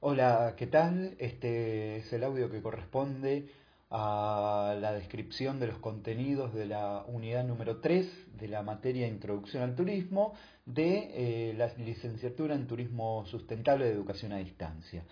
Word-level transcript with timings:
Hola, 0.00 0.54
¿qué 0.56 0.66
tal? 0.66 1.14
Este 1.18 1.96
es 1.96 2.12
el 2.12 2.24
audio 2.24 2.50
que 2.50 2.60
corresponde 2.60 3.48
a 3.90 4.76
la 4.78 4.92
descripción 4.92 5.58
de 5.60 5.68
los 5.68 5.78
contenidos 5.78 6.52
de 6.52 6.66
la 6.66 7.04
unidad 7.06 7.44
número 7.44 7.78
3 7.80 8.36
de 8.38 8.48
la 8.48 8.62
materia 8.62 9.06
Introducción 9.06 9.62
al 9.62 9.74
Turismo 9.74 10.34
de 10.66 11.50
eh, 11.50 11.54
la 11.54 11.68
licenciatura 11.78 12.54
en 12.54 12.66
Turismo 12.66 13.24
Sustentable 13.26 13.86
de 13.86 13.92
Educación 13.92 14.32
a 14.32 14.38
Distancia. 14.38 15.04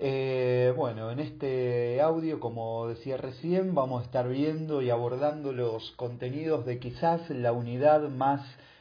Eh, 0.00 0.72
bueno, 0.76 1.12
en 1.12 1.20
este 1.20 2.00
audio, 2.00 2.40
como 2.40 2.88
decía 2.88 3.16
recién, 3.16 3.74
vamos 3.74 4.02
a 4.02 4.06
estar 4.06 4.28
viendo 4.28 4.82
y 4.82 4.90
abordando 4.90 5.52
los 5.52 5.92
contenidos 5.92 6.66
de 6.66 6.80
quizás 6.80 7.30
la 7.30 7.52
unidad 7.52 8.08
más 8.08 8.40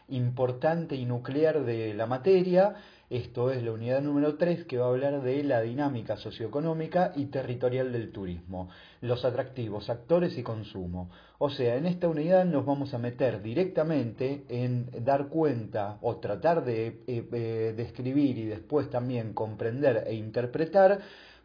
importante 0.09 0.95
y 0.95 1.05
nuclear 1.05 1.63
de 1.63 1.93
la 1.93 2.07
materia, 2.07 2.75
esto 3.13 3.51
es 3.51 3.61
la 3.61 3.71
unidad 3.71 4.01
número 4.01 4.37
3 4.37 4.65
que 4.65 4.79
va 4.79 4.87
a 4.87 4.89
hablar 4.89 5.21
de 5.21 5.43
la 5.43 5.61
dinámica 5.61 6.17
socioeconómica 6.17 7.13
y 7.15 7.25
territorial 7.25 7.91
del 7.91 8.11
turismo, 8.11 8.69
los 9.01 9.23
atractivos, 9.23 9.87
actores 9.91 10.35
y 10.35 10.41
consumo. 10.41 11.11
O 11.37 11.51
sea, 11.51 11.75
en 11.75 11.85
esta 11.85 12.07
unidad 12.07 12.43
nos 12.45 12.65
vamos 12.65 12.93
a 12.95 12.97
meter 12.97 13.43
directamente 13.43 14.45
en 14.49 14.89
dar 15.05 15.27
cuenta 15.27 15.99
o 16.01 16.15
tratar 16.17 16.65
de 16.65 16.87
eh, 17.05 17.27
eh, 17.31 17.73
describir 17.77 18.39
y 18.39 18.45
después 18.45 18.89
también 18.89 19.33
comprender 19.33 20.05
e 20.07 20.15
interpretar 20.15 20.99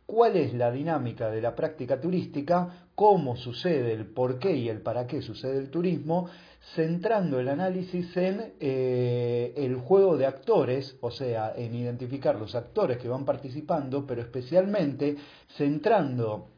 cuál 0.08 0.36
es 0.36 0.54
la 0.54 0.72
dinámica 0.72 1.28
de 1.28 1.42
la 1.42 1.54
práctica 1.54 2.00
turística, 2.00 2.86
cómo 2.94 3.36
sucede, 3.36 3.92
el 3.92 4.06
por 4.06 4.38
qué 4.38 4.56
y 4.56 4.70
el 4.70 4.80
para 4.80 5.06
qué 5.06 5.20
sucede 5.20 5.58
el 5.58 5.68
turismo, 5.68 6.30
centrando 6.74 7.38
el 7.38 7.46
análisis 7.50 8.16
en 8.16 8.54
eh, 8.58 9.52
el 9.54 9.76
juego 9.76 10.16
de 10.16 10.24
actores, 10.24 10.96
o 11.02 11.10
sea, 11.10 11.52
en 11.54 11.74
identificar 11.74 12.36
los 12.36 12.54
actores 12.54 12.96
que 12.96 13.06
van 13.06 13.26
participando, 13.26 14.06
pero 14.06 14.22
especialmente 14.22 15.14
centrando 15.58 16.48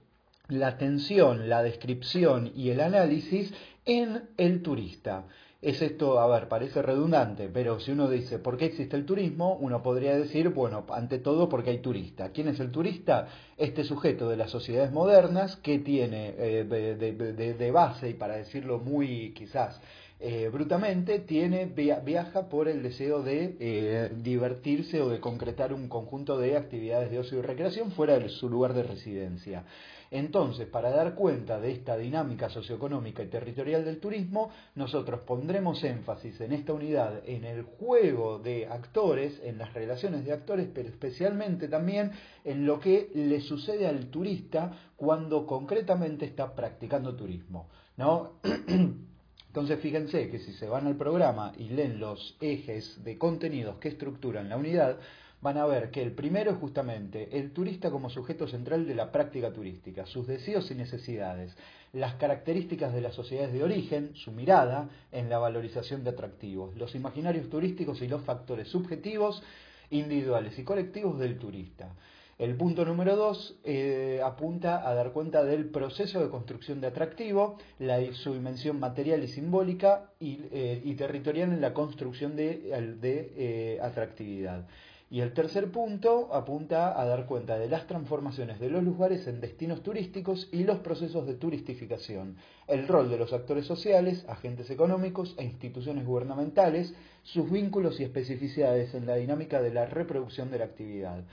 la 0.47 0.69
atención, 0.69 1.49
la 1.49 1.65
descripción 1.65 2.53
y 2.55 2.71
el 2.71 2.81
análisis 2.81 3.53
en 3.85 4.29
el 4.37 4.63
turista. 4.63 5.25
Es 5.63 5.83
esto, 5.83 6.19
a 6.19 6.27
ver, 6.27 6.49
parece 6.49 6.81
redundante, 6.81 7.51
pero 7.53 7.81
si 7.81 7.91
uno 7.91 8.09
dice, 8.09 8.39
¿por 8.39 8.57
qué 8.57 8.65
existe 8.65 8.97
el 8.97 9.05
turismo? 9.05 9.59
Uno 9.61 9.83
podría 9.83 10.17
decir, 10.17 10.49
bueno, 10.49 10.87
ante 10.89 11.19
todo 11.19 11.51
porque 11.51 11.69
hay 11.69 11.81
turista. 11.81 12.31
¿Quién 12.31 12.49
es 12.49 12.61
el 12.61 12.71
turista? 12.71 13.29
Este 13.59 13.85
sujeto 13.85 14.27
de 14.31 14.39
las 14.39 14.51
sociedades 14.51 14.91
modernas 14.91 15.57
que 15.57 15.79
tiene 15.81 16.35
eh, 16.39 16.65
de, 16.65 17.71
base, 17.73 18.09
y 18.09 18.15
para 18.15 18.37
decirlo 18.37 18.79
muy 18.79 19.35
quizás 19.35 19.79
eh, 20.19 20.49
brutamente, 20.51 21.19
tiene, 21.19 21.67
viaja 21.67 22.49
por 22.49 22.67
el 22.67 22.83
deseo 22.83 23.23
de 23.23 23.57
eh, 23.61 24.11
divertirse 24.17 25.03
o 25.03 25.11
de 25.11 25.21
concretar 25.21 25.75
un 25.75 25.89
conjunto 25.89 26.39
de 26.39 26.57
actividades 26.57 27.11
de 27.11 27.19
ocio 27.19 27.39
y 27.39 27.43
recreación 27.43 27.93
fuera 27.93 28.19
de 28.19 28.31
su 28.31 28.49
lugar 28.49 28.73
de 28.73 28.83
residencia. 28.83 29.65
Entonces, 30.11 30.67
para 30.67 30.91
dar 30.91 31.15
cuenta 31.15 31.61
de 31.61 31.71
esta 31.71 31.97
dinámica 31.97 32.49
socioeconómica 32.49 33.23
y 33.23 33.29
territorial 33.29 33.85
del 33.85 34.01
turismo, 34.01 34.51
nosotros 34.75 35.21
pondremos 35.21 35.85
énfasis 35.85 36.41
en 36.41 36.53
esta 36.53 36.73
unidad 36.73 37.23
en 37.27 37.45
el 37.45 37.63
juego 37.63 38.41
de 38.41 38.67
actores, 38.67 39.41
en 39.45 39.59
las 39.59 39.73
relaciones 39.73 40.25
de 40.25 40.33
actores, 40.33 40.69
pero 40.75 40.89
especialmente 40.89 41.69
también 41.69 42.11
en 42.45 42.67
lo 42.67 42.81
que 42.81 43.11
le 43.15 43.41
sucede 43.41 43.87
al 43.87 44.07
turista 44.11 44.73
cuando 44.97 45.47
concretamente 45.47 46.25
está 46.25 46.57
practicando 46.57 47.15
turismo. 47.15 47.69
¿no? 47.97 48.33
Entonces 49.47 49.81
fíjense 49.81 50.29
que 50.29 50.39
si 50.39 50.53
se 50.55 50.69
van 50.69 50.87
al 50.87 50.97
programa 50.97 51.53
y 51.57 51.69
leen 51.69 52.01
los 52.01 52.37
ejes 52.41 53.03
de 53.05 53.19
contenidos 53.19 53.79
que 53.79 53.89
estructuran 53.89 54.49
la 54.49 54.57
unidad, 54.57 54.99
van 55.41 55.57
a 55.57 55.67
ver 55.67 55.91
que 55.91 56.03
el 56.03 56.13
primero 56.13 56.51
es 56.51 56.59
justamente 56.59 57.39
el 57.39 57.53
turista 57.53 57.91
como 57.91 58.11
sujeto 58.11 58.47
central 58.47 58.87
de 58.87 58.95
la 58.95 59.11
práctica 59.11 59.53
turística, 59.53 60.07
sus 60.07 60.27
deseos 60.27 60.71
y 60.71 60.75
necesidades, 60.75 61.57
las 61.93 62.15
características 62.15 62.93
de 62.93 63.01
las 63.01 63.15
sociedades 63.15 63.53
de 63.53 63.65
origen, 63.65 64.11
su 64.15 64.33
mirada 64.33 64.89
en 65.13 65.29
la 65.31 65.39
valorización 65.39 66.05
de 66.05 66.11
atractivos, 66.11 66.77
los 66.77 66.95
imaginarios 66.95 67.49
turísticos 67.49 68.03
y 68.03 68.09
los 68.09 68.23
factores 68.23 68.69
subjetivos, 68.69 69.43
individuales 69.91 70.59
y 70.59 70.65
colectivos 70.65 71.19
del 71.19 71.39
turista. 71.39 71.95
El 72.41 72.57
punto 72.57 72.87
número 72.87 73.17
dos 73.17 73.59
eh, 73.65 74.23
apunta 74.25 74.89
a 74.89 74.95
dar 74.95 75.13
cuenta 75.13 75.45
del 75.45 75.67
proceso 75.67 76.23
de 76.23 76.31
construcción 76.31 76.81
de 76.81 76.87
atractivo, 76.87 77.59
la, 77.79 78.01
su 78.15 78.33
dimensión 78.33 78.81
material 78.81 79.23
y 79.23 79.29
simbólica 79.29 80.11
y, 80.19 80.39
eh, 80.51 80.95
territorial 80.97 81.53
en 81.53 81.61
la 81.61 81.75
construcción 81.75 82.37
de, 82.37 82.63
eh, 82.73 83.79
atractividad. 83.83 84.67
Y 85.13 85.23
el 85.23 85.33
tercer 85.33 85.73
punto 85.73 86.33
apunta 86.33 86.99
a 86.99 87.05
dar 87.05 87.27
cuenta 87.27 87.59
de 87.59 87.69
las 87.69 87.89
transformaciones 87.89 88.61
de 88.61 88.71
los 88.71 88.85
lugares 88.85 89.27
en 89.27 89.41
destinos 89.41 89.83
turísticos 89.83 90.49
y 90.53 90.63
los 90.63 90.79
procesos 90.79 91.27
de 91.27 91.35
turistificación, 91.35 92.37
el 92.69 92.87
rol 92.87 93.11
de 93.11 93.19
los 93.19 93.33
actores 93.33 93.67
sociales, 93.67 94.25
agentes 94.29 94.71
económicos 94.71 95.35
e 95.37 95.43
instituciones 95.43 96.07
gubernamentales, 96.07 96.95
sus 97.25 97.51
vínculos 97.51 97.99
y 97.99 98.05
especificidades 98.05 98.95
en 98.95 99.07
la 99.07 99.17
dinámica 99.17 99.61
de 99.61 99.75
la 99.75 99.85
reproducción 99.87 100.53
de 100.53 100.61
la 100.61 100.67
actividad. 100.67 101.25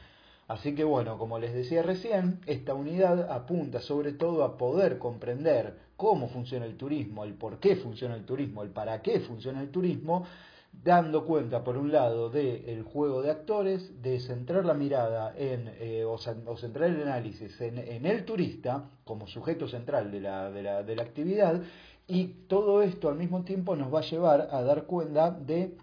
Así 0.48 0.74
que 0.74 0.84
bueno, 0.84 1.20
como 1.20 1.38
les 1.38 1.54
decía 1.54 1.84
recién, 1.84 2.40
esta 2.48 2.74
unidad 2.74 3.32
apunta 3.32 3.80
sobre 3.80 4.14
todo 4.14 4.44
a 4.44 4.58
poder 4.58 4.98
comprender 4.98 5.78
cómo 5.98 6.30
funciona 6.30 6.66
el 6.66 6.78
turismo, 6.78 7.26
el 7.26 7.36
por 7.36 7.60
qué 7.60 7.76
funciona 7.76 8.16
el 8.16 8.26
turismo, 8.26 8.64
el 8.64 8.70
para 8.70 9.04
qué 9.04 9.20
funciona 9.20 9.62
el 9.62 9.70
turismo, 9.70 10.26
dando 10.72 11.26
cuenta, 11.26 11.64
por 11.64 11.78
un 11.78 11.92
lado, 11.92 12.30
del 12.30 12.84
juego 12.84 13.22
de 13.22 13.32
actores, 13.32 14.02
de 14.02 14.20
centrar 14.20 14.66
la 14.66 14.74
mirada 14.74 15.34
en, 15.36 15.72
eh, 15.80 16.06
o, 16.06 16.18
centrar 16.18 16.90
el 16.90 17.02
análisis 17.02 17.60
en, 17.60 18.06
el 18.06 18.26
turista 18.26 18.90
como 19.04 19.28
sujeto 19.28 19.68
central 19.68 20.12
de 20.12 20.22
de, 20.22 20.64
la, 20.64 20.84
de 20.84 20.96
la 20.96 21.04
actividad, 21.04 21.62
y 22.08 22.28
todo 22.48 22.82
esto 22.82 23.10
al 23.10 23.16
mismo 23.16 23.44
tiempo 23.44 23.76
nos 23.76 23.94
va 23.94 24.00
a 24.00 24.04
llevar 24.04 24.48
a 24.52 24.62
dar 24.62 24.86
cuenta 24.86 25.32
de 25.32 25.76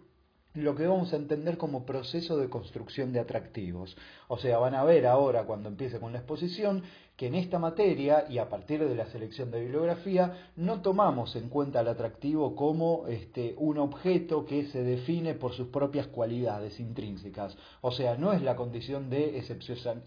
lo 0.54 0.76
que 0.76 0.86
vamos 0.86 1.12
a 1.12 1.16
entender 1.16 1.58
como 1.58 1.84
proceso 1.84 2.36
de 2.36 2.48
construcción 2.48 3.12
de 3.12 3.18
atractivos. 3.18 3.96
O 4.28 4.38
sea, 4.38 4.58
van 4.58 4.74
a 4.74 4.84
ver 4.84 5.06
ahora, 5.06 5.44
cuando 5.44 5.68
empiece 5.68 5.98
con 5.98 6.12
la 6.12 6.18
exposición, 6.18 6.84
que 7.16 7.28
en 7.28 7.36
esta 7.36 7.60
materia 7.60 8.26
y 8.28 8.38
a 8.38 8.48
partir 8.48 8.84
de 8.84 8.94
la 8.94 9.06
selección 9.06 9.52
de 9.52 9.60
bibliografía 9.60 10.50
no 10.56 10.82
tomamos 10.82 11.36
en 11.36 11.48
cuenta 11.48 11.80
el 11.80 11.88
atractivo 11.88 12.56
como 12.56 13.06
este, 13.06 13.54
un 13.56 13.78
objeto 13.78 14.44
que 14.44 14.66
se 14.66 14.82
define 14.82 15.34
por 15.34 15.52
sus 15.52 15.68
propias 15.68 16.08
cualidades 16.08 16.80
intrínsecas. 16.80 17.56
O 17.82 17.92
sea, 17.92 18.16
no 18.16 18.32
es 18.32 18.42
la 18.42 18.56
condición 18.56 19.10
de 19.10 19.38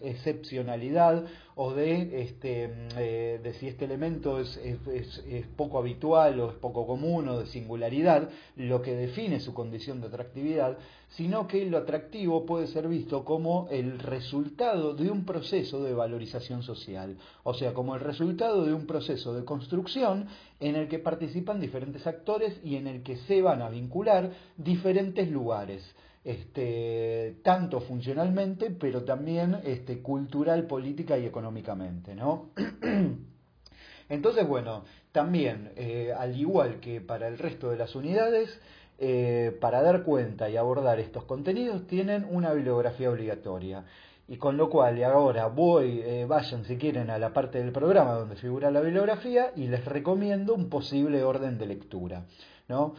excepcionalidad 0.02 1.24
o 1.54 1.72
de, 1.72 2.22
este, 2.22 2.70
eh, 2.98 3.40
de 3.42 3.54
si 3.54 3.68
este 3.68 3.86
elemento 3.86 4.38
es, 4.38 4.54
es, 4.58 5.24
es 5.26 5.46
poco 5.56 5.78
habitual 5.78 6.38
o 6.40 6.50
es 6.50 6.56
poco 6.56 6.86
común 6.86 7.28
o 7.28 7.40
de 7.40 7.46
singularidad 7.46 8.28
lo 8.56 8.82
que 8.82 8.94
define 8.94 9.40
su 9.40 9.54
condición 9.54 10.02
de 10.02 10.08
atractividad, 10.08 10.76
sino 11.08 11.48
que 11.48 11.64
lo 11.64 11.78
atractivo 11.78 12.44
puede 12.44 12.66
ser 12.66 12.86
visto 12.88 13.24
como 13.24 13.68
el 13.70 13.98
resultado 13.98 14.94
de 14.94 15.10
un 15.10 15.24
proceso 15.24 15.82
de 15.82 15.94
valorización 15.94 16.62
social, 16.62 17.16
o 17.44 17.54
sea, 17.54 17.72
como 17.72 17.94
el 17.94 18.00
resultado 18.00 18.64
de 18.64 18.74
un 18.74 18.86
proceso 18.86 19.34
de 19.34 19.44
construcción 19.44 20.26
en 20.60 20.76
el 20.76 20.88
que 20.88 20.98
participan 20.98 21.60
diferentes 21.60 22.06
actores 22.06 22.60
y 22.62 22.76
en 22.76 22.86
el 22.86 23.02
que 23.02 23.16
se 23.16 23.40
van 23.40 23.62
a 23.62 23.70
vincular 23.70 24.30
diferentes 24.56 25.30
lugares. 25.30 25.82
Este, 26.24 27.36
tanto 27.42 27.80
funcionalmente, 27.80 28.70
pero 28.70 29.04
también 29.04 29.60
este, 29.64 30.02
cultural, 30.02 30.66
política 30.66 31.16
y 31.16 31.24
económicamente, 31.24 32.14
¿no? 32.14 32.50
Entonces, 34.10 34.46
bueno, 34.46 34.84
también, 35.12 35.72
eh, 35.76 36.12
al 36.16 36.38
igual 36.38 36.80
que 36.80 37.00
para 37.00 37.28
el 37.28 37.38
resto 37.38 37.70
de 37.70 37.76
las 37.76 37.94
unidades, 37.94 38.60
eh, 39.00 39.56
para 39.60 39.80
dar 39.80 40.02
cuenta 40.02 40.50
y 40.50 40.56
abordar 40.56 40.98
estos 40.98 41.22
contenidos 41.22 41.86
tienen 41.86 42.26
una 42.28 42.52
bibliografía 42.52 43.08
obligatoria. 43.08 43.84
Y 44.26 44.38
con 44.38 44.56
lo 44.56 44.68
cual, 44.68 45.02
ahora 45.04 45.46
voy, 45.46 46.02
eh, 46.04 46.26
vayan 46.28 46.64
si 46.64 46.76
quieren 46.76 47.08
a 47.08 47.18
la 47.18 47.32
parte 47.32 47.58
del 47.58 47.70
programa 47.70 48.14
donde 48.14 48.34
figura 48.34 48.72
la 48.72 48.80
bibliografía 48.80 49.52
y 49.54 49.68
les 49.68 49.84
recomiendo 49.84 50.52
un 50.52 50.68
posible 50.68 51.22
orden 51.22 51.58
de 51.58 51.66
lectura. 51.66 52.24
¿no? 52.68 52.94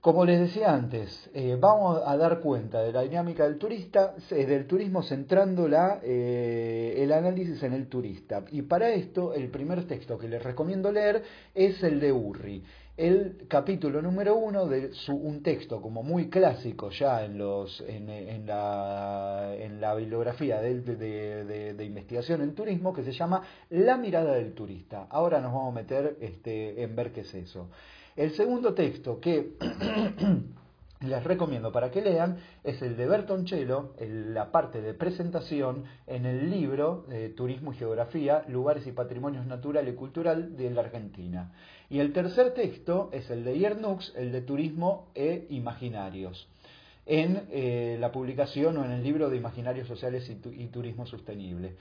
Como 0.00 0.24
les 0.24 0.40
decía 0.40 0.72
antes, 0.72 1.30
eh, 1.34 1.58
vamos 1.60 2.00
a 2.04 2.16
dar 2.16 2.40
cuenta 2.40 2.82
de 2.82 2.92
la 2.92 3.02
dinámica 3.02 3.44
del 3.44 3.58
turista, 3.58 4.14
del 4.30 4.66
turismo 4.66 5.02
centrando 5.02 5.68
la, 5.68 6.00
el 6.02 7.12
análisis 7.12 7.62
en 7.62 7.74
el 7.74 7.86
turista. 7.88 8.44
Y 8.50 8.62
para 8.62 8.90
esto, 8.90 9.34
el 9.34 9.50
primer 9.50 9.86
texto 9.86 10.18
que 10.18 10.28
les 10.28 10.42
recomiendo 10.42 10.90
leer 10.90 11.22
es 11.54 11.82
el 11.82 12.00
de 12.00 12.12
Urri 12.12 12.64
el 12.96 13.46
capítulo 13.48 14.00
número 14.00 14.36
uno 14.36 14.66
de 14.66 14.92
su, 14.92 15.16
un 15.16 15.42
texto 15.42 15.82
como 15.82 16.04
muy 16.04 16.30
clásico 16.30 16.90
ya 16.90 17.24
en, 17.24 17.38
los, 17.38 17.80
en, 17.80 18.08
en, 18.08 18.46
la, 18.46 19.52
en 19.58 19.80
la, 19.80 19.94
bibliografía 19.96 20.60
de, 20.60 20.80
de, 20.80 21.74
de, 21.74 21.84
investigación 21.84 22.42
en 22.42 22.54
turismo 22.54 22.94
que 22.94 23.02
se 23.02 23.12
llama 23.12 23.42
La 23.70 23.96
mirada 23.96 24.34
del 24.34 24.54
turista. 24.54 25.08
Ahora 25.10 25.40
nos 25.40 25.52
vamos 25.52 25.72
a 25.72 25.74
meter 25.74 26.16
este, 26.20 26.82
en 26.82 26.94
ver 26.94 27.12
qué 27.12 27.22
es 27.22 27.34
eso. 27.34 27.68
El 28.14 28.30
segundo 28.36 28.74
texto 28.74 29.18
que 29.18 29.54
les 31.00 31.24
recomiendo 31.24 31.72
para 31.72 31.90
que 31.90 32.00
lean 32.00 32.38
es 32.62 32.80
el 32.80 32.96
de 32.96 33.06
Bertoncello, 33.06 33.94
la 33.98 34.52
parte 34.52 34.80
de 34.80 34.94
presentación 34.94 35.84
en 36.06 36.26
el 36.26 36.48
libro 36.48 37.04
de 37.08 37.30
Turismo 37.30 37.72
y 37.72 37.76
Geografía, 37.76 38.44
Lugares 38.46 38.86
y 38.86 38.92
Patrimonios 38.92 39.46
Natural 39.46 39.88
y 39.88 39.94
Cultural 39.94 40.56
de 40.56 40.70
la 40.70 40.82
Argentina. 40.82 41.50
Y 41.90 42.00
el 42.00 42.12
tercer 42.12 42.54
texto 42.54 43.10
es 43.12 43.30
el 43.30 43.44
de 43.44 43.56
Iernux, 43.56 44.12
el 44.16 44.32
de 44.32 44.40
Turismo 44.40 45.10
e 45.14 45.46
Imaginarios, 45.50 46.48
en 47.06 47.42
eh, 47.50 47.96
la 48.00 48.10
publicación 48.10 48.78
o 48.78 48.84
en 48.84 48.92
el 48.92 49.02
libro 49.02 49.28
de 49.28 49.36
Imaginarios 49.36 49.86
Sociales 49.86 50.30
y 50.30 50.66
Turismo 50.66 51.06
Sostenible. 51.06 51.76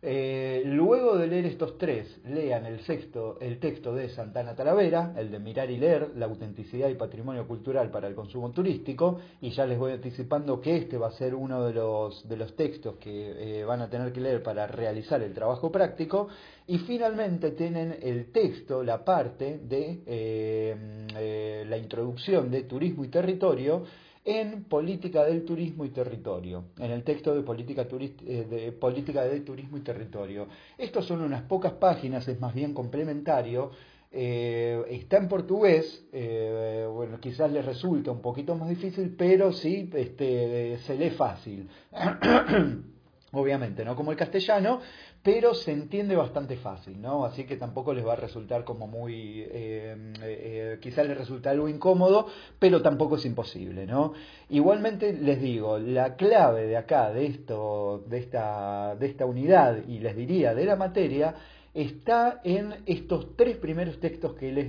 Eh, 0.00 0.62
luego 0.64 1.18
de 1.18 1.26
leer 1.26 1.46
estos 1.46 1.76
tres, 1.76 2.20
lean 2.24 2.66
el, 2.66 2.80
sexto, 2.82 3.36
el 3.40 3.58
texto 3.58 3.92
de 3.92 4.08
Santana 4.10 4.54
Talavera, 4.54 5.12
el 5.16 5.32
de 5.32 5.40
Mirar 5.40 5.72
y 5.72 5.76
Leer, 5.76 6.12
la 6.14 6.26
autenticidad 6.26 6.88
y 6.88 6.94
patrimonio 6.94 7.48
cultural 7.48 7.90
para 7.90 8.06
el 8.06 8.14
consumo 8.14 8.52
turístico, 8.52 9.18
y 9.40 9.50
ya 9.50 9.66
les 9.66 9.76
voy 9.76 9.90
anticipando 9.90 10.60
que 10.60 10.76
este 10.76 10.98
va 10.98 11.08
a 11.08 11.12
ser 11.12 11.34
uno 11.34 11.64
de 11.64 11.74
los, 11.74 12.28
de 12.28 12.36
los 12.36 12.54
textos 12.54 12.94
que 12.98 13.60
eh, 13.60 13.64
van 13.64 13.80
a 13.82 13.90
tener 13.90 14.12
que 14.12 14.20
leer 14.20 14.40
para 14.40 14.68
realizar 14.68 15.20
el 15.20 15.34
trabajo 15.34 15.72
práctico, 15.72 16.28
y 16.68 16.78
finalmente 16.78 17.50
tienen 17.50 17.96
el 18.00 18.30
texto, 18.30 18.84
la 18.84 19.04
parte 19.04 19.58
de 19.58 20.02
eh, 20.06 21.64
la 21.66 21.76
introducción 21.76 22.52
de 22.52 22.62
turismo 22.62 23.04
y 23.04 23.08
territorio, 23.08 23.82
en 24.28 24.64
Política 24.64 25.24
del 25.24 25.42
Turismo 25.42 25.86
y 25.86 25.88
Territorio, 25.88 26.64
en 26.78 26.90
el 26.90 27.02
texto 27.02 27.34
de 27.34 27.40
Política, 27.40 27.88
eh, 27.90 28.46
de, 28.48 28.72
Política 28.72 29.24
del 29.24 29.42
Turismo 29.42 29.78
y 29.78 29.80
Territorio. 29.80 30.48
Estos 30.76 31.06
son 31.06 31.22
unas 31.22 31.44
pocas 31.44 31.72
páginas, 31.72 32.28
es 32.28 32.38
más 32.38 32.52
bien 32.52 32.74
complementario. 32.74 33.70
Eh, 34.12 34.82
está 34.90 35.16
en 35.16 35.28
portugués, 35.28 36.06
eh, 36.12 36.86
bueno, 36.92 37.18
quizás 37.20 37.50
les 37.50 37.64
resulta 37.64 38.10
un 38.10 38.20
poquito 38.20 38.54
más 38.54 38.68
difícil, 38.68 39.14
pero 39.16 39.50
sí 39.50 39.88
este, 39.94 40.76
se 40.84 40.94
lee 40.96 41.10
fácil. 41.10 41.66
Obviamente, 43.32 43.82
no 43.82 43.96
como 43.96 44.10
el 44.10 44.16
castellano, 44.18 44.80
pero 45.30 45.52
se 45.52 45.72
entiende 45.72 46.16
bastante 46.16 46.56
fácil, 46.56 47.02
¿no? 47.02 47.26
Así 47.26 47.44
que 47.44 47.58
tampoco 47.58 47.92
les 47.92 48.06
va 48.06 48.14
a 48.14 48.16
resultar 48.16 48.64
como 48.64 48.86
muy, 48.86 49.42
eh, 49.50 49.94
eh, 50.22 50.78
quizás 50.80 51.06
les 51.06 51.18
resulta 51.18 51.50
algo 51.50 51.68
incómodo, 51.68 52.28
pero 52.58 52.80
tampoco 52.80 53.16
es 53.16 53.26
imposible, 53.26 53.84
¿no? 53.84 54.14
Igualmente 54.48 55.12
les 55.12 55.38
digo, 55.38 55.78
la 55.78 56.16
clave 56.16 56.66
de 56.66 56.78
acá, 56.78 57.10
de 57.10 57.26
esto, 57.26 58.04
de 58.06 58.20
esta, 58.20 58.96
de 58.96 59.04
esta 59.06 59.26
unidad, 59.26 59.76
y 59.86 59.98
les 59.98 60.16
diría 60.16 60.54
de 60.54 60.64
la 60.64 60.76
materia, 60.76 61.34
está 61.82 62.40
en 62.42 62.74
estos 62.86 63.36
tres 63.36 63.56
primeros 63.56 64.00
textos 64.00 64.34
que 64.34 64.50
les 64.50 64.68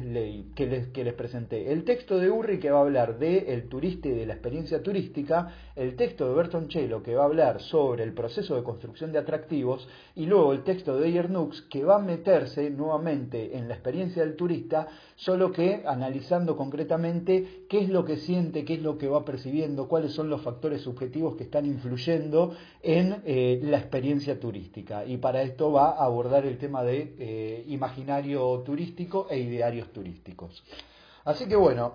que 0.54 0.68
les, 0.68 0.88
que 0.90 1.04
les 1.04 1.14
presenté. 1.16 1.72
El 1.72 1.84
texto 1.84 2.20
de 2.20 2.30
Urri 2.30 2.60
que 2.60 2.70
va 2.70 2.78
a 2.78 2.82
hablar 2.82 3.18
de 3.18 3.52
el 3.52 3.68
turista 3.68 4.10
y 4.10 4.12
de 4.12 4.28
la 4.28 4.34
experiencia 4.34 4.84
turística, 4.84 5.48
el 5.76 5.96
texto 5.96 6.30
de 6.30 6.36
Bertoncello 6.36 7.02
que 7.02 7.16
va 7.16 7.24
a 7.24 7.26
hablar 7.26 7.62
sobre 7.62 8.04
el 8.04 8.14
proceso 8.14 8.56
de 8.56 8.62
construcción 8.62 9.12
de 9.12 9.18
atractivos 9.18 9.88
y 10.16 10.28
luego 10.28 10.54
el 10.54 10.64
texto 10.64 11.00
de 11.00 11.12
Yernux 11.12 11.64
que 11.64 11.84
va 11.84 11.96
a 11.96 12.00
meterse 12.00 12.70
nuevamente 12.70 13.58
en 13.58 13.68
la 13.68 13.74
experiencia 13.74 14.24
del 14.24 14.36
turista, 14.36 14.88
solo 15.16 15.52
que 15.52 15.82
analizando 15.88 16.56
concretamente 16.56 17.66
qué 17.68 17.80
es 17.80 17.90
lo 17.90 18.06
que 18.06 18.18
siente, 18.18 18.66
qué 18.66 18.76
es 18.76 18.84
lo 18.84 19.00
que 19.00 19.08
va 19.08 19.26
percibiendo, 19.26 19.88
cuáles 19.88 20.12
son 20.12 20.30
los 20.30 20.42
factores 20.42 20.82
subjetivos 20.82 21.36
que 21.36 21.44
están 21.44 21.66
influyendo 21.66 22.56
en 22.84 23.24
eh, 23.26 23.60
la 23.64 23.80
experiencia 23.80 24.40
turística. 24.40 25.06
Y 25.06 25.18
para 25.18 25.42
esto 25.42 25.72
va 25.72 25.90
a 25.90 26.06
abordar 26.06 26.46
el 26.46 26.60
tema 26.60 26.84
de 26.84 26.99
eh, 27.20 27.64
imaginario 27.68 28.62
turístico 28.66 29.28
e 29.30 29.40
idearios 29.40 29.92
turísticos. 29.92 30.64
Así 31.26 31.48
que 31.48 31.56
bueno, 31.56 31.94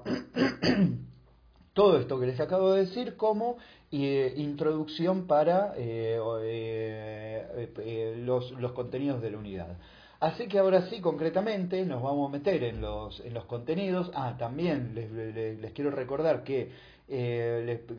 todo 1.74 1.98
esto 1.98 2.20
que 2.20 2.26
les 2.26 2.40
acabo 2.40 2.72
de 2.72 2.84
decir 2.84 3.16
como 3.16 3.56
eh, 3.90 4.34
introducción 4.36 5.26
para 5.26 5.74
eh, 5.76 6.18
los, 8.18 8.52
contenidos 8.72 9.22
de 9.22 9.30
la 9.30 9.38
unidad. 9.38 9.76
Así 10.20 10.46
que 10.46 10.58
ahora 10.58 10.88
sí, 10.88 11.00
concretamente, 11.00 11.84
nos 11.84 12.02
vamos 12.02 12.28
a 12.28 12.32
meter 12.32 12.64
en 12.64 12.80
los, 12.80 13.20
en 13.20 13.34
los 13.34 13.44
contenidos. 13.44 14.10
Ah, 14.14 14.36
también 14.38 14.94
les, 14.94 15.72
quiero 15.72 15.90
recordar 15.90 16.44
que, 16.44 16.70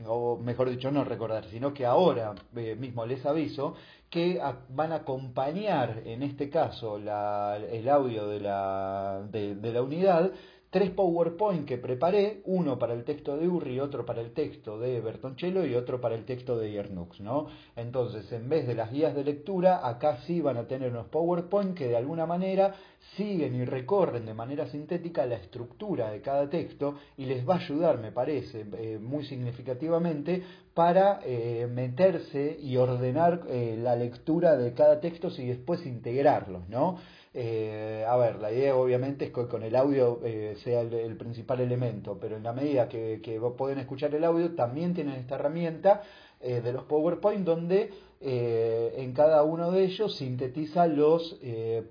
o 0.08 0.38
mejor 0.38 0.70
dicho, 0.70 0.90
no 0.90 1.04
recordar, 1.04 1.46
sino 1.52 1.74
que 1.74 1.86
ahora 1.86 2.34
mismo 2.54 3.06
les 3.06 3.24
aviso 3.26 3.76
que 4.16 4.40
van 4.70 4.94
a 4.94 5.04
acompañar, 5.04 6.04
en 6.06 6.24
este 6.24 6.50
caso, 6.50 6.96
el 6.96 7.90
audio 7.90 8.28
de 8.30 8.40
la, 8.40 9.22
de 9.30 9.74
la 9.74 9.82
unidad 9.82 10.32
tres 10.76 10.92
PowerPoint 10.92 11.66
que 11.66 11.78
preparé, 11.78 12.42
uno 12.44 12.78
para 12.78 12.94
el 12.94 13.06
texto 13.06 13.38
de 13.38 13.48
Urri, 13.48 13.80
otro 13.80 14.06
para 14.06 14.20
el 14.20 14.34
texto 14.34 14.78
de 14.78 15.00
Bertoncello 15.00 15.66
y 15.66 15.74
otro 15.74 16.02
para 16.02 16.16
el 16.16 16.26
texto 16.26 16.58
de 16.58 16.70
Yernux, 16.70 17.22
¿no? 17.22 17.48
Entonces, 17.78 18.30
en 18.34 18.50
vez 18.50 18.68
de 18.68 18.76
las 18.76 18.92
guías 18.92 19.16
de 19.16 19.24
lectura, 19.24 19.88
acá 19.88 20.18
sí 20.28 20.42
van 20.42 20.58
a 20.58 20.68
tener 20.68 20.92
unos 20.92 21.06
PowerPoint 21.06 21.78
que 21.78 21.88
de 21.88 21.96
alguna 21.96 22.26
manera 22.26 22.76
siguen 23.16 23.56
y 23.56 23.64
recorren 23.64 24.26
de 24.26 24.34
manera 24.34 24.68
sintética 24.68 25.26
la 25.26 25.36
estructura 25.36 26.12
de 26.12 26.20
cada 26.20 26.50
texto 26.50 26.96
y 27.16 27.24
les 27.24 27.48
va 27.48 27.56
a 27.56 27.60
ayudar, 27.60 28.00
me 28.00 28.12
parece, 28.12 28.66
eh, 28.78 29.00
muy 29.02 29.24
significativamente 29.24 30.44
para 30.74 31.22
eh, 31.24 31.70
meterse 31.72 32.60
y 32.62 32.76
ordenar 32.76 33.44
eh, 33.48 33.78
la 33.82 33.96
lectura 33.96 34.58
de 34.58 34.74
cada 34.74 35.00
texto 35.00 35.30
y 35.38 35.46
después 35.46 35.86
integrarlos, 35.86 36.68
¿no? 36.68 36.98
Eh, 37.38 38.06
a 38.08 38.16
ver, 38.16 38.40
la 38.40 38.50
idea 38.50 38.78
obviamente 38.78 39.26
es 39.26 39.32
que 39.34 39.46
con 39.48 39.62
el 39.62 39.76
audio 39.76 40.22
eh, 40.24 40.56
sea 40.64 40.80
el, 40.80 41.18
principal 41.18 41.60
elemento, 41.60 42.18
pero 42.18 42.38
en 42.38 42.44
la 42.44 42.54
medida 42.54 42.88
que, 42.88 43.20
que 43.22 43.42
pueden 43.58 43.78
escuchar 43.78 44.16
el 44.16 44.24
audio, 44.24 44.56
también 44.56 44.94
tienen 44.94 45.16
esta 45.16 45.36
herramienta 45.36 46.02
eh, 46.40 46.62
de 46.62 46.72
los 46.72 46.84
PowerPoint 46.84 47.46
donde 47.46 47.92
en 48.28 49.14
cada 49.14 49.44
uno 49.44 49.72
de 49.72 49.84
ellos 49.84 50.16
sintetiza 50.16 50.88
los 50.88 51.38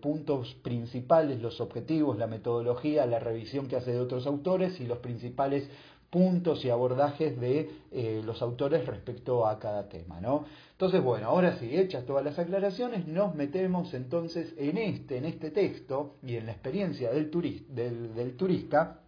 puntos 0.00 0.54
principales, 0.62 1.40
los 1.40 1.60
objetivos, 1.60 2.18
la 2.18 2.26
metodología, 2.26 3.06
la 3.06 3.20
revisión 3.20 3.68
que 3.68 3.76
hace 3.76 3.92
de 3.92 4.00
otros 4.00 4.26
autores 4.26 4.80
y 4.80 4.86
los 4.86 4.98
principales 4.98 5.68
puntos 6.14 6.64
y 6.64 6.70
abordajes 6.70 7.40
de 7.40 7.68
eh, 7.90 8.22
los 8.24 8.40
autores 8.40 8.86
respecto 8.86 9.48
a 9.48 9.58
cada 9.58 9.88
tema, 9.88 10.20
¿no? 10.20 10.44
Entonces, 10.70 11.02
bueno, 11.02 11.26
ahora 11.26 11.58
sí, 11.58 11.76
hechas 11.76 12.06
todas 12.06 12.24
las 12.24 12.38
aclaraciones, 12.38 13.08
nos 13.08 13.34
metemos 13.34 13.92
entonces 13.94 14.54
en 14.56 14.78
este, 14.78 15.16
en 15.16 15.24
este 15.24 15.50
texto 15.50 16.14
y 16.22 16.36
en 16.36 16.46
la 16.46 16.52
experiencia 16.52 17.10
del, 17.10 17.30
turista 17.30 19.00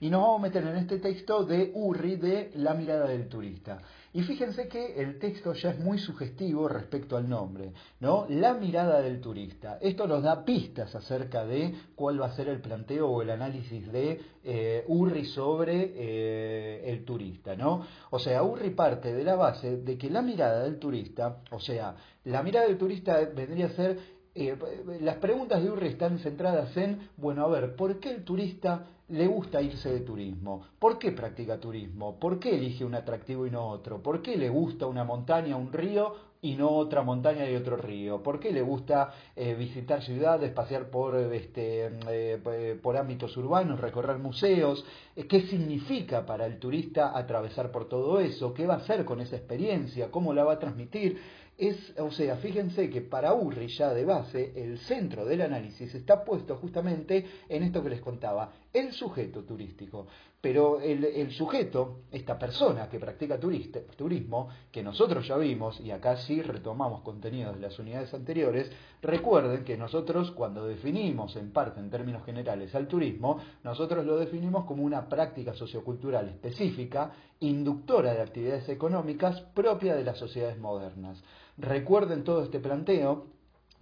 y 0.00 0.08
nos 0.08 0.22
vamos 0.22 0.38
a 0.38 0.42
meter 0.44 0.66
en 0.66 0.76
este 0.76 0.98
texto 0.98 1.44
de 1.44 1.72
Urri 1.74 2.16
de 2.16 2.52
La 2.54 2.72
mirada 2.72 3.06
del 3.06 3.28
turista. 3.28 3.82
Y 4.14 4.22
fíjense 4.22 4.68
que 4.68 4.94
el 5.02 5.18
texto 5.18 5.52
ya 5.54 5.70
es 5.70 5.80
muy 5.80 5.98
sugestivo 5.98 6.68
respecto 6.68 7.16
al 7.16 7.28
nombre, 7.28 7.72
¿no? 7.98 8.26
La 8.28 8.54
mirada 8.54 9.00
del 9.00 9.20
turista. 9.20 9.78
Esto 9.80 10.06
nos 10.06 10.22
da 10.22 10.44
pistas 10.44 10.94
acerca 10.94 11.44
de 11.44 11.74
cuál 11.96 12.22
va 12.22 12.26
a 12.26 12.36
ser 12.36 12.48
el 12.48 12.60
planteo 12.60 13.10
o 13.10 13.22
el 13.22 13.30
análisis 13.30 13.90
de 13.90 14.20
eh, 14.44 14.84
Urri 14.86 15.24
sobre 15.24 15.94
eh, 15.96 16.92
el 16.92 17.04
turista, 17.04 17.56
¿no? 17.56 17.84
O 18.10 18.20
sea, 18.20 18.44
Urri 18.44 18.70
parte 18.70 19.12
de 19.12 19.24
la 19.24 19.34
base 19.34 19.78
de 19.78 19.98
que 19.98 20.08
la 20.08 20.22
mirada 20.22 20.62
del 20.62 20.78
turista, 20.78 21.40
o 21.50 21.58
sea, 21.58 21.96
la 22.22 22.40
mirada 22.44 22.68
del 22.68 22.78
turista 22.78 23.18
vendría 23.34 23.66
a 23.66 23.70
ser 23.70 23.98
eh, 24.34 24.56
las 25.00 25.16
preguntas 25.16 25.62
de 25.62 25.70
Urri 25.70 25.88
están 25.88 26.18
centradas 26.18 26.76
en, 26.76 27.08
bueno, 27.16 27.44
a 27.44 27.48
ver, 27.48 27.76
¿por 27.76 28.00
qué 28.00 28.10
el 28.10 28.24
turista 28.24 28.86
le 29.08 29.26
gusta 29.26 29.60
irse 29.60 29.92
de 29.92 30.00
turismo? 30.00 30.66
¿Por 30.78 30.98
qué 30.98 31.12
practica 31.12 31.60
turismo? 31.60 32.18
¿Por 32.18 32.38
qué 32.38 32.56
elige 32.56 32.84
un 32.84 32.94
atractivo 32.94 33.46
y 33.46 33.50
no 33.50 33.68
otro? 33.68 34.02
¿Por 34.02 34.22
qué 34.22 34.36
le 34.36 34.48
gusta 34.48 34.86
una 34.86 35.04
montaña, 35.04 35.56
un 35.56 35.72
río 35.72 36.14
y 36.40 36.56
no 36.56 36.70
otra 36.70 37.02
montaña 37.02 37.48
y 37.48 37.54
otro 37.54 37.76
río? 37.76 38.22
¿Por 38.22 38.40
qué 38.40 38.50
le 38.50 38.62
gusta 38.62 39.12
eh, 39.36 39.54
visitar 39.54 40.02
ciudades, 40.02 40.52
pasear 40.52 40.90
por, 40.90 41.16
este, 41.16 41.90
eh, 42.08 42.78
por 42.82 42.96
ámbitos 42.96 43.36
urbanos, 43.36 43.80
recorrer 43.80 44.18
museos? 44.18 44.84
Eh, 45.14 45.26
¿Qué 45.26 45.42
significa 45.42 46.24
para 46.24 46.46
el 46.46 46.58
turista 46.58 47.16
atravesar 47.16 47.70
por 47.70 47.88
todo 47.88 48.20
eso? 48.20 48.54
¿Qué 48.54 48.66
va 48.66 48.74
a 48.74 48.78
hacer 48.78 49.04
con 49.04 49.20
esa 49.20 49.36
experiencia? 49.36 50.10
¿Cómo 50.10 50.32
la 50.32 50.44
va 50.44 50.54
a 50.54 50.58
transmitir? 50.58 51.20
Es, 51.56 51.94
o 51.98 52.10
sea, 52.10 52.36
fíjense 52.36 52.90
que 52.90 53.00
para 53.00 53.32
Urri 53.32 53.68
ya 53.68 53.94
de 53.94 54.04
base 54.04 54.52
el 54.56 54.78
centro 54.78 55.24
del 55.24 55.40
análisis 55.40 55.94
está 55.94 56.24
puesto 56.24 56.56
justamente 56.56 57.24
en 57.48 57.62
esto 57.62 57.80
que 57.80 57.90
les 57.90 58.00
contaba, 58.00 58.52
el 58.72 58.92
sujeto 58.92 59.44
turístico. 59.44 60.08
Pero 60.40 60.78
el, 60.78 61.30
sujeto, 61.30 62.00
esta 62.12 62.38
persona 62.38 62.86
que 62.90 62.98
practica 62.98 63.40
turismo, 63.40 64.50
que 64.70 64.82
nosotros 64.82 65.26
ya 65.26 65.38
vimos, 65.38 65.80
y 65.80 65.90
acá 65.90 66.16
sí 66.16 66.42
retomamos 66.42 67.00
contenidos 67.00 67.54
de 67.54 67.62
las 67.62 67.78
unidades 67.78 68.12
anteriores, 68.12 68.70
recuerden 69.00 69.64
que 69.64 69.78
nosotros 69.78 70.32
cuando 70.32 70.66
definimos 70.66 71.34
en 71.36 71.50
parte, 71.50 71.80
en 71.80 71.88
términos 71.88 72.26
generales, 72.26 72.74
al 72.74 72.88
turismo, 72.88 73.38
nosotros 73.62 74.04
lo 74.04 74.18
definimos 74.18 74.66
como 74.66 74.82
una 74.82 75.08
práctica 75.08 75.54
sociocultural 75.54 76.28
específica, 76.28 77.12
inductora 77.40 78.12
de 78.12 78.20
actividades 78.20 78.68
económicas 78.68 79.40
propia 79.54 79.94
de 79.94 80.04
las 80.04 80.18
sociedades 80.18 80.58
modernas. 80.58 81.22
Recuerden 81.56 82.24
todo 82.24 82.42
este 82.42 82.58
planteo, 82.58 83.26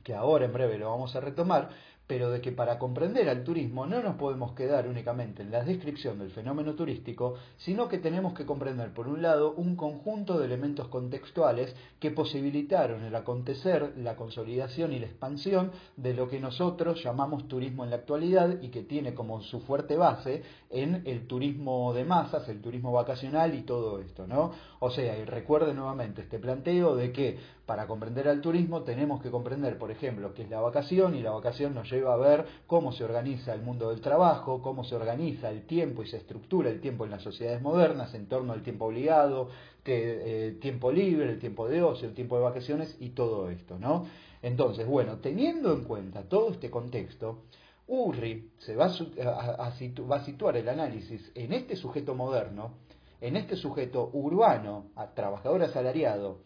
que 0.02 0.14
ahora 0.14 0.44
en 0.44 0.52
breve 0.52 0.78
lo 0.78 0.90
vamos 0.90 1.14
a 1.16 1.20
retomar, 1.20 1.70
pero 2.06 2.30
de 2.30 2.42
que 2.42 2.52
para 2.52 2.78
comprender 2.78 3.28
al 3.30 3.42
turismo 3.42 3.86
no 3.86 4.02
nos 4.02 4.16
podemos 4.16 4.52
quedar 4.52 4.86
únicamente 4.86 5.42
en 5.42 5.50
la 5.50 5.64
descripción 5.64 6.18
del 6.18 6.30
fenómeno 6.30 6.74
turístico, 6.74 7.36
sino 7.56 7.88
que 7.88 7.96
tenemos 7.96 8.34
que 8.34 8.44
comprender, 8.44 8.92
por 8.92 9.08
un 9.08 9.22
lado, 9.22 9.54
un 9.54 9.76
conjunto 9.76 10.38
de 10.38 10.44
elementos 10.44 10.88
contextuales 10.88 11.74
que 12.00 12.10
posibilitaron 12.10 13.04
el 13.04 13.14
acontecer, 13.14 13.94
la 13.96 14.16
consolidación 14.16 14.92
y 14.92 14.98
la 14.98 15.06
expansión 15.06 15.70
de 15.96 16.12
lo 16.12 16.28
que 16.28 16.38
nosotros 16.40 17.02
llamamos 17.02 17.48
turismo 17.48 17.84
en 17.84 17.90
la 17.90 17.96
actualidad 17.96 18.60
y 18.60 18.68
que 18.68 18.82
tiene 18.82 19.14
como 19.14 19.40
su 19.40 19.60
fuerte 19.60 19.96
base 19.96 20.42
en 20.68 21.02
el 21.06 21.26
turismo 21.26 21.94
de 21.94 22.04
masas, 22.04 22.46
el 22.48 22.60
turismo 22.60 22.92
vacacional 22.92 23.54
y 23.54 23.62
todo 23.62 24.00
esto, 24.00 24.26
¿no? 24.26 24.52
O 24.80 24.90
sea, 24.90 25.16
y 25.16 25.24
recuerde 25.24 25.72
nuevamente 25.72 26.20
este 26.20 26.38
planteo 26.38 26.96
de 26.96 27.12
que 27.12 27.38
para 27.72 27.86
comprender 27.86 28.28
al 28.28 28.42
turismo 28.42 28.82
tenemos 28.82 29.22
que 29.22 29.30
comprender, 29.30 29.78
por 29.78 29.90
ejemplo, 29.90 30.34
qué 30.34 30.42
es 30.42 30.50
la 30.50 30.60
vacación 30.60 31.14
y 31.14 31.22
la 31.22 31.30
vacación 31.30 31.72
nos 31.72 31.90
lleva 31.90 32.12
a 32.12 32.18
ver 32.18 32.44
cómo 32.66 32.92
se 32.92 33.02
organiza 33.02 33.54
el 33.54 33.62
mundo 33.62 33.88
del 33.88 34.02
trabajo, 34.02 34.60
cómo 34.60 34.84
se 34.84 34.94
organiza 34.94 35.48
el 35.48 35.64
tiempo 35.64 36.02
y 36.02 36.06
se 36.06 36.18
estructura 36.18 36.68
el 36.68 36.82
tiempo 36.82 37.06
en 37.06 37.12
las 37.12 37.22
sociedades 37.22 37.62
modernas 37.62 38.12
en 38.12 38.26
torno 38.26 38.52
al 38.52 38.62
tiempo 38.62 38.84
obligado, 38.84 39.48
que, 39.82 40.48
eh, 40.48 40.52
tiempo 40.60 40.92
libre, 40.92 41.30
el 41.30 41.38
tiempo 41.38 41.66
de 41.66 41.82
ocio, 41.82 42.06
el 42.06 42.14
tiempo 42.14 42.36
de 42.36 42.42
vacaciones 42.42 42.94
y 43.00 43.08
todo 43.14 43.48
esto, 43.48 43.78
¿no? 43.78 44.04
Entonces, 44.42 44.86
bueno, 44.86 45.16
teniendo 45.20 45.72
en 45.72 45.84
cuenta 45.84 46.28
todo 46.28 46.50
este 46.50 46.70
contexto, 46.70 47.44
Urri 47.86 48.50
se 48.58 48.76
va 48.76 48.92
a, 48.92 49.72
va 50.10 50.16
a 50.16 50.24
situar 50.26 50.58
el 50.58 50.68
análisis 50.68 51.32
en 51.34 51.54
este 51.54 51.76
sujeto 51.76 52.14
moderno, 52.14 52.74
en 53.22 53.36
este 53.36 53.56
sujeto 53.56 54.10
urbano, 54.12 54.90
trabajador 55.14 55.62
asalariado, 55.62 56.40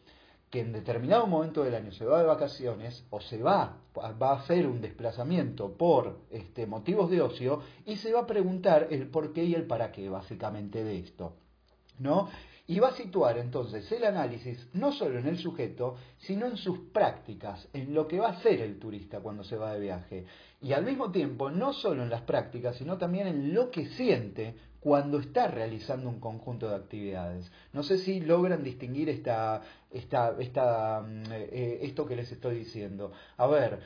que 0.51 0.61
en 0.61 0.73
determinado 0.73 1.27
momento 1.27 1.65
del 1.65 1.75
año 1.75 1.93
se 1.93 2.05
va 2.05 2.21
de 2.21 2.27
vacaciones 2.27 3.05
o 3.11 3.21
se 3.21 3.43
va, 3.43 3.79
va 3.97 4.31
a 4.31 4.41
hacer 4.41 4.67
un 4.67 4.81
desplazamiento 4.81 5.77
por 5.77 6.21
este, 6.31 6.67
motivos 6.67 7.11
de 7.11 7.21
ocio 7.21 7.61
y 7.85 7.97
se 7.97 8.13
va 8.13 8.21
a 8.21 8.27
preguntar 8.27 8.89
el 8.91 9.09
por 9.09 9.33
qué 9.33 9.45
y 9.45 9.55
el 9.55 9.67
para 9.67 9.91
qué 9.91 10.09
básicamente 10.09 10.85
de 10.85 10.99
esto. 10.99 11.35
¿No? 11.99 12.29
Y 12.69 12.81
va 12.81 12.89
a 12.89 12.97
situar 12.97 13.39
entonces 13.39 13.91
el 13.93 14.05
análisis 14.05 14.69
no 14.73 14.93
solo 14.93 15.19
en 15.19 15.27
el 15.29 15.39
sujeto, 15.39 15.97
sino 16.19 16.47
en 16.47 16.57
sus 16.57 16.79
prácticas, 16.93 17.69
en 17.73 17.95
lo 17.95 18.09
que 18.09 18.19
va 18.19 18.29
a 18.29 18.33
hacer 18.33 18.61
el 18.61 18.79
turista 18.79 19.21
cuando 19.21 19.45
se 19.45 19.57
va 19.57 19.73
de 19.73 19.81
viaje. 19.81 20.27
Y 20.61 20.73
al 20.73 20.85
mismo 20.85 21.13
tiempo, 21.13 21.49
no 21.49 21.73
solo 21.73 22.03
en 22.03 22.11
las 22.11 22.23
prácticas, 22.23 22.77
sino 22.77 22.99
también 22.99 23.29
en 23.29 23.55
lo 23.55 23.71
que 23.71 23.87
siente 23.91 24.57
cuando 24.87 25.19
está 25.19 25.49
realizando 25.49 26.09
un 26.09 26.21
conjunto 26.21 26.69
de 26.69 26.77
actividades. 26.77 27.51
No 27.73 27.83
sé 27.83 27.99
si 27.99 28.21
logran 28.21 28.63
distinguir 28.63 29.09
esta, 29.09 29.61
esta, 29.91 30.37
esta, 30.39 31.01
mm, 31.01 31.23
eh, 31.33 31.79
esto 31.83 32.07
que 32.07 32.15
les 32.15 32.31
estoy 32.31 32.59
diciendo. 32.59 33.11
A 33.37 33.49
ver, 33.49 33.81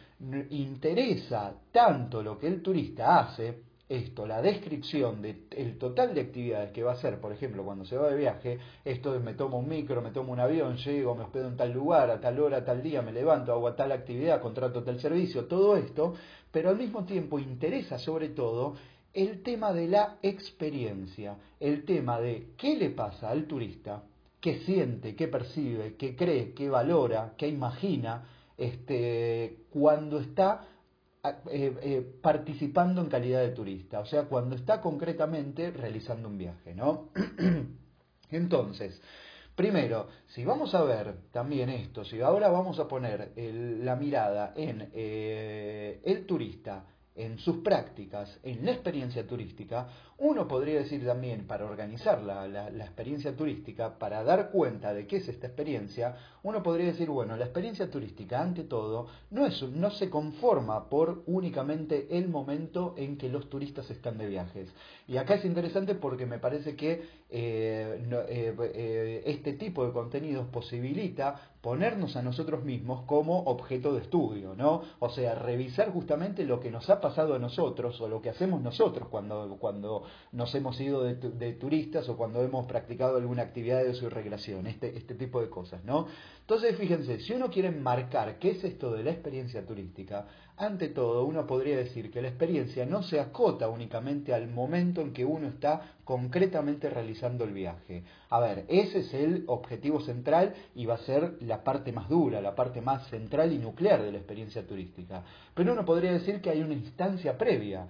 interesa 0.50 1.54
tanto 1.72 2.22
lo 2.22 2.38
que 2.38 2.48
el 2.48 2.60
turista 2.60 3.18
hace, 3.18 3.62
esto, 3.88 4.26
la 4.26 4.42
descripción 4.42 5.22
del 5.22 5.78
total 5.78 6.14
de 6.14 6.20
actividades 6.20 6.70
que 6.72 6.82
va 6.82 6.90
a 6.90 6.94
hacer, 6.96 7.18
por 7.18 7.32
ejemplo, 7.32 7.64
cuando 7.64 7.86
se 7.86 7.96
va 7.96 8.10
de 8.10 8.16
viaje, 8.18 8.58
esto 8.84 9.14
de 9.14 9.20
me 9.20 9.32
tomo 9.32 9.58
un 9.58 9.70
micro, 9.70 10.02
me 10.02 10.10
tomo 10.10 10.34
un 10.34 10.40
avión, 10.40 10.76
llego, 10.76 11.14
me 11.14 11.24
hospedo 11.24 11.48
en 11.48 11.56
tal 11.56 11.72
lugar, 11.72 12.10
a 12.10 12.20
tal 12.20 12.38
hora, 12.38 12.58
a 12.58 12.64
tal 12.66 12.82
día, 12.82 13.00
me 13.00 13.12
levanto, 13.12 13.52
hago 13.52 13.72
tal 13.72 13.90
actividad, 13.92 14.42
contrato 14.42 14.82
tal 14.82 15.00
servicio, 15.00 15.46
todo 15.46 15.78
esto, 15.78 16.12
pero 16.52 16.68
al 16.68 16.76
mismo 16.76 17.06
tiempo 17.06 17.38
interesa 17.38 17.98
sobre 17.98 18.28
todo 18.28 18.74
el 19.12 19.42
tema 19.42 19.72
de 19.72 19.88
la 19.88 20.18
experiencia, 20.22 21.36
el 21.58 21.84
tema 21.84 22.20
de 22.20 22.52
qué 22.56 22.76
le 22.76 22.90
pasa 22.90 23.30
al 23.30 23.46
turista, 23.46 24.04
qué 24.40 24.60
siente, 24.60 25.14
qué 25.16 25.28
percibe, 25.28 25.96
qué 25.96 26.16
cree, 26.16 26.54
qué 26.54 26.68
valora, 26.68 27.34
qué 27.36 27.48
imagina, 27.48 28.24
este, 28.56 29.64
cuando 29.70 30.20
está 30.20 30.64
eh, 31.22 31.76
eh, 31.82 32.12
participando 32.22 33.02
en 33.02 33.08
calidad 33.08 33.40
de 33.40 33.50
turista, 33.50 34.00
o 34.00 34.06
sea, 34.06 34.24
cuando 34.24 34.56
está 34.56 34.80
concretamente 34.80 35.70
realizando 35.70 36.28
un 36.28 36.38
viaje, 36.38 36.74
¿no? 36.74 37.10
Entonces, 38.30 39.00
primero, 39.54 40.08
si 40.28 40.44
vamos 40.44 40.74
a 40.74 40.82
ver 40.84 41.16
también 41.32 41.68
esto, 41.68 42.04
si 42.04 42.20
ahora 42.20 42.48
vamos 42.48 42.78
a 42.78 42.88
poner 42.88 43.32
la 43.36 43.96
mirada 43.96 44.54
en 44.56 44.88
eh, 44.94 46.00
el 46.04 46.24
turista, 46.26 46.86
en 47.14 47.38
sus 47.38 47.58
prácticas, 47.58 48.38
en 48.42 48.64
la 48.64 48.72
experiencia 48.72 49.26
turística, 49.26 49.88
uno 50.20 50.46
podría 50.46 50.80
decir 50.80 51.04
también, 51.04 51.46
para 51.46 51.64
organizar 51.64 52.22
la, 52.22 52.46
la, 52.46 52.68
experiencia 52.84 53.34
turística, 53.34 53.98
para 53.98 54.22
dar 54.22 54.50
cuenta 54.50 54.92
de 54.92 55.06
qué 55.06 55.16
es 55.16 55.28
esta 55.28 55.46
experiencia, 55.46 56.14
uno 56.42 56.62
podría 56.62 56.86
decir, 56.88 57.08
bueno, 57.08 57.36
la 57.36 57.46
experiencia 57.46 57.90
turística, 57.90 58.40
ante 58.40 58.64
todo, 58.64 59.06
no, 59.30 59.46
es, 59.46 59.62
no 59.62 59.90
se 59.90 60.10
conforma 60.10 60.90
por 60.90 61.22
únicamente 61.26 62.06
el 62.18 62.28
momento 62.28 62.94
en 62.98 63.16
que 63.16 63.30
los 63.30 63.48
turistas 63.48 63.90
están 63.90 64.18
de 64.18 64.26
viajes. 64.26 64.70
Y 65.08 65.16
acá 65.16 65.34
es 65.34 65.44
interesante 65.44 65.94
porque 65.94 66.26
me 66.26 66.38
parece 66.38 66.76
que 66.76 67.02
eh, 67.30 68.06
eh, 68.28 68.54
eh, 68.58 69.22
este 69.24 69.54
tipo 69.54 69.86
de 69.86 69.92
contenidos 69.92 70.46
posibilita 70.48 71.50
ponernos 71.60 72.16
a 72.16 72.22
nosotros 72.22 72.64
mismos 72.64 73.02
como 73.06 73.40
objeto 73.44 73.92
de 73.92 74.00
estudio, 74.00 74.54
¿no? 74.54 74.82
O 74.98 75.10
sea, 75.10 75.34
revisar 75.34 75.92
justamente 75.92 76.44
lo 76.44 76.58
que 76.58 76.70
nos 76.70 76.88
ha 76.88 77.00
pasado 77.00 77.34
a 77.34 77.38
nosotros 77.38 78.00
o 78.00 78.08
lo 78.08 78.22
que 78.22 78.30
hacemos 78.30 78.62
nosotros 78.62 79.08
cuando, 79.08 79.56
cuando 79.60 80.04
nos 80.32 80.54
hemos 80.54 80.80
ido 80.80 81.02
de, 81.02 81.52
turistas 81.54 82.08
o 82.08 82.16
cuando 82.16 82.42
hemos 82.42 82.66
practicado 82.66 83.16
alguna 83.16 83.42
actividad 83.42 83.84
de 83.84 83.94
su 83.94 84.08
recreación, 84.08 84.66
este, 84.66 84.96
este 84.96 85.14
tipo 85.14 85.40
de 85.40 85.48
cosas, 85.48 85.84
¿no? 85.84 86.06
Entonces, 86.40 86.76
fíjense, 86.76 87.20
si 87.20 87.32
uno 87.32 87.50
quiere 87.50 87.70
marcar 87.70 88.38
qué 88.38 88.50
es 88.50 88.64
esto 88.64 88.92
de 88.92 89.04
la 89.04 89.10
experiencia 89.10 89.64
turística, 89.64 90.26
ante 90.56 90.88
todo, 90.88 91.24
uno 91.24 91.46
podría 91.46 91.78
decir 91.78 92.10
que 92.10 92.20
la 92.20 92.28
experiencia 92.28 92.84
no 92.84 93.02
se 93.02 93.18
acota 93.18 93.68
únicamente 93.68 94.34
al 94.34 94.48
momento 94.48 95.00
en 95.00 95.12
que 95.12 95.24
uno 95.24 95.48
está 95.48 95.94
concretamente 96.04 96.90
realizando 96.90 97.44
el 97.44 97.52
viaje. 97.52 98.04
A 98.28 98.40
ver, 98.40 98.66
ese 98.68 98.98
es 98.98 99.14
el 99.14 99.44
objetivo 99.46 100.00
central 100.00 100.54
y 100.74 100.84
va 100.84 100.94
a 100.94 100.98
ser 100.98 101.36
la 101.40 101.64
parte 101.64 101.92
más 101.92 102.10
dura, 102.10 102.42
la 102.42 102.54
parte 102.54 102.82
más 102.82 103.06
central 103.08 103.52
y 103.52 103.58
nuclear 103.58 104.02
de 104.02 104.12
la 104.12 104.18
experiencia 104.18 104.66
turística. 104.66 105.22
Pero 105.54 105.72
uno 105.72 105.84
podría 105.84 106.12
decir 106.12 106.42
que 106.42 106.50
hay 106.50 106.60
una 106.60 106.74
instancia 106.74 107.38
previa 107.38 107.86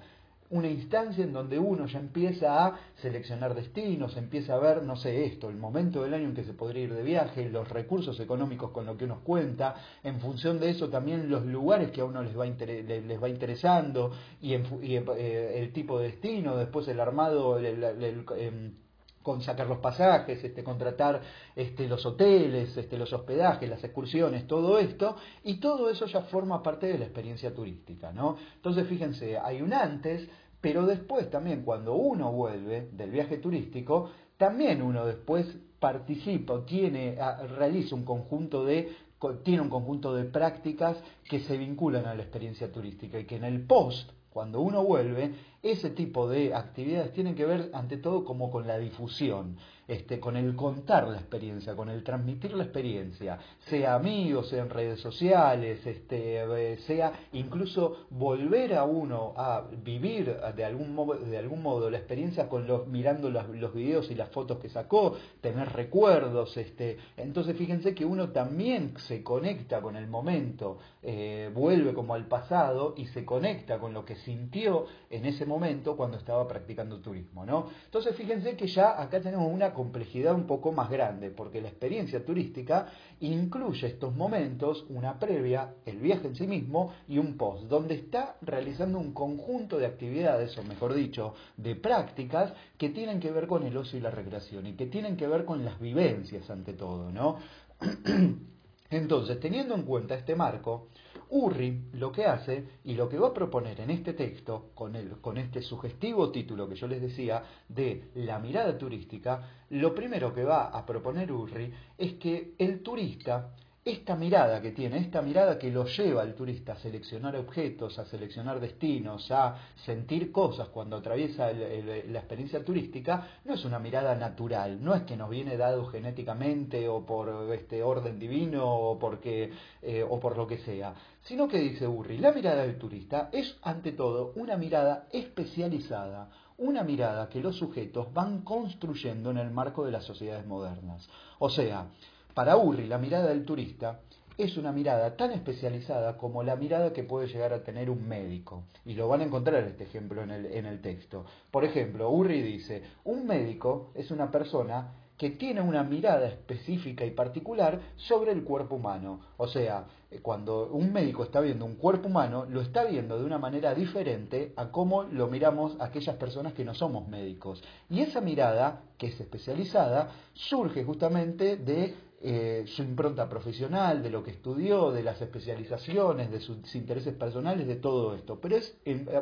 una 0.50 0.68
instancia 0.68 1.22
en 1.22 1.32
donde 1.32 1.58
uno 1.58 1.86
ya 1.86 2.00
empieza 2.00 2.66
a 2.66 2.80
seleccionar 2.96 3.54
destinos, 3.54 4.16
empieza 4.16 4.54
a 4.54 4.58
ver, 4.58 4.82
no 4.82 4.96
sé, 4.96 5.24
esto, 5.24 5.48
el 5.48 5.56
momento 5.56 6.02
del 6.02 6.14
año 6.14 6.28
en 6.28 6.34
que 6.34 6.44
se 6.44 6.54
podría 6.54 6.84
ir 6.84 6.94
de 6.94 7.02
viaje, 7.02 7.48
los 7.48 7.68
recursos 7.68 8.18
económicos 8.18 8.72
con 8.72 8.84
lo 8.84 8.96
que 8.96 9.04
uno 9.04 9.20
cuenta, 9.22 9.76
en 10.02 10.20
función 10.20 10.58
de 10.58 10.70
eso 10.70 10.88
también 10.88 11.30
los 11.30 11.46
lugares 11.46 11.92
que 11.92 12.00
a 12.00 12.04
uno 12.04 12.22
les 12.22 12.36
va, 12.36 12.46
les 12.46 13.22
va 13.22 13.28
interesando 13.28 14.10
y, 14.40 14.54
eh, 14.54 15.52
el 15.56 15.72
tipo 15.72 16.00
de 16.00 16.08
destino, 16.08 16.56
después 16.56 16.88
el 16.88 16.98
armado, 16.98 17.58
em, 17.60 18.74
con 19.22 19.42
sacar 19.42 19.66
los 19.66 19.78
pasajes, 19.78 20.42
este, 20.42 20.64
contratar 20.64 21.20
este, 21.54 21.86
los 21.86 22.04
hoteles, 22.06 22.76
este, 22.76 22.96
los 22.96 23.12
hospedajes, 23.12 23.68
las 23.68 23.84
excursiones, 23.84 24.46
todo 24.46 24.78
esto, 24.78 25.16
y 25.44 25.60
todo 25.60 25.90
eso 25.90 26.06
ya 26.06 26.22
forma 26.22 26.62
parte 26.62 26.86
de 26.86 26.98
la 26.98 27.04
experiencia 27.04 27.54
turística, 27.54 28.12
¿no? 28.12 28.36
Entonces, 28.56 28.86
fíjense, 28.86 29.38
hay 29.38 29.60
un 29.60 29.74
antes, 29.74 30.28
pero 30.60 30.86
después 30.86 31.30
también 31.30 31.62
cuando 31.62 31.94
uno 31.94 32.32
vuelve 32.32 32.88
del 32.92 33.10
viaje 33.10 33.38
turístico, 33.38 34.10
también 34.36 34.80
uno 34.80 35.04
después 35.04 35.46
participa, 35.78 36.64
tiene, 36.64 37.18
realiza 37.56 37.94
un 37.94 38.04
conjunto 38.04 38.64
de 38.64 39.10
tiene 39.42 39.60
un 39.60 39.68
conjunto 39.68 40.14
de 40.14 40.24
prácticas 40.24 40.96
que 41.28 41.40
se 41.40 41.58
vinculan 41.58 42.06
a 42.06 42.14
la 42.14 42.22
experiencia 42.22 42.72
turística 42.72 43.18
y 43.18 43.26
que 43.26 43.36
en 43.36 43.44
el 43.44 43.66
post, 43.66 44.10
cuando 44.30 44.60
uno 44.60 44.84
vuelve, 44.84 45.34
ese 45.62 45.90
tipo 45.90 46.28
de 46.28 46.54
actividades 46.54 47.12
tienen 47.12 47.34
que 47.34 47.44
ver 47.44 47.70
ante 47.74 47.96
todo 47.96 48.24
como 48.24 48.50
con 48.50 48.66
la 48.66 48.78
difusión, 48.78 49.56
este, 49.90 50.20
con 50.20 50.36
el 50.36 50.54
contar 50.54 51.08
la 51.08 51.16
experiencia, 51.16 51.74
con 51.74 51.88
el 51.88 52.04
transmitir 52.04 52.52
la 52.54 52.62
experiencia, 52.62 53.40
sea 53.68 53.96
amigos, 53.96 54.48
sea 54.48 54.62
en 54.62 54.70
redes 54.70 55.00
sociales, 55.00 55.84
este, 55.84 56.44
eh, 56.44 56.78
sea 56.86 57.12
incluso 57.32 58.06
volver 58.10 58.74
a 58.74 58.84
uno 58.84 59.34
a 59.36 59.64
vivir 59.82 60.36
de 60.54 60.64
algún 60.64 60.94
modo, 60.94 61.14
de 61.14 61.36
algún 61.36 61.60
modo 61.60 61.90
la 61.90 61.98
experiencia 61.98 62.48
con 62.48 62.68
los, 62.68 62.86
mirando 62.86 63.30
los, 63.30 63.48
los 63.48 63.74
videos 63.74 64.08
y 64.12 64.14
las 64.14 64.28
fotos 64.28 64.60
que 64.60 64.68
sacó, 64.68 65.16
tener 65.40 65.68
recuerdos, 65.72 66.56
este, 66.56 66.98
entonces 67.16 67.56
fíjense 67.56 67.92
que 67.92 68.04
uno 68.04 68.28
también 68.30 68.94
se 69.08 69.24
conecta 69.24 69.80
con 69.80 69.96
el 69.96 70.06
momento, 70.06 70.78
eh, 71.02 71.50
vuelve 71.52 71.94
como 71.94 72.14
al 72.14 72.26
pasado 72.26 72.94
y 72.96 73.06
se 73.06 73.24
conecta 73.24 73.80
con 73.80 73.92
lo 73.92 74.04
que 74.04 74.14
sintió 74.14 74.86
en 75.10 75.26
ese 75.26 75.46
momento 75.46 75.96
cuando 75.96 76.16
estaba 76.16 76.46
practicando 76.46 77.00
turismo, 77.00 77.44
¿no? 77.44 77.70
Entonces 77.86 78.14
fíjense 78.14 78.56
que 78.56 78.68
ya 78.68 79.02
acá 79.02 79.20
tenemos 79.20 79.52
una 79.52 79.74
complejidad 79.80 80.34
un 80.34 80.46
poco 80.46 80.72
más 80.72 80.90
grande, 80.90 81.30
porque 81.30 81.62
la 81.62 81.68
experiencia 81.68 82.22
turística 82.22 82.88
incluye 83.20 83.86
estos 83.86 84.14
momentos, 84.14 84.84
una 84.90 85.18
previa, 85.18 85.72
el 85.86 86.00
viaje 86.00 86.26
en 86.28 86.36
sí 86.36 86.46
mismo 86.46 86.92
y 87.08 87.16
un 87.16 87.38
post, 87.38 87.62
donde 87.64 87.94
está 87.94 88.36
realizando 88.42 88.98
un 88.98 89.14
conjunto 89.14 89.78
de 89.78 89.86
actividades, 89.86 90.56
o 90.58 90.62
mejor 90.64 90.92
dicho, 90.92 91.32
de 91.56 91.76
prácticas 91.76 92.52
que 92.76 92.90
tienen 92.90 93.20
que 93.20 93.30
ver 93.30 93.46
con 93.46 93.62
el 93.62 93.74
ocio 93.74 93.98
y 93.98 94.02
la 94.02 94.10
recreación 94.10 94.66
y 94.66 94.74
que 94.74 94.84
tienen 94.84 95.16
que 95.16 95.26
ver 95.26 95.46
con 95.46 95.64
las 95.64 95.80
vivencias 95.80 96.50
ante 96.50 96.74
todo, 96.74 97.10
¿no? 97.10 97.38
Entonces, 98.90 99.38
teniendo 99.38 99.74
en 99.74 99.82
cuenta 99.82 100.16
este 100.16 100.34
marco, 100.34 100.88
Urri 101.30 101.90
lo 101.92 102.10
que 102.10 102.26
hace 102.26 102.64
y 102.84 102.94
lo 102.94 103.08
que 103.08 103.18
va 103.18 103.28
a 103.28 103.34
proponer 103.34 103.80
en 103.80 103.90
este 103.90 104.14
texto, 104.14 104.70
con, 104.74 104.96
el, 104.96 105.20
con 105.20 105.38
este 105.38 105.62
sugestivo 105.62 106.30
título 106.32 106.68
que 106.68 106.74
yo 106.74 106.88
les 106.88 107.00
decía 107.00 107.42
de 107.68 108.10
la 108.16 108.40
mirada 108.40 108.76
turística, 108.76 109.48
lo 109.70 109.94
primero 109.94 110.34
que 110.34 110.42
va 110.42 110.66
a 110.66 110.84
proponer 110.84 111.30
Urri 111.30 111.72
es 111.96 112.14
que 112.14 112.54
el 112.58 112.82
turista 112.82 113.54
esta 113.82 114.14
mirada 114.14 114.60
que 114.60 114.72
tiene, 114.72 114.98
esta 114.98 115.22
mirada 115.22 115.58
que 115.58 115.70
lo 115.70 115.86
lleva 115.86 116.20
al 116.20 116.34
turista 116.34 116.74
a 116.74 116.76
seleccionar 116.76 117.34
objetos, 117.36 117.98
a 117.98 118.04
seleccionar 118.04 118.60
destinos, 118.60 119.30
a 119.30 119.56
sentir 119.86 120.30
cosas 120.30 120.68
cuando 120.68 120.96
atraviesa 120.96 121.50
la 121.52 122.18
experiencia 122.18 122.62
turística, 122.62 123.26
no 123.46 123.54
es 123.54 123.64
una 123.64 123.78
mirada 123.78 124.14
natural, 124.14 124.84
no 124.84 124.94
es 124.94 125.02
que 125.04 125.16
nos 125.16 125.30
viene 125.30 125.56
dado 125.56 125.86
genéticamente 125.86 126.88
o 126.88 127.06
por 127.06 127.50
este 127.54 127.82
orden 127.82 128.18
divino 128.18 128.66
o, 128.66 128.98
porque, 128.98 129.50
eh, 129.80 130.04
o 130.08 130.20
por 130.20 130.36
lo 130.36 130.46
que 130.46 130.58
sea, 130.58 130.94
sino 131.22 131.48
que 131.48 131.58
dice 131.58 131.88
Urri, 131.88 132.18
la 132.18 132.32
mirada 132.32 132.62
del 132.62 132.78
turista 132.78 133.30
es 133.32 133.56
ante 133.62 133.92
todo 133.92 134.32
una 134.36 134.58
mirada 134.58 135.06
especializada, 135.10 136.28
una 136.58 136.84
mirada 136.84 137.30
que 137.30 137.40
los 137.40 137.56
sujetos 137.56 138.12
van 138.12 138.42
construyendo 138.42 139.30
en 139.30 139.38
el 139.38 139.50
marco 139.50 139.86
de 139.86 139.92
las 139.92 140.04
sociedades 140.04 140.46
modernas. 140.46 141.08
O 141.38 141.48
sea, 141.48 141.88
para 142.34 142.56
Urri, 142.56 142.86
la 142.86 142.98
mirada 142.98 143.28
del 143.28 143.44
turista 143.44 144.00
es 144.38 144.56
una 144.56 144.72
mirada 144.72 145.16
tan 145.16 145.32
especializada 145.32 146.16
como 146.16 146.42
la 146.42 146.56
mirada 146.56 146.92
que 146.92 147.04
puede 147.04 147.26
llegar 147.26 147.52
a 147.52 147.62
tener 147.62 147.90
un 147.90 148.08
médico. 148.08 148.64
Y 148.86 148.94
lo 148.94 149.08
van 149.08 149.20
a 149.20 149.24
encontrar 149.24 149.64
este 149.64 149.84
ejemplo 149.84 150.22
en 150.22 150.30
el, 150.30 150.46
en 150.46 150.66
el 150.66 150.80
texto. 150.80 151.24
Por 151.50 151.64
ejemplo, 151.64 152.10
Urri 152.10 152.40
dice, 152.40 152.82
un 153.04 153.26
médico 153.26 153.90
es 153.94 154.10
una 154.10 154.30
persona 154.30 154.94
que 155.20 155.28
tiene 155.28 155.60
una 155.60 155.82
mirada 155.82 156.26
específica 156.28 157.04
y 157.04 157.10
particular 157.10 157.78
sobre 157.96 158.32
el 158.32 158.42
cuerpo 158.42 158.76
humano. 158.76 159.20
O 159.36 159.46
sea, 159.46 159.84
cuando 160.22 160.68
un 160.68 160.94
médico 160.94 161.24
está 161.24 161.42
viendo 161.42 161.66
un 161.66 161.74
cuerpo 161.74 162.08
humano, 162.08 162.46
lo 162.48 162.62
está 162.62 162.84
viendo 162.84 163.18
de 163.18 163.26
una 163.26 163.36
manera 163.36 163.74
diferente 163.74 164.54
a 164.56 164.70
cómo 164.70 165.02
lo 165.02 165.26
miramos 165.26 165.76
aquellas 165.78 166.16
personas 166.16 166.54
que 166.54 166.64
no 166.64 166.72
somos 166.72 167.06
médicos. 167.06 167.62
Y 167.90 168.00
esa 168.00 168.22
mirada, 168.22 168.80
que 168.96 169.08
es 169.08 169.20
especializada, 169.20 170.10
surge 170.32 170.84
justamente 170.84 171.58
de 171.58 171.94
eh, 172.22 172.64
su 172.66 172.82
impronta 172.82 173.28
profesional, 173.28 174.02
de 174.02 174.10
lo 174.10 174.22
que 174.22 174.32
estudió, 174.32 174.92
de 174.92 175.02
las 175.02 175.20
especializaciones, 175.22 176.30
de 176.30 176.40
sus 176.40 176.74
intereses 176.74 177.14
personales, 177.14 177.66
de 177.66 177.76
todo 177.76 178.14
esto. 178.14 178.38
Pero 178.40 178.56
es 178.56 178.76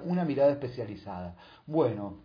una 0.05 0.25
mirada 0.25 0.51
especializada. 0.53 1.37
Bueno, 1.67 2.21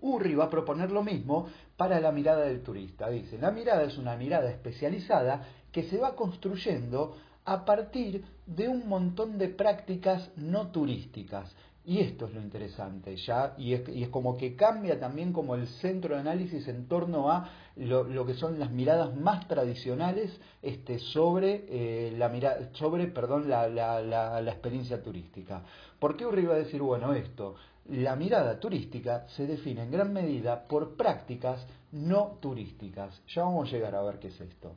Urri 0.00 0.34
va 0.34 0.44
a 0.44 0.50
proponer 0.50 0.90
lo 0.90 1.02
mismo 1.02 1.48
para 1.76 2.00
la 2.00 2.12
mirada 2.12 2.44
del 2.46 2.62
turista. 2.62 3.10
Dice, 3.10 3.38
la 3.38 3.50
mirada 3.50 3.84
es 3.84 3.98
una 3.98 4.16
mirada 4.16 4.50
especializada 4.50 5.46
que 5.72 5.82
se 5.84 5.98
va 5.98 6.16
construyendo 6.16 7.16
a 7.44 7.64
partir 7.64 8.24
de 8.46 8.68
un 8.68 8.88
montón 8.88 9.38
de 9.38 9.48
prácticas 9.48 10.30
no 10.36 10.70
turísticas. 10.70 11.54
Y 11.88 12.00
esto 12.00 12.26
es 12.26 12.34
lo 12.34 12.42
interesante, 12.42 13.16
¿ya? 13.16 13.54
Y 13.56 13.72
es, 13.72 14.08
como 14.10 14.36
que 14.36 14.54
cambia 14.54 15.00
también 15.00 15.32
como 15.32 15.54
el 15.54 15.66
centro 15.66 16.14
de 16.14 16.20
análisis 16.20 16.68
en 16.68 16.86
torno 16.86 17.30
a 17.30 17.48
lo, 17.76 18.26
que 18.26 18.34
son 18.34 18.58
las 18.58 18.70
miradas 18.70 19.16
más 19.16 19.48
tradicionales 19.48 20.38
este, 20.60 20.98
sobre, 20.98 21.64
eh, 21.66 22.12
la, 22.14 22.30
sobre 22.74 23.06
perdón, 23.06 23.48
la, 23.48 23.70
la, 23.70 24.02
la, 24.02 24.50
experiencia 24.50 25.02
turística. 25.02 25.62
¿Por 25.98 26.14
qué 26.14 26.26
Urri 26.26 26.44
va 26.44 26.56
a 26.56 26.58
decir, 26.58 26.82
bueno, 26.82 27.14
esto? 27.14 27.54
la 27.86 28.16
mirada 28.16 28.60
turística 28.60 29.26
se 29.28 29.46
define 29.46 29.84
en 29.84 29.90
gran 29.90 30.12
medida 30.12 30.64
por 30.68 30.94
prácticas 30.94 31.66
no 31.92 32.36
turísticas. 32.38 33.18
Ya 33.28 33.44
vamos 33.44 33.66
a 33.66 33.72
llegar 33.72 33.94
a 33.94 34.02
ver 34.02 34.18
qué 34.18 34.28
es 34.28 34.38
esto. 34.38 34.74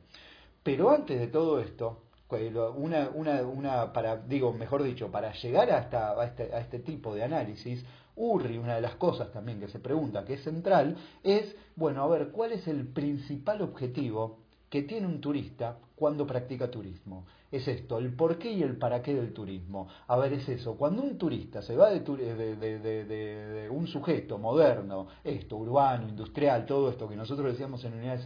Pero 0.62 0.88
antes 0.88 1.20
de 1.20 1.26
todo 1.26 1.60
esto, 1.60 2.04
una, 2.38 3.10
una, 3.10 3.42
una 3.42 3.92
para, 3.92 4.16
digo, 4.16 4.52
mejor 4.52 4.82
dicho, 4.82 5.10
para 5.10 5.32
llegar 5.32 5.70
a, 5.70 6.20
a, 6.20 6.24
este, 6.24 6.54
a 6.54 6.60
este 6.60 6.78
tipo 6.78 7.14
de 7.14 7.24
análisis, 7.24 7.84
Urri, 8.14 8.58
una 8.58 8.74
de 8.74 8.82
las 8.82 8.96
cosas 8.96 9.32
también 9.32 9.58
que 9.58 9.68
se 9.68 9.78
pregunta, 9.78 10.24
que 10.24 10.34
es 10.34 10.42
central, 10.42 10.96
es, 11.22 11.56
bueno, 11.76 12.02
a 12.02 12.08
ver, 12.08 12.28
¿cuál 12.28 12.52
es 12.52 12.66
el 12.68 12.86
principal 12.88 13.62
objetivo 13.62 14.42
que 14.72 14.82
tiene 14.84 15.06
un 15.06 15.20
turista 15.20 15.76
cuando 15.94 16.26
practica 16.26 16.70
turismo. 16.70 17.26
Es 17.50 17.68
esto, 17.68 17.98
el 17.98 18.14
por 18.14 18.38
qué 18.38 18.50
y 18.50 18.62
el 18.62 18.78
para 18.78 19.02
qué 19.02 19.14
del 19.14 19.34
turismo. 19.34 19.86
A 20.06 20.16
ver, 20.16 20.32
es 20.32 20.48
eso, 20.48 20.78
cuando 20.78 21.02
un 21.02 21.18
turista 21.18 21.60
se 21.60 21.76
va 21.76 21.90
de, 21.90 22.00
de, 22.00 23.68
un 23.70 23.86
sujeto 23.86 24.38
moderno, 24.38 25.08
esto, 25.22 25.58
urbano, 25.58 26.08
industrial, 26.08 26.64
todo 26.64 26.88
esto 26.88 27.06
que 27.06 27.16
nosotros 27.16 27.52
decíamos 27.52 27.84
en 27.84 27.92
unidades 27.92 28.24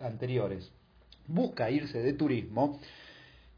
anteriores, 0.00 0.70
busca 1.26 1.68
irse 1.72 1.98
de 1.98 2.12
turismo, 2.12 2.78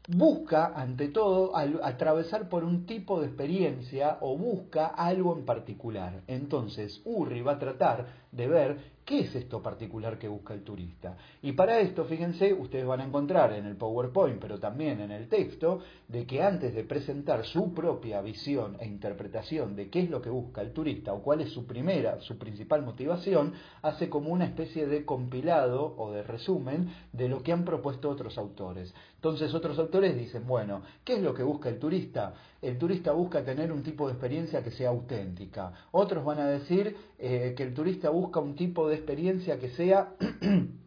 busca, 0.07 0.73
ante 0.75 1.07
todo, 1.09 1.55
atravesar 1.55 2.49
por 2.49 2.63
un 2.63 2.85
tipo 2.85 3.19
de 3.19 3.27
experiencia 3.27 4.17
o 4.21 4.37
busca 4.37 4.87
algo 4.87 5.35
en 5.35 5.45
particular. 5.45 6.21
Entonces, 6.27 7.01
Urri 7.05 7.41
va 7.41 7.53
a 7.53 7.59
tratar 7.59 8.07
de 8.31 8.47
ver 8.47 8.92
¿Qué 9.05 9.19
es 9.19 9.35
esto 9.35 9.61
particular 9.61 10.17
que 10.17 10.29
busca 10.29 10.53
el 10.53 10.63
turista? 10.63 11.17
Y 11.41 11.51
para 11.51 11.79
esto, 11.79 12.05
fíjense, 12.05 12.53
ustedes 12.53 12.85
van 12.85 13.01
a 13.01 13.05
encontrar 13.05 13.51
en 13.51 13.65
el 13.65 13.75
PowerPoint, 13.75 14.39
pero 14.39 14.59
también 14.59 15.01
en 15.01 15.11
el 15.11 15.27
texto, 15.27 15.81
de 16.07 16.25
que 16.25 16.41
antes 16.41 16.73
de 16.73 16.85
presentar 16.85 17.43
su 17.43 17.73
propia 17.73 18.21
visión 18.21 18.77
e 18.79 18.87
interpretación 18.87 19.75
de 19.75 19.89
qué 19.89 20.03
es 20.03 20.09
lo 20.09 20.21
que 20.21 20.29
busca 20.29 20.61
el 20.61 20.71
turista 20.71 21.11
o 21.11 21.21
cuál 21.21 21.41
es 21.41 21.51
su 21.51 21.65
primera, 21.65 22.21
su 22.21 22.37
principal 22.37 22.83
motivación, 22.83 23.53
hace 23.81 24.09
como 24.09 24.29
una 24.29 24.45
especie 24.45 24.87
de 24.87 25.03
compilado 25.03 25.95
o 25.97 26.13
de 26.13 26.23
resumen 26.23 26.93
de 27.11 27.27
lo 27.27 27.43
que 27.43 27.51
han 27.51 27.65
propuesto 27.65 28.09
otros 28.09 28.37
autores. 28.37 28.93
Entonces 29.15 29.53
otros 29.53 29.77
autores 29.79 30.15
dicen, 30.15 30.47
bueno, 30.47 30.81
¿qué 31.03 31.15
es 31.15 31.21
lo 31.21 31.33
que 31.33 31.43
busca 31.43 31.67
el 31.67 31.77
turista? 31.77 32.33
El 32.63 32.77
turista 32.77 33.11
busca 33.11 33.43
tener 33.43 33.73
un 33.73 33.83
tipo 33.83 34.07
de 34.07 34.13
experiencia 34.13 34.63
que 34.63 34.71
sea 34.71 34.89
auténtica. 34.89 35.73
Otros 35.91 36.23
van 36.23 36.39
a 36.39 36.47
decir 36.47 36.95
eh, 37.19 37.53
que 37.57 37.63
el 37.63 37.73
turista 37.73 38.09
busca 38.09 38.39
un 38.39 38.55
tipo 38.55 38.87
de 38.87 38.95
experiencia 38.95 39.59
que 39.59 39.69
sea 39.69 40.13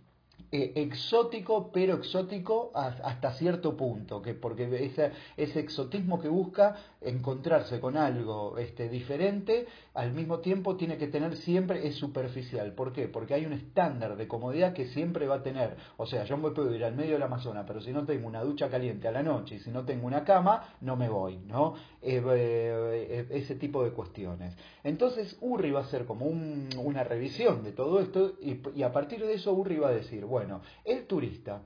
Eh, 0.53 0.75
exótico, 0.77 1.73
pero 1.73 1.95
exótico 1.95 2.71
hasta 2.73 3.33
cierto 3.33 3.77
punto, 3.77 4.23
que 4.23 4.33
porque 4.33 4.65
ese, 4.85 5.11
ese, 5.37 5.59
exotismo 5.59 6.21
que 6.21 6.29
busca 6.29 6.77
encontrarse 7.01 7.81
con 7.81 7.97
algo 7.97 8.57
este, 8.57 8.89
diferente, 8.89 9.67
al 9.95 10.13
mismo 10.13 10.39
tiempo 10.39 10.77
tiene 10.77 10.99
que 10.99 11.09
tener 11.09 11.37
siempre, 11.37 11.89
es 11.89 11.97
superficial. 11.97 12.75
¿Por 12.75 12.93
qué? 12.93 13.09
Porque 13.09 13.35
hay 13.35 13.45
un 13.45 13.55
estándar 13.55 14.17
de 14.17 14.29
comodidad 14.29 14.73
que 14.73 14.87
siempre 14.87 15.27
va 15.27 15.37
a 15.37 15.43
tener. 15.43 15.77
O 15.97 16.07
sea, 16.07 16.23
yo 16.23 16.37
me 16.37 16.51
puedo 16.51 16.73
ir 16.73 16.85
al 16.85 16.95
medio 16.95 17.15
del 17.15 17.25
Amazonas, 17.25 17.65
pero 17.67 17.81
si 17.81 17.93
no 17.93 18.05
tengo 18.07 18.29
una 18.29 18.43
ducha 18.43 18.71
caliente 18.71 19.09
a 19.09 19.13
la 19.13 19.25
noche 19.25 19.57
y 19.57 19.59
si 19.59 19.71
no 19.71 19.85
tengo 19.85 20.07
una 20.07 20.23
cama, 20.23 20.77
no 20.81 20.95
me 20.95 21.09
voy, 21.09 21.39
¿no? 21.39 21.75
Eh, 22.03 22.23
eh, 22.25 23.27
ese 23.31 23.57
tipo 23.57 23.83
de 23.83 23.91
cuestiones. 23.91 24.57
Entonces, 24.85 25.37
Urri 25.41 25.73
va 25.73 25.81
a 25.81 25.87
ser 25.87 26.05
como 26.07 26.27
una 26.27 27.03
revisión 27.03 27.65
de 27.65 27.73
todo 27.73 27.99
esto 27.99 28.35
y, 28.41 28.61
y 28.77 28.85
a 28.85 28.93
partir 28.93 29.27
de 29.27 29.35
eso 29.35 29.53
Urri 29.53 29.79
va 29.79 29.89
a 29.89 29.93
decir, 29.93 30.25
bueno, 30.25 30.36
el 30.85 31.07
turista 31.07 31.63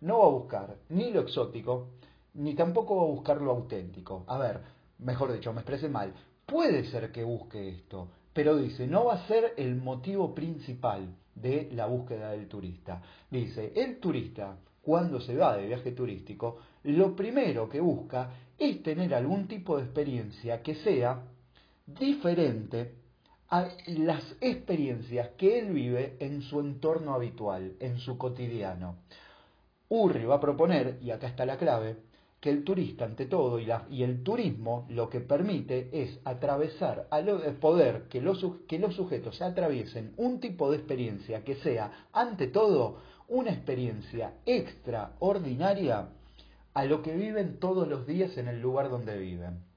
no 0.00 0.18
va 0.18 0.26
a 0.26 0.30
buscar 0.30 0.76
ni 0.88 1.10
lo 1.10 1.20
exótico, 1.20 1.90
ni 2.34 2.54
tampoco 2.54 2.96
va 2.96 3.02
a 3.02 3.14
buscar 3.14 3.40
lo 3.40 3.50
auténtico. 3.50 4.24
A 4.26 4.38
ver, 4.38 4.60
mejor 4.98 5.32
dicho, 5.32 5.52
me 5.52 5.60
expresé 5.60 5.88
mal. 5.88 6.12
Puede 6.46 6.84
ser 6.90 7.12
que 7.12 7.22
busque 7.22 7.68
esto, 7.68 8.08
pero 8.32 8.56
dice, 8.56 8.86
no 8.86 9.06
va 9.06 9.14
a 9.14 9.26
ser 9.26 9.54
el 9.56 9.76
motivo 9.76 10.34
principal 10.34 11.14
de 11.34 11.70
la 11.72 11.86
búsqueda 11.86 12.30
del 12.30 12.48
turista. 12.48 13.02
Dice, 13.30 13.72
el 13.76 13.98
turista, 13.98 14.56
cuando 14.82 15.20
se 15.20 15.36
va 15.36 15.56
de 15.56 15.66
viaje 15.66 15.92
turístico, 15.92 16.58
lo 16.84 17.14
primero 17.14 17.68
que 17.68 17.80
busca 17.80 18.30
es 18.58 18.82
tener 18.82 19.14
algún 19.14 19.46
tipo 19.46 19.76
de 19.76 19.84
experiencia 19.84 20.62
que 20.62 20.74
sea 20.76 21.22
diferente 21.86 22.99
a 23.50 23.68
las 23.86 24.22
experiencias 24.40 25.30
que 25.36 25.58
él 25.58 25.72
vive 25.72 26.16
en 26.20 26.42
su 26.42 26.60
entorno 26.60 27.14
habitual, 27.14 27.74
en 27.80 27.98
su 27.98 28.16
cotidiano. 28.16 28.96
Urri 29.88 30.24
va 30.24 30.36
a 30.36 30.40
proponer, 30.40 30.98
y 31.02 31.10
acá 31.10 31.26
está 31.26 31.44
la 31.44 31.58
clave, 31.58 31.96
que 32.40 32.48
el 32.48 32.64
turista 32.64 33.04
ante 33.04 33.26
todo 33.26 33.58
y, 33.58 33.68
y 33.90 34.02
el 34.02 34.22
turismo 34.22 34.86
lo 34.88 35.10
que 35.10 35.20
permite 35.20 35.90
es 35.92 36.18
atravesar, 36.24 37.06
a 37.10 37.20
lo, 37.20 37.40
poder 37.60 38.04
que 38.08 38.20
los, 38.20 38.44
que 38.66 38.78
los 38.78 38.94
sujetos 38.94 39.42
atraviesen 39.42 40.14
un 40.16 40.40
tipo 40.40 40.70
de 40.70 40.78
experiencia 40.78 41.44
que 41.44 41.56
sea 41.56 42.06
ante 42.12 42.46
todo 42.46 42.98
una 43.28 43.50
experiencia 43.50 44.34
extraordinaria 44.46 46.08
a 46.72 46.84
lo 46.84 47.02
que 47.02 47.14
viven 47.14 47.58
todos 47.58 47.86
los 47.88 48.06
días 48.06 48.36
en 48.38 48.48
el 48.48 48.60
lugar 48.60 48.88
donde 48.90 49.18
viven. 49.18 49.69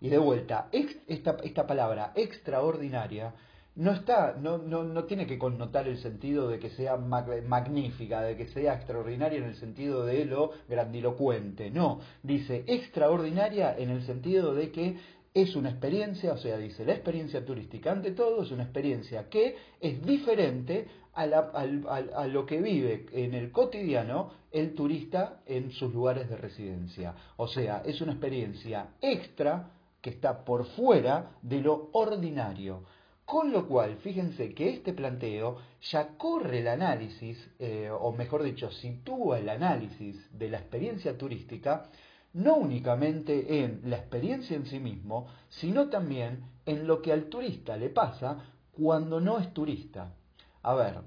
Y 0.00 0.08
de 0.08 0.18
vuelta, 0.18 0.68
esta, 0.72 1.36
esta 1.42 1.66
palabra 1.66 2.12
extraordinaria 2.14 3.34
no 3.76 3.92
está, 3.92 4.36
no, 4.38 4.58
no, 4.58 4.82
no, 4.82 5.04
tiene 5.04 5.26
que 5.26 5.38
connotar 5.38 5.86
el 5.86 5.98
sentido 5.98 6.48
de 6.48 6.58
que 6.58 6.70
sea 6.70 6.96
magnífica, 6.96 8.20
de 8.20 8.36
que 8.36 8.48
sea 8.48 8.74
extraordinaria 8.74 9.38
en 9.38 9.44
el 9.44 9.56
sentido 9.56 10.04
de 10.04 10.24
lo 10.24 10.52
grandilocuente. 10.68 11.70
No, 11.70 12.00
dice 12.22 12.64
extraordinaria 12.66 13.76
en 13.78 13.90
el 13.90 14.02
sentido 14.02 14.54
de 14.54 14.72
que 14.72 14.96
es 15.32 15.54
una 15.54 15.70
experiencia, 15.70 16.32
o 16.32 16.38
sea, 16.38 16.56
dice, 16.56 16.84
la 16.84 16.94
experiencia 16.94 17.44
turística 17.44 17.92
ante 17.92 18.10
todo 18.10 18.42
es 18.42 18.50
una 18.50 18.64
experiencia 18.64 19.28
que 19.28 19.56
es 19.80 20.04
diferente 20.04 20.88
a, 21.14 21.22
a, 21.22 22.26
lo 22.26 22.46
que 22.46 22.60
vive 22.60 23.06
en 23.12 23.34
el 23.34 23.52
cotidiano 23.52 24.32
el 24.50 24.74
turista 24.74 25.42
en 25.46 25.70
sus 25.70 25.92
lugares 25.94 26.28
de 26.28 26.36
residencia. 26.36 27.14
O 27.36 27.46
sea, 27.46 27.82
es 27.84 28.00
una 28.00 28.12
experiencia 28.12 28.88
extra 29.00 29.70
que 30.00 30.10
está 30.10 30.44
por 30.44 30.64
fuera 30.66 31.32
de 31.42 31.60
lo 31.60 31.90
ordinario. 31.92 32.84
Con 33.24 33.52
lo 33.52 33.68
cual, 33.68 33.96
fíjense 33.98 34.54
que 34.54 34.70
este 34.70 34.92
planteo 34.92 35.58
ya 35.82 36.16
corre 36.16 36.60
el 36.60 36.68
análisis, 36.68 37.38
eh, 37.60 37.88
o 37.88 38.10
mejor 38.12 38.42
dicho, 38.42 38.70
sitúa 38.72 39.38
el 39.38 39.48
análisis 39.48 40.16
de 40.36 40.48
la 40.48 40.58
experiencia 40.58 41.16
turística, 41.16 41.90
no 42.32 42.56
únicamente 42.56 43.62
en 43.62 43.82
la 43.84 43.98
experiencia 43.98 44.56
en 44.56 44.66
sí 44.66 44.80
mismo, 44.80 45.28
sino 45.48 45.88
también 45.88 46.44
en 46.66 46.86
lo 46.86 47.00
que 47.02 47.12
al 47.12 47.26
turista 47.26 47.76
le 47.76 47.90
pasa 47.90 48.38
cuando 48.72 49.20
no 49.20 49.38
es 49.38 49.52
turista. 49.52 50.14
A 50.62 50.74
ver, 50.74 51.00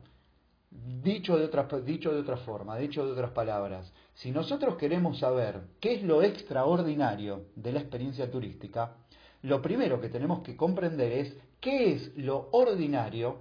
dicho 0.72 1.38
de 1.38 1.48
dicho 1.82 2.14
de 2.14 2.22
otra 2.22 2.38
forma, 2.38 2.78
dicho 2.78 3.06
de 3.06 3.12
otras 3.12 3.32
palabras, 3.32 3.92
si 4.14 4.32
nosotros 4.32 4.78
queremos 4.78 5.20
saber 5.20 5.62
qué 5.80 5.96
es 5.96 6.04
lo 6.04 6.22
extraordinario 6.22 7.46
de 7.56 7.72
la 7.74 7.80
experiencia 7.80 8.30
turística, 8.30 8.96
lo 9.42 9.62
primero 9.62 10.00
que 10.00 10.10
tenemos 10.10 10.42
que 10.44 10.56
comprender 10.56 11.12
es 11.12 11.38
qué 11.60 11.94
es 11.94 12.16
lo 12.16 12.50
ordinario 12.52 13.38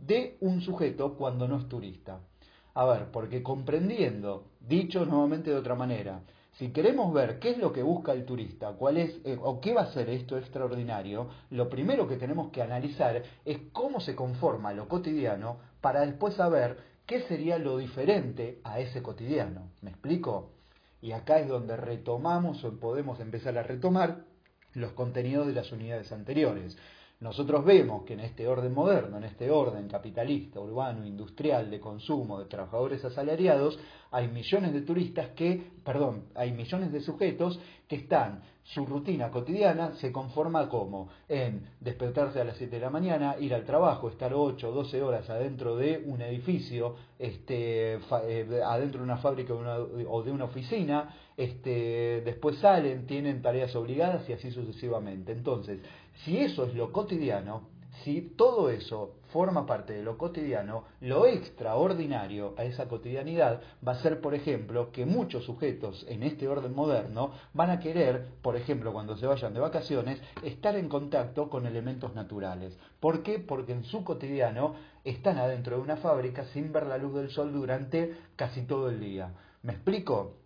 de 0.00 0.36
un 0.40 0.60
sujeto 0.60 1.14
cuando 1.14 1.46
no 1.46 1.58
es 1.58 1.68
turista. 1.68 2.20
A 2.74 2.84
ver, 2.86 3.10
porque 3.12 3.42
comprendiendo, 3.42 4.46
dicho 4.60 5.04
nuevamente 5.04 5.50
de 5.50 5.56
otra 5.56 5.74
manera, 5.74 6.22
si 6.58 6.72
queremos 6.72 7.12
ver 7.12 7.38
qué 7.38 7.50
es 7.50 7.58
lo 7.58 7.72
que 7.72 7.82
busca 7.82 8.12
el 8.12 8.24
turista, 8.24 8.72
cuál 8.72 8.96
es 8.96 9.20
eh, 9.24 9.38
o 9.42 9.60
qué 9.60 9.74
va 9.74 9.82
a 9.82 9.92
ser 9.92 10.08
esto 10.08 10.38
extraordinario, 10.38 11.28
lo 11.50 11.68
primero 11.68 12.06
que 12.06 12.16
tenemos 12.16 12.50
que 12.50 12.62
analizar 12.62 13.22
es 13.44 13.58
cómo 13.72 14.00
se 14.00 14.14
conforma 14.14 14.72
lo 14.72 14.88
cotidiano 14.88 15.58
para 15.80 16.06
después 16.06 16.34
saber 16.34 16.93
qué 17.06 17.22
sería 17.22 17.58
lo 17.58 17.78
diferente 17.78 18.60
a 18.64 18.80
ese 18.80 19.02
cotidiano. 19.02 19.70
¿Me 19.82 19.90
explico? 19.90 20.50
Y 21.00 21.12
acá 21.12 21.38
es 21.38 21.48
donde 21.48 21.76
retomamos 21.76 22.64
o 22.64 22.78
podemos 22.78 23.20
empezar 23.20 23.58
a 23.58 23.62
retomar 23.62 24.24
los 24.72 24.92
contenidos 24.92 25.46
de 25.46 25.52
las 25.52 25.70
unidades 25.72 26.12
anteriores. 26.12 26.76
Nosotros 27.20 27.64
vemos 27.64 28.04
que 28.04 28.14
en 28.14 28.20
este 28.20 28.46
orden 28.46 28.74
moderno, 28.74 29.16
en 29.16 29.24
este 29.24 29.50
orden 29.50 29.88
capitalista, 29.88 30.60
urbano, 30.60 31.06
industrial, 31.06 31.70
de 31.70 31.80
consumo, 31.80 32.38
de 32.38 32.46
trabajadores 32.46 33.04
asalariados, 33.04 33.78
hay 34.10 34.28
millones 34.28 34.72
de 34.72 34.82
turistas 34.82 35.28
que, 35.30 35.70
perdón, 35.84 36.24
hay 36.34 36.52
millones 36.52 36.92
de 36.92 37.00
sujetos 37.00 37.58
que 37.88 37.96
están, 37.96 38.42
su 38.64 38.86
rutina 38.86 39.30
cotidiana 39.30 39.92
se 39.96 40.10
conforma 40.10 40.70
como 40.70 41.10
en 41.28 41.66
despertarse 41.80 42.40
a 42.40 42.44
las 42.44 42.56
7 42.56 42.76
de 42.76 42.80
la 42.80 42.88
mañana, 42.88 43.36
ir 43.38 43.52
al 43.54 43.64
trabajo, 43.64 44.08
estar 44.08 44.32
8 44.32 44.68
o 44.68 44.72
12 44.72 45.02
horas 45.02 45.28
adentro 45.28 45.76
de 45.76 46.02
un 46.06 46.22
edificio, 46.22 46.96
este, 47.18 47.94
eh, 47.96 48.60
adentro 48.64 49.00
de 49.00 49.04
una 49.04 49.18
fábrica 49.18 49.52
o 49.54 50.22
de 50.22 50.32
una 50.32 50.44
oficina, 50.44 51.14
este, 51.36 52.22
después 52.24 52.56
salen, 52.58 53.06
tienen 53.06 53.42
tareas 53.42 53.76
obligadas 53.76 54.26
y 54.30 54.32
así 54.32 54.50
sucesivamente. 54.50 55.32
Entonces, 55.32 55.80
si 56.22 56.38
eso 56.38 56.64
es 56.64 56.74
lo 56.74 56.92
cotidiano, 56.92 57.74
si 58.02 58.20
todo 58.20 58.70
eso 58.70 59.16
forma 59.32 59.66
parte 59.66 59.92
de 59.92 60.02
lo 60.02 60.18
cotidiano, 60.18 60.84
lo 61.00 61.26
extraordinario 61.26 62.54
a 62.56 62.64
esa 62.64 62.86
cotidianidad 62.88 63.62
va 63.86 63.92
a 63.92 64.02
ser, 64.02 64.20
por 64.20 64.34
ejemplo, 64.34 64.90
que 64.92 65.06
muchos 65.06 65.44
sujetos 65.44 66.04
en 66.08 66.22
este 66.22 66.48
orden 66.48 66.74
moderno 66.74 67.32
van 67.52 67.70
a 67.70 67.80
querer, 67.80 68.28
por 68.42 68.56
ejemplo, 68.56 68.92
cuando 68.92 69.16
se 69.16 69.26
vayan 69.26 69.54
de 69.54 69.60
vacaciones, 69.60 70.20
estar 70.42 70.76
en 70.76 70.88
contacto 70.88 71.48
con 71.48 71.66
elementos 71.66 72.14
naturales. 72.14 72.78
¿Por 73.00 73.22
qué? 73.22 73.38
Porque 73.38 73.72
en 73.72 73.84
su 73.84 74.04
cotidiano 74.04 74.74
están 75.04 75.38
adentro 75.38 75.76
de 75.76 75.82
una 75.82 75.96
fábrica 75.96 76.44
sin 76.46 76.72
ver 76.72 76.86
la 76.86 76.98
luz 76.98 77.14
del 77.14 77.30
sol 77.30 77.52
durante 77.52 78.16
casi 78.36 78.62
todo 78.62 78.88
el 78.88 79.00
día. 79.00 79.34
¿Me 79.62 79.72
explico? 79.72 80.43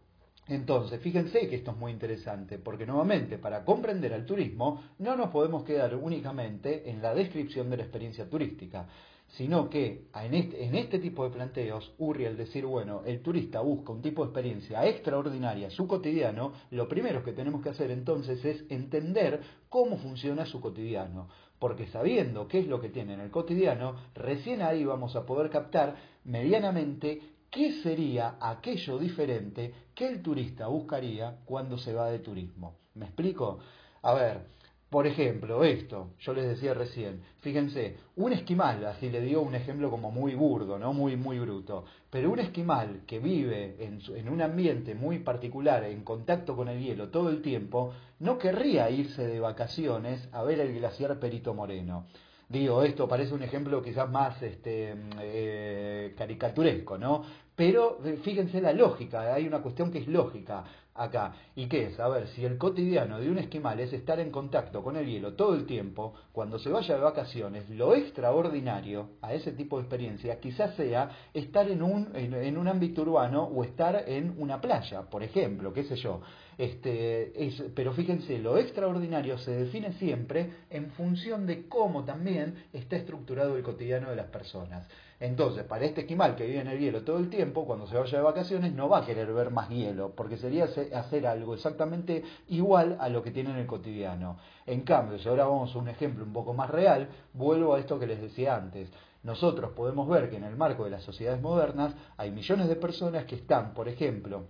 Entonces, 0.49 1.01
fíjense 1.01 1.47
que 1.47 1.57
esto 1.57 1.73
es 1.73 1.77
muy 1.77 1.93
interesante, 1.93 2.59
porque 2.59 2.87
nuevamente, 2.87 3.37
para 3.39 3.65
comprender 3.65 4.15
al 4.15 4.25
turismo, 4.25 4.83
no 4.99 5.15
nos 5.15 5.29
podemos 5.29 5.63
quedar 5.63 5.95
únicamente 5.95 6.89
en 6.91 7.03
la 7.03 7.15
descripción 7.15 7.69
de 7.69 7.77
la 7.77 7.83
experiencia 7.83 8.29
turística, 8.29 8.89
sino 9.37 9.69
que 9.69 10.07
en 10.15 10.75
este, 10.75 10.99
tipo 10.99 11.25
de 11.25 11.31
planteos, 11.31 11.93
Uriel 11.99 12.37
decir, 12.37 12.65
bueno, 12.65 13.03
el 13.05 13.21
turista 13.21 13.61
busca 13.61 13.93
un 13.93 14.01
tipo 14.01 14.23
de 14.23 14.29
experiencia 14.29 14.87
extraordinaria, 14.87 15.71
su 15.71 15.87
cotidiano, 15.87 16.53
lo 16.71 16.89
primero 16.89 17.23
que 17.23 17.33
tenemos 17.33 17.63
que 17.63 17.69
hacer 17.69 17.91
entonces 17.91 18.43
es 18.43 18.65
entender 18.71 19.43
cómo 19.69 19.99
funciona 19.99 20.47
su 20.47 20.63
cotidiano, 20.63 21.29
porque 21.59 21.89
sabiendo 21.89 22.49
qué 22.49 22.61
es 22.61 22.67
lo 22.67 22.81
que 22.81 22.89
tiene 22.89 23.15
en 23.15 23.21
el 23.21 23.31
cotidiano, 23.31 23.97
recién 24.15 24.63
ahí 24.63 24.85
vamos 24.85 25.15
a 25.15 25.27
poder 25.27 25.51
captar 25.51 25.97
medianamente 26.25 27.21
¿qué 27.51 27.73
sería 27.83 28.37
aquello 28.41 28.99
diferente 28.99 29.73
que 29.95 30.09
el 30.09 30.23
turista 30.23 30.67
buscaría 30.69 31.39
cuando 31.45 31.79
se 31.79 31.93
va 31.95 32.11
de 32.11 32.19
turismo? 32.19 32.77
¿Me 32.95 33.07
explico? 33.07 33.59
A 34.03 34.15
ver, 34.15 34.47
por 34.91 35.07
ejemplo, 35.07 35.65
esto, 35.65 36.15
yo 36.21 36.33
les 36.33 36.49
decía 36.49 36.73
recién, 36.73 37.21
fíjense, 37.41 37.97
un 38.17 38.33
esquimal, 38.33 38.87
así 38.87 39.11
le 39.11 39.21
digo 39.21 39.43
un 39.43 39.55
ejemplo 39.55 39.91
como 39.91 40.11
muy 40.11 40.35
burdo, 40.35 40.79
¿no? 40.79 40.95
Muy, 40.95 41.15
muy 41.15 41.39
bruto, 41.39 41.85
pero 42.09 42.31
un 42.31 42.39
esquimal 42.39 43.03
que 43.07 43.19
vive 43.19 43.77
en, 43.81 44.01
en 44.17 44.29
un 44.31 44.41
ambiente 44.41 44.95
muy 44.95 45.19
particular, 45.19 45.85
en 45.85 46.05
contacto 46.05 46.57
con 46.57 46.69
el 46.69 46.83
hielo 46.83 47.11
todo 47.11 47.29
el 47.29 47.43
tiempo, 47.43 47.93
no 48.19 48.39
querría 48.39 48.89
irse 48.89 49.27
de 49.27 49.41
vacaciones 49.41 50.27
a 50.33 50.43
ver 50.43 50.59
el 50.61 50.73
glaciar 50.75 51.19
Perito 51.21 51.53
Moreno. 51.53 52.07
Digo, 52.49 52.83
esto 52.83 53.07
parece 53.07 53.35
un 53.35 53.43
ejemplo 53.43 53.83
quizás 53.83 54.11
más 54.11 54.43
este, 54.43 54.95
eh, 55.21 56.15
caricaturesco, 56.17 56.97
¿no? 56.97 57.23
Pero 57.55 57.99
eh, 58.05 58.19
fíjense 58.23 58.61
la 58.63 58.73
lógica, 58.73 59.35
hay 59.35 59.47
una 59.47 59.61
cuestión 59.61 59.91
que 59.91 59.99
es 59.99 60.09
lógica 60.09 60.65
acá. 60.95 61.35
¿Y 61.55 61.67
qué 61.67 61.89
es? 61.89 62.01
A 62.01 62.09
ver, 62.09 62.29
si 62.29 62.47
el 62.47 62.57
cotidiano 62.57 63.21
de 63.21 63.31
un 63.31 63.39
esquimal 63.39 63.79
es 63.81 63.93
estar 63.93 64.19
en 64.19 64.31
contacto 64.31 64.83
con 64.83 64.97
el 64.97 65.07
hielo 65.07 65.35
todo 65.35 65.55
el 65.55 65.67
tiempo, 65.67 66.15
cuando 66.33 66.59
se 66.59 66.71
vaya 66.71 66.95
de 66.95 67.03
vacaciones, 67.03 67.69
lo 67.69 67.95
extraordinario 67.95 69.11
a 69.21 69.35
ese 69.35 69.53
tipo 69.53 69.77
de 69.77 69.83
experiencia 69.83 70.41
quizás 70.41 70.75
sea 70.75 71.11
estar 71.35 71.69
en 71.69 71.83
un, 71.83 72.11
en 72.15 72.57
un 72.57 72.67
ámbito 72.67 73.03
urbano 73.03 73.45
o 73.45 73.63
estar 73.63 74.05
en 74.07 74.35
una 74.39 74.59
playa, 74.59 75.03
por 75.03 75.23
ejemplo, 75.23 75.73
qué 75.75 75.85
sé 75.85 75.97
yo. 75.97 76.23
Este, 76.59 77.47
es, 77.47 77.63
pero 77.77 77.93
fíjense, 77.93 78.37
lo 78.41 78.59
extraordinario 78.59 79.39
se 79.39 79.53
define 79.53 79.93
siempre 79.93 80.55
en 80.71 80.91
función 80.91 81.47
de 81.47 81.69
cómo 81.69 82.05
también 82.05 82.65
está 82.73 82.97
estructurado 82.97 83.57
el 83.57 83.63
cotidiano 83.63 84.11
de 84.11 84.17
las 84.17 84.27
personas. 84.27 84.89
Entonces, 85.21 85.63
para 85.65 85.85
este 85.85 86.01
esquimal 86.01 86.35
que 86.35 86.47
vive 86.47 86.61
en 86.61 86.67
el 86.67 86.81
hielo 86.81 87.03
todo 87.03 87.19
el 87.19 87.31
tiempo, 87.31 87.65
cuando 87.65 87.87
se 87.87 87.97
vaya 87.97 88.19
de 88.19 88.25
vacaciones 88.25 88.73
no 88.73 88.89
va 88.89 88.99
a 88.99 89.07
querer 89.07 89.33
ver 89.33 89.51
más 89.51 89.69
hielo, 89.69 90.13
porque 90.17 90.37
sería 90.37 90.65
hacer 90.65 91.27
algo 91.29 91.55
exactamente 91.55 92.25
igual 92.49 92.97
a 93.01 93.09
lo 93.09 93.23
que 93.23 93.31
tiene 93.31 93.51
en 93.51 93.57
el 93.57 93.67
cotidiano. 93.67 94.39
En 94.67 94.83
cambio, 94.83 95.19
si 95.19 95.29
ahora 95.29 95.45
vamos 95.45 95.75
a 95.75 95.79
un 95.79 95.89
ejemplo 95.89 96.25
un 96.25 96.33
poco 96.33 96.55
más 96.55 96.71
real, 96.71 97.09
vuelvo 97.35 97.75
a 97.75 97.81
esto 97.81 98.01
que 98.01 98.07
les 98.09 98.21
decía 98.21 98.57
antes. 98.57 98.89
Nosotros 99.23 99.73
podemos 99.77 100.09
ver 100.09 100.29
que 100.29 100.37
en 100.37 100.45
el 100.45 100.57
marco 100.57 100.85
de 100.85 100.91
las 100.91 101.03
sociedades 101.03 101.41
modernas 101.41 101.95
hay 102.17 102.33
millones 102.33 102.69
de 102.69 102.77
personas 102.77 103.25
que 103.27 103.37
están, 103.37 103.75
por 103.75 103.89
ejemplo, 103.89 104.47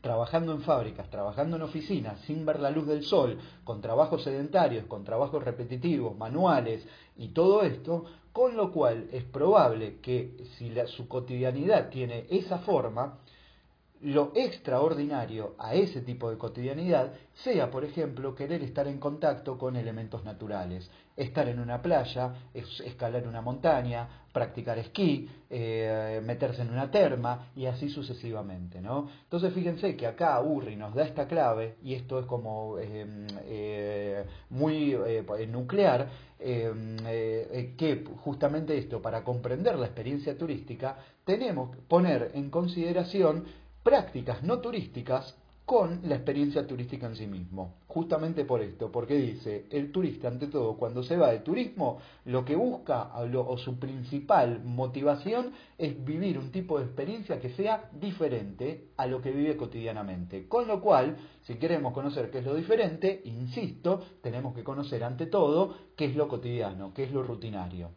trabajando 0.00 0.52
en 0.52 0.62
fábricas, 0.62 1.10
trabajando 1.10 1.56
en 1.56 1.62
oficinas, 1.62 2.20
sin 2.20 2.46
ver 2.46 2.60
la 2.60 2.70
luz 2.70 2.86
del 2.86 3.02
sol, 3.02 3.38
con 3.64 3.80
trabajos 3.80 4.22
sedentarios, 4.22 4.86
con 4.86 5.04
trabajos 5.04 5.42
repetitivos, 5.42 6.16
manuales 6.16 6.86
y 7.16 7.28
todo 7.28 7.62
esto, 7.62 8.04
con 8.32 8.56
lo 8.56 8.70
cual 8.70 9.08
es 9.12 9.24
probable 9.24 9.98
que 10.00 10.44
si 10.56 10.72
su 10.86 11.08
cotidianidad 11.08 11.88
tiene 11.88 12.26
esa 12.30 12.58
forma, 12.58 13.18
lo 14.00 14.30
extraordinario 14.36 15.56
a 15.58 15.74
ese 15.74 16.00
tipo 16.02 16.30
de 16.30 16.38
cotidianidad 16.38 17.14
sea, 17.34 17.70
por 17.70 17.84
ejemplo, 17.84 18.34
querer 18.34 18.62
estar 18.62 18.86
en 18.86 18.98
contacto 18.98 19.58
con 19.58 19.74
elementos 19.74 20.24
naturales, 20.24 20.88
estar 21.16 21.48
en 21.48 21.58
una 21.58 21.82
playa, 21.82 22.34
escalar 22.54 23.26
una 23.26 23.40
montaña, 23.40 24.26
practicar 24.38 24.78
esquí, 24.78 25.28
eh, 25.50 26.20
meterse 26.24 26.62
en 26.62 26.70
una 26.70 26.92
terma 26.92 27.50
y 27.56 27.66
así 27.66 27.88
sucesivamente. 27.88 28.80
¿no? 28.80 29.08
Entonces 29.24 29.52
fíjense 29.52 29.96
que 29.96 30.06
acá 30.06 30.40
Urri 30.40 30.76
nos 30.76 30.94
da 30.94 31.02
esta 31.02 31.26
clave 31.26 31.74
y 31.82 31.94
esto 31.94 32.20
es 32.20 32.26
como 32.26 32.78
em, 32.78 33.26
eh, 33.46 34.24
muy 34.50 34.94
eh, 34.94 35.24
nuclear, 35.50 36.08
em, 36.38 36.96
que 37.76 38.04
justamente 38.22 38.78
esto, 38.78 39.02
para 39.02 39.24
comprender 39.24 39.76
la 39.76 39.86
experiencia 39.86 40.38
turística, 40.38 40.96
tenemos 41.24 41.74
que 41.74 41.82
poner 41.82 42.30
en 42.34 42.48
consideración 42.48 43.44
prácticas 43.82 44.44
no 44.44 44.60
turísticas 44.60 45.36
con 45.68 46.00
la 46.04 46.14
experiencia 46.14 46.66
turística 46.66 47.06
en 47.06 47.14
sí 47.14 47.26
mismo. 47.26 47.74
Justamente 47.88 48.46
por 48.46 48.62
esto, 48.62 48.90
porque 48.90 49.18
dice, 49.18 49.66
el 49.70 49.92
turista 49.92 50.28
ante 50.28 50.46
todo 50.46 50.78
cuando 50.78 51.02
se 51.02 51.18
va 51.18 51.30
de 51.30 51.40
turismo, 51.40 51.98
lo 52.24 52.42
que 52.42 52.56
busca 52.56 53.12
o 53.14 53.58
su 53.58 53.78
principal 53.78 54.62
motivación 54.64 55.52
es 55.76 56.02
vivir 56.02 56.38
un 56.38 56.50
tipo 56.52 56.78
de 56.78 56.86
experiencia 56.86 57.38
que 57.38 57.50
sea 57.50 57.90
diferente 57.92 58.88
a 58.96 59.06
lo 59.06 59.20
que 59.20 59.30
vive 59.30 59.58
cotidianamente. 59.58 60.48
Con 60.48 60.66
lo 60.66 60.80
cual, 60.80 61.18
si 61.42 61.56
queremos 61.56 61.92
conocer 61.92 62.30
qué 62.30 62.38
es 62.38 62.46
lo 62.46 62.54
diferente, 62.54 63.20
insisto, 63.26 64.02
tenemos 64.22 64.54
que 64.54 64.64
conocer 64.64 65.04
ante 65.04 65.26
todo 65.26 65.74
qué 65.96 66.06
es 66.06 66.16
lo 66.16 66.28
cotidiano, 66.28 66.94
qué 66.94 67.04
es 67.04 67.12
lo 67.12 67.22
rutinario. 67.22 67.90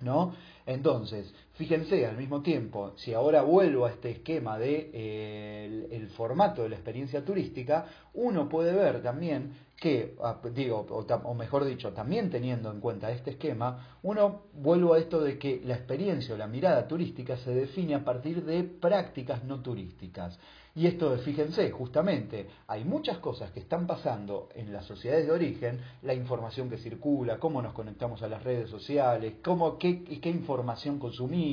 ¿No? 0.00 0.34
Entonces, 0.66 1.32
fíjense 1.56 2.06
al 2.06 2.16
mismo 2.16 2.42
tiempo, 2.42 2.92
si 2.96 3.14
ahora 3.14 3.42
vuelvo 3.42 3.86
a 3.86 3.90
este 3.90 4.10
esquema 4.10 4.58
de 4.58 4.90
eh, 4.92 5.88
el, 5.90 6.08
formato 6.08 6.62
de 6.62 6.68
la 6.68 6.76
experiencia 6.76 7.24
turística, 7.24 7.86
uno 8.14 8.48
puede 8.48 8.72
ver 8.72 9.02
también 9.02 9.52
que, 9.76 10.16
ah, 10.22 10.40
digo, 10.54 10.86
o, 10.88 11.34
mejor 11.34 11.64
dicho, 11.64 11.92
también 11.92 12.30
teniendo 12.30 12.70
en 12.70 12.80
cuenta 12.80 13.10
este 13.10 13.32
esquema, 13.32 13.98
uno 14.02 14.44
vuelvo 14.54 14.94
a 14.94 14.98
esto 14.98 15.20
de 15.20 15.38
que 15.38 15.60
la 15.64 15.74
experiencia 15.74 16.34
o 16.34 16.38
la 16.38 16.46
mirada 16.46 16.86
turística 16.86 17.36
se 17.38 17.54
define 17.54 17.94
a 17.94 18.04
partir 18.04 18.44
de 18.44 18.64
prácticas 18.64 19.44
no 19.44 19.60
turísticas. 19.60 20.38
Y 20.76 20.86
esto, 20.86 21.16
fíjense, 21.18 21.70
justamente, 21.70 22.48
hay 22.66 22.84
muchas 22.84 23.16
cosas 23.16 23.50
que 23.50 23.60
están 23.60 23.86
pasando 23.86 24.50
en 24.54 24.74
las 24.74 24.84
sociedades 24.84 25.26
de 25.26 25.32
origen, 25.32 25.80
la 26.02 26.12
información 26.12 26.68
que 26.68 26.76
circula, 26.76 27.38
cómo 27.38 27.62
nos 27.62 27.72
conectamos 27.72 28.22
a 28.22 28.28
las 28.28 28.44
redes 28.44 28.68
sociales, 28.68 29.36
cómo, 29.42 29.78
qué, 29.78 30.04
qué 30.04 30.28
información 30.28 30.98
consumimos, 30.98 31.45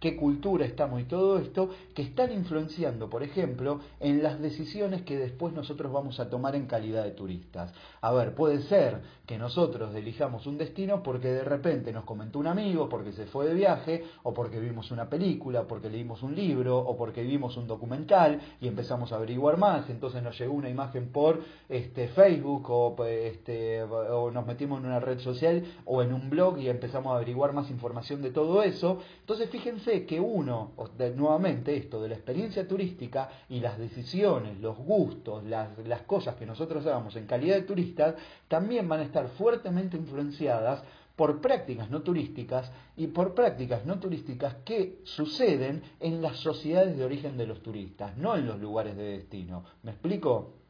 qué 0.00 0.16
cultura 0.16 0.66
estamos 0.66 1.00
y 1.00 1.04
todo 1.04 1.38
esto, 1.38 1.70
que 1.94 2.02
están 2.02 2.32
influenciando, 2.32 3.08
por 3.08 3.22
ejemplo, 3.22 3.80
en 4.00 4.22
las 4.22 4.40
decisiones 4.40 5.02
que 5.02 5.16
después 5.16 5.54
nosotros 5.54 5.92
vamos 5.92 6.20
a 6.20 6.28
tomar 6.28 6.54
en 6.56 6.66
calidad 6.66 7.04
de 7.04 7.12
turistas. 7.12 7.72
A 8.00 8.12
ver, 8.12 8.34
puede 8.34 8.62
ser 8.62 9.00
que 9.26 9.38
nosotros 9.38 9.94
elijamos 9.94 10.46
un 10.46 10.58
destino 10.58 11.02
porque 11.02 11.28
de 11.28 11.44
repente 11.44 11.92
nos 11.92 12.04
comentó 12.04 12.38
un 12.38 12.48
amigo, 12.48 12.88
porque 12.88 13.12
se 13.12 13.26
fue 13.26 13.46
de 13.46 13.54
viaje, 13.54 14.04
o 14.24 14.34
porque 14.34 14.58
vimos 14.58 14.90
una 14.90 15.08
película, 15.08 15.62
porque 15.66 15.88
leímos 15.88 16.22
un 16.22 16.34
libro, 16.34 16.78
o 16.78 16.96
porque 16.96 17.22
vimos 17.22 17.56
un 17.56 17.66
documental, 17.66 18.40
y 18.60 18.68
empezamos 18.68 19.12
a 19.12 19.16
averiguar 19.16 19.56
más, 19.56 19.88
entonces 19.88 20.22
nos 20.22 20.38
llegó 20.38 20.54
una 20.54 20.68
imagen 20.68 21.08
por 21.08 21.40
este, 21.68 22.08
Facebook 22.08 22.68
o, 22.68 23.04
este, 23.04 23.82
o 23.82 24.30
nos 24.30 24.46
metimos 24.46 24.80
en 24.80 24.86
una 24.86 25.00
red 25.00 25.18
social 25.20 25.64
o 25.84 26.02
en 26.02 26.12
un 26.12 26.30
blog 26.30 26.58
y 26.58 26.68
empezamos 26.68 27.12
a 27.12 27.16
averiguar 27.16 27.52
más 27.52 27.70
información 27.70 28.22
de 28.22 28.30
todo 28.30 28.62
eso. 28.62 28.98
Entonces 29.22 29.50
fíjense 29.50 30.04
que 30.04 30.18
uno, 30.18 30.72
nuevamente 31.14 31.76
esto 31.76 32.02
de 32.02 32.08
la 32.08 32.16
experiencia 32.16 32.66
turística 32.66 33.30
y 33.48 33.60
las 33.60 33.78
decisiones, 33.78 34.58
los 34.58 34.76
gustos, 34.76 35.44
las, 35.44 35.78
las 35.86 36.02
cosas 36.02 36.34
que 36.34 36.44
nosotros 36.44 36.84
hagamos 36.86 37.14
en 37.14 37.26
calidad 37.26 37.54
de 37.54 37.62
turistas, 37.62 38.16
también 38.48 38.88
van 38.88 38.98
a 38.98 39.04
estar 39.04 39.28
fuertemente 39.28 39.96
influenciadas 39.96 40.82
por 41.14 41.40
prácticas 41.40 41.88
no 41.88 42.02
turísticas 42.02 42.72
y 42.96 43.06
por 43.06 43.32
prácticas 43.34 43.86
no 43.86 44.00
turísticas 44.00 44.56
que 44.64 44.98
suceden 45.04 45.82
en 46.00 46.20
las 46.20 46.38
sociedades 46.38 46.96
de 46.96 47.04
origen 47.04 47.36
de 47.36 47.46
los 47.46 47.62
turistas, 47.62 48.16
no 48.16 48.34
en 48.34 48.46
los 48.46 48.58
lugares 48.58 48.96
de 48.96 49.18
destino. 49.18 49.62
¿Me 49.84 49.92
explico? 49.92 50.61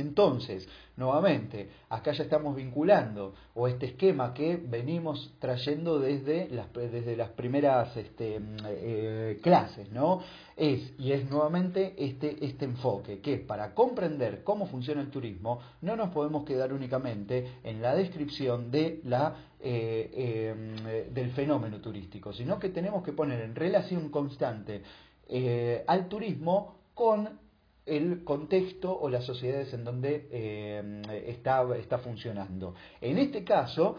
Entonces, 0.00 0.68
nuevamente, 0.96 1.68
acá 1.88 2.12
ya 2.12 2.24
estamos 2.24 2.54
vinculando, 2.54 3.34
o 3.54 3.68
este 3.68 3.86
esquema 3.86 4.32
que 4.34 4.56
venimos 4.56 5.34
trayendo 5.38 5.98
desde 5.98 6.48
las, 6.50 6.72
desde 6.72 7.16
las 7.16 7.30
primeras 7.30 7.96
este, 7.96 8.40
eh, 8.66 9.38
clases, 9.42 9.90
¿no? 9.90 10.20
Es, 10.56 10.92
y 10.98 11.12
es 11.12 11.28
nuevamente 11.30 11.94
este, 11.98 12.44
este 12.44 12.64
enfoque, 12.64 13.20
que 13.20 13.38
para 13.38 13.74
comprender 13.74 14.42
cómo 14.44 14.66
funciona 14.66 15.00
el 15.00 15.10
turismo, 15.10 15.60
no 15.82 15.96
nos 15.96 16.10
podemos 16.10 16.44
quedar 16.44 16.72
únicamente 16.72 17.58
en 17.64 17.82
la 17.82 17.94
descripción 17.94 18.70
de 18.70 19.00
la, 19.04 19.34
eh, 19.60 20.54
em, 20.54 21.12
del 21.12 21.30
fenómeno 21.32 21.80
turístico, 21.80 22.32
sino 22.32 22.58
que 22.58 22.70
tenemos 22.70 23.02
que 23.02 23.12
poner 23.12 23.40
en 23.40 23.54
relación 23.54 24.08
constante 24.10 24.82
eh, 25.28 25.84
al 25.86 26.08
turismo 26.08 26.76
con 26.94 27.45
el 27.86 28.24
contexto 28.24 28.98
o 28.98 29.08
las 29.08 29.24
sociedades 29.24 29.72
en 29.72 29.84
donde 29.84 30.28
eh, 30.30 31.24
está, 31.26 31.64
está 31.76 31.98
funcionando. 31.98 32.74
En 33.00 33.16
este 33.18 33.44
caso, 33.44 33.96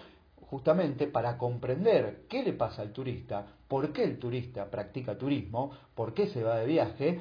justamente 0.50 1.08
para 1.08 1.38
comprender 1.38 2.26
qué 2.30 2.44
le 2.44 2.54
pasa 2.54 2.82
al 2.82 2.92
turista, 2.92 3.48
por 3.68 3.92
qué 3.92 4.04
el 4.04 4.20
turista 4.20 4.70
practica 4.70 5.18
turismo, 5.18 5.72
por 5.96 6.14
qué 6.14 6.28
se 6.28 6.44
va 6.44 6.58
de 6.58 6.66
viaje, 6.66 7.20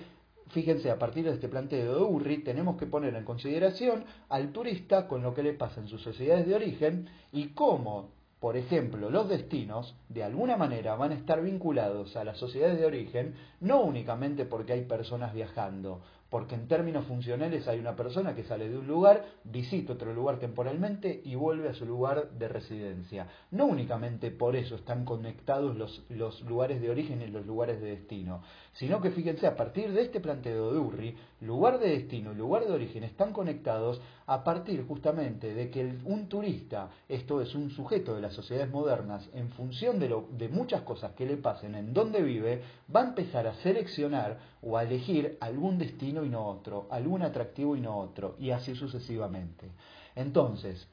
fíjense, 0.49 0.91
a 0.91 0.99
partir 0.99 1.25
de 1.25 1.33
este 1.33 1.49
planteo 1.49 1.95
de 1.95 2.03
Urri, 2.03 2.39
tenemos 2.39 2.77
que 2.77 2.87
poner 2.87 3.15
en 3.15 3.25
consideración 3.25 4.05
al 4.29 4.53
turista 4.53 5.09
con 5.09 5.23
lo 5.23 5.35
que 5.35 5.43
le 5.43 5.55
pasa 5.55 5.81
en 5.81 5.89
sus 5.89 6.03
sociedades 6.03 6.47
de 6.47 6.55
origen 6.55 7.09
y 7.33 7.49
cómo, 7.49 8.11
por 8.39 8.57
ejemplo, 8.57 9.11
los 9.11 9.29
destinos, 9.29 9.97
de 10.09 10.23
alguna 10.23 10.57
manera, 10.57 10.95
van 10.95 11.13
a 11.13 11.17
estar 11.17 11.43
vinculados 11.43 12.17
a 12.17 12.25
las 12.25 12.39
sociedades 12.39 12.79
de 12.79 12.87
origen, 12.87 13.35
no 13.61 13.81
únicamente 13.81 14.45
porque 14.45 14.73
hay 14.73 14.83
personas 14.83 15.35
viajando, 15.35 16.03
porque 16.31 16.55
en 16.55 16.67
términos 16.67 17.07
funcionales 17.07 17.69
hay 17.69 17.79
una 17.79 17.95
persona 17.95 18.35
que 18.35 18.45
sale 18.45 18.69
de 18.69 18.79
un 18.79 18.87
lugar, 18.87 19.25
visita 19.45 19.93
otro 19.93 20.13
lugar 20.13 20.39
temporalmente 20.39 21.21
y 21.25 21.35
vuelve 21.35 21.69
a 21.69 21.75
su 21.75 21.87
lugar 21.87 22.31
de 22.31 22.49
residencia. 22.49 23.29
No 23.51 23.67
únicamente 23.67 24.31
por 24.31 24.57
eso 24.57 24.75
están 24.75 25.05
conectados 25.05 25.77
los, 25.77 26.05
los 26.09 26.43
lugares 26.43 26.81
de 26.81 26.91
origen 26.91 27.23
y 27.23 27.29
los 27.29 27.47
lugares 27.47 27.81
de 27.81 27.91
destino, 27.91 28.43
sino 28.73 29.01
que 29.01 29.11
fíjense, 29.11 29.47
a 29.47 29.57
partir 29.57 29.93
de 29.93 30.03
este 30.03 30.21
planteo 30.21 30.73
de 30.73 30.79
Urri, 30.79 31.17
lugar 31.41 31.79
de 31.79 31.91
destino 31.91 32.33
y 32.33 32.37
lugar 32.37 32.65
de 32.65 32.73
origen 32.73 33.05
están 33.05 33.33
conectados 33.33 34.01
a 34.27 34.43
partir 34.43 34.87
justamente 34.87 35.53
de 35.53 35.71
que 35.71 35.99
un 36.05 36.29
turista, 36.29 36.91
esto 37.09 37.41
es 37.41 37.55
un 37.55 37.71
sujeto 37.71 38.15
de 38.15 38.23
las 38.23 38.33
sociedades 38.33 38.71
modernas, 38.71 39.29
en 39.35 39.51
función 39.51 39.99
de, 39.99 40.09
lo, 40.09 40.29
de 40.33 40.49
muchas 40.49 40.83
cosas 40.83 41.13
que 41.13 41.27
le 41.27 41.37
pasen 41.37 41.75
en 41.75 41.93
donde 41.93 42.23
vive, 42.23 42.63
va 42.95 43.03
a 43.03 43.09
empezar 43.09 43.47
a 43.47 43.55
seleccionar 43.57 44.39
o 44.63 44.77
a 44.77 44.85
elegir 44.85 45.37
algún 45.41 45.79
destino 45.79 46.25
y 46.25 46.29
no 46.29 46.47
otro, 46.47 46.87
algún 46.91 47.23
atractivo 47.23 47.77
y 47.77 47.81
no 47.81 47.99
otro, 47.99 48.37
y 48.39 48.51
así 48.51 48.75
sucesivamente. 48.75 49.69
Entonces, 50.15 50.89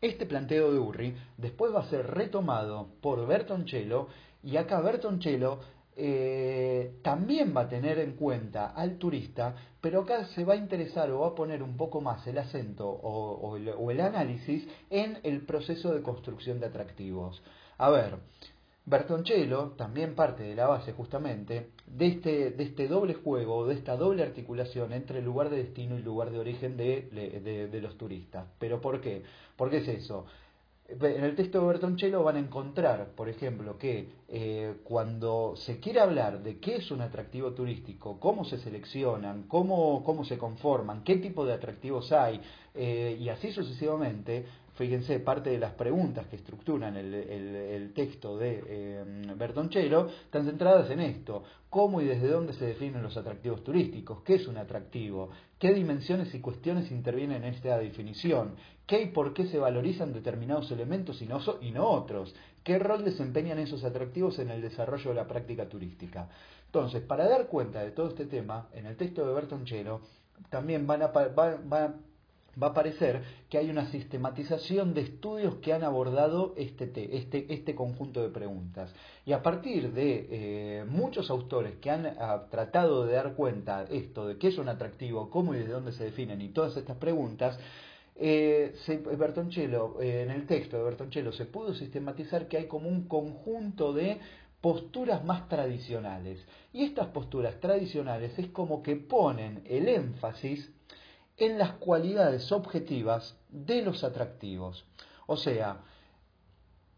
este 0.00 0.26
planteo 0.26 0.72
de 0.72 0.78
Urri 0.78 1.16
después 1.36 1.74
va 1.74 1.80
a 1.80 1.90
ser 1.90 2.06
retomado 2.06 2.88
por 3.00 3.26
Bertoncello 3.26 4.08
y 4.42 4.56
acá 4.58 4.80
Bertoncello 4.80 5.58
eh, 5.98 6.98
también 7.02 7.56
va 7.56 7.62
a 7.62 7.68
tener 7.68 7.98
en 7.98 8.12
cuenta 8.16 8.66
al 8.66 8.98
turista, 8.98 9.54
pero 9.80 10.02
acá 10.02 10.26
se 10.26 10.44
va 10.44 10.52
a 10.52 10.58
interesar 10.58 11.10
o 11.10 11.20
va 11.20 11.28
a 11.28 11.34
poner 11.34 11.62
un 11.62 11.78
poco 11.78 12.02
más 12.02 12.26
el 12.26 12.36
acento 12.36 12.86
o, 12.86 13.56
el, 13.56 14.00
análisis 14.00 14.68
en 14.90 15.18
el 15.22 15.40
proceso 15.46 15.94
de 15.94 16.02
construcción 16.02 16.60
de 16.60 16.66
atractivos. 16.66 17.42
A 17.78 17.88
ver, 17.88 18.18
Bertoncello 18.84 19.70
también 19.78 20.14
parte 20.14 20.42
de 20.42 20.54
la 20.54 20.66
base 20.66 20.92
justamente 20.92 21.70
de 21.86 22.06
este, 22.08 22.50
de 22.50 22.64
este 22.64 22.88
doble 22.88 23.14
juego, 23.14 23.66
de 23.66 23.74
esta 23.74 23.96
doble 23.96 24.22
articulación 24.22 24.92
entre 24.92 25.20
el 25.20 25.24
lugar 25.24 25.48
de 25.48 25.62
destino 25.62 25.98
y 25.98 26.02
lugar 26.02 26.30
de 26.30 26.38
origen 26.38 26.76
de, 26.76 27.68
de 27.72 27.80
los 27.80 27.96
turistas. 27.96 28.46
¿Pero 28.58 28.82
por 28.82 29.00
qué? 29.00 29.22
¿Por 29.56 29.70
qué 29.70 29.78
es 29.78 29.88
eso? 29.88 30.26
En 30.88 31.24
el 31.24 31.34
texto 31.34 31.60
de 31.60 31.66
Bertoncello 31.66 32.22
van 32.22 32.36
a 32.36 32.38
encontrar, 32.38 33.08
por 33.16 33.28
ejemplo, 33.28 33.76
que 33.76 34.08
eh, 34.28 34.76
cuando 34.84 35.54
se 35.56 35.80
quiere 35.80 36.00
hablar 36.00 36.44
de 36.44 36.58
qué 36.60 36.76
es 36.76 36.92
un 36.92 37.00
atractivo 37.00 37.52
turístico, 37.54 38.20
cómo 38.20 38.44
se 38.44 38.58
seleccionan, 38.58 39.44
cómo, 39.48 40.04
cómo 40.04 40.24
se 40.24 40.38
conforman, 40.38 41.02
qué 41.02 41.16
tipo 41.16 41.44
de 41.44 41.54
atractivos 41.54 42.12
hay, 42.12 42.40
eh, 42.74 43.16
y 43.18 43.28
así 43.28 43.50
sucesivamente, 43.50 44.46
fíjense, 44.76 45.20
parte 45.20 45.50
de 45.50 45.58
las 45.58 45.72
preguntas 45.72 46.26
que 46.26 46.36
estructuran 46.36 46.96
el, 46.96 47.92
texto 47.94 48.36
de 48.36 48.62
eh, 48.66 49.04
Bertoncello 49.36 50.08
están 50.24 50.44
centradas 50.44 50.90
en 50.90 51.00
esto, 51.00 51.42
cómo 51.70 52.00
y 52.00 52.04
desde 52.04 52.28
dónde 52.28 52.52
se 52.52 52.66
definen 52.66 53.02
los 53.02 53.16
atractivos 53.16 53.64
turísticos, 53.64 54.22
qué 54.22 54.34
es 54.34 54.46
un 54.46 54.58
atractivo, 54.58 55.30
qué 55.58 55.72
dimensiones 55.72 56.34
y 56.34 56.40
cuestiones 56.40 56.90
intervienen 56.90 57.44
en 57.44 57.54
esta 57.54 57.78
definición, 57.78 58.54
qué 58.86 59.02
y 59.02 59.06
por 59.06 59.34
qué 59.34 59.46
se 59.46 59.58
valorizan 59.58 60.12
determinados 60.12 60.70
elementos 60.70 61.20
y 61.22 61.26
no, 61.26 61.40
y 61.60 61.70
no 61.70 61.88
otros, 61.88 62.34
qué 62.62 62.78
rol 62.78 63.04
desempeñan 63.04 63.58
esos 63.58 63.82
atractivos 63.84 64.38
en 64.38 64.50
el 64.50 64.60
desarrollo 64.60 65.10
de 65.10 65.16
la 65.16 65.26
práctica 65.26 65.68
turística. 65.68 66.28
Entonces, 66.66 67.02
para 67.02 67.28
dar 67.28 67.46
cuenta 67.46 67.82
de 67.82 67.92
todo 67.92 68.08
este 68.08 68.26
tema, 68.26 68.68
en 68.72 68.86
el 68.86 68.96
texto 68.96 69.26
de 69.26 69.32
Bertoncello 69.32 70.02
también 70.50 70.86
van 70.86 71.02
a, 71.02 71.94
va 72.60 72.68
a 72.68 72.70
aparecer 72.70 73.22
que 73.48 73.58
hay 73.58 73.70
una 73.70 73.90
sistematización 73.90 74.94
de 74.94 75.02
estudios 75.02 75.56
que 75.56 75.72
han 75.72 75.84
abordado 75.84 76.54
este, 76.56 77.16
este, 77.16 77.52
este 77.52 77.74
conjunto 77.74 78.22
de 78.22 78.30
preguntas. 78.30 78.94
Y 79.24 79.32
a 79.32 79.42
partir 79.42 79.92
de 79.92 80.28
eh, 80.30 80.84
muchos 80.88 81.30
autores 81.30 81.76
que 81.76 81.90
han 81.90 82.06
ah, 82.06 82.46
tratado 82.50 83.04
de 83.04 83.14
dar 83.14 83.34
cuenta 83.34 83.84
esto, 83.84 84.26
de 84.26 84.38
qué 84.38 84.48
es 84.48 84.58
un 84.58 84.68
atractivo, 84.68 85.30
cómo 85.30 85.54
y 85.54 85.58
de 85.58 85.68
dónde 85.68 85.92
se 85.92 86.04
definen 86.04 86.40
y 86.40 86.48
todas 86.48 86.76
estas 86.76 86.96
preguntas, 86.96 87.58
eh, 88.18 88.74
eh, 88.88 90.22
en 90.22 90.30
el 90.30 90.46
texto 90.46 90.78
de 90.78 90.82
Bertoncello 90.84 91.32
se 91.32 91.44
pudo 91.44 91.74
sistematizar 91.74 92.48
que 92.48 92.56
hay 92.56 92.66
como 92.66 92.88
un 92.88 93.06
conjunto 93.08 93.92
de 93.92 94.18
posturas 94.62 95.22
más 95.24 95.48
tradicionales. 95.48 96.42
Y 96.72 96.84
estas 96.84 97.08
posturas 97.08 97.60
tradicionales 97.60 98.38
es 98.38 98.48
como 98.48 98.82
que 98.82 98.96
ponen 98.96 99.62
el 99.66 99.88
énfasis 99.88 100.70
en 101.36 101.58
las 101.58 101.72
cualidades 101.72 102.50
objetivas 102.52 103.36
de 103.50 103.82
los 103.82 104.04
atractivos. 104.04 104.86
O 105.26 105.36
sea, 105.36 105.82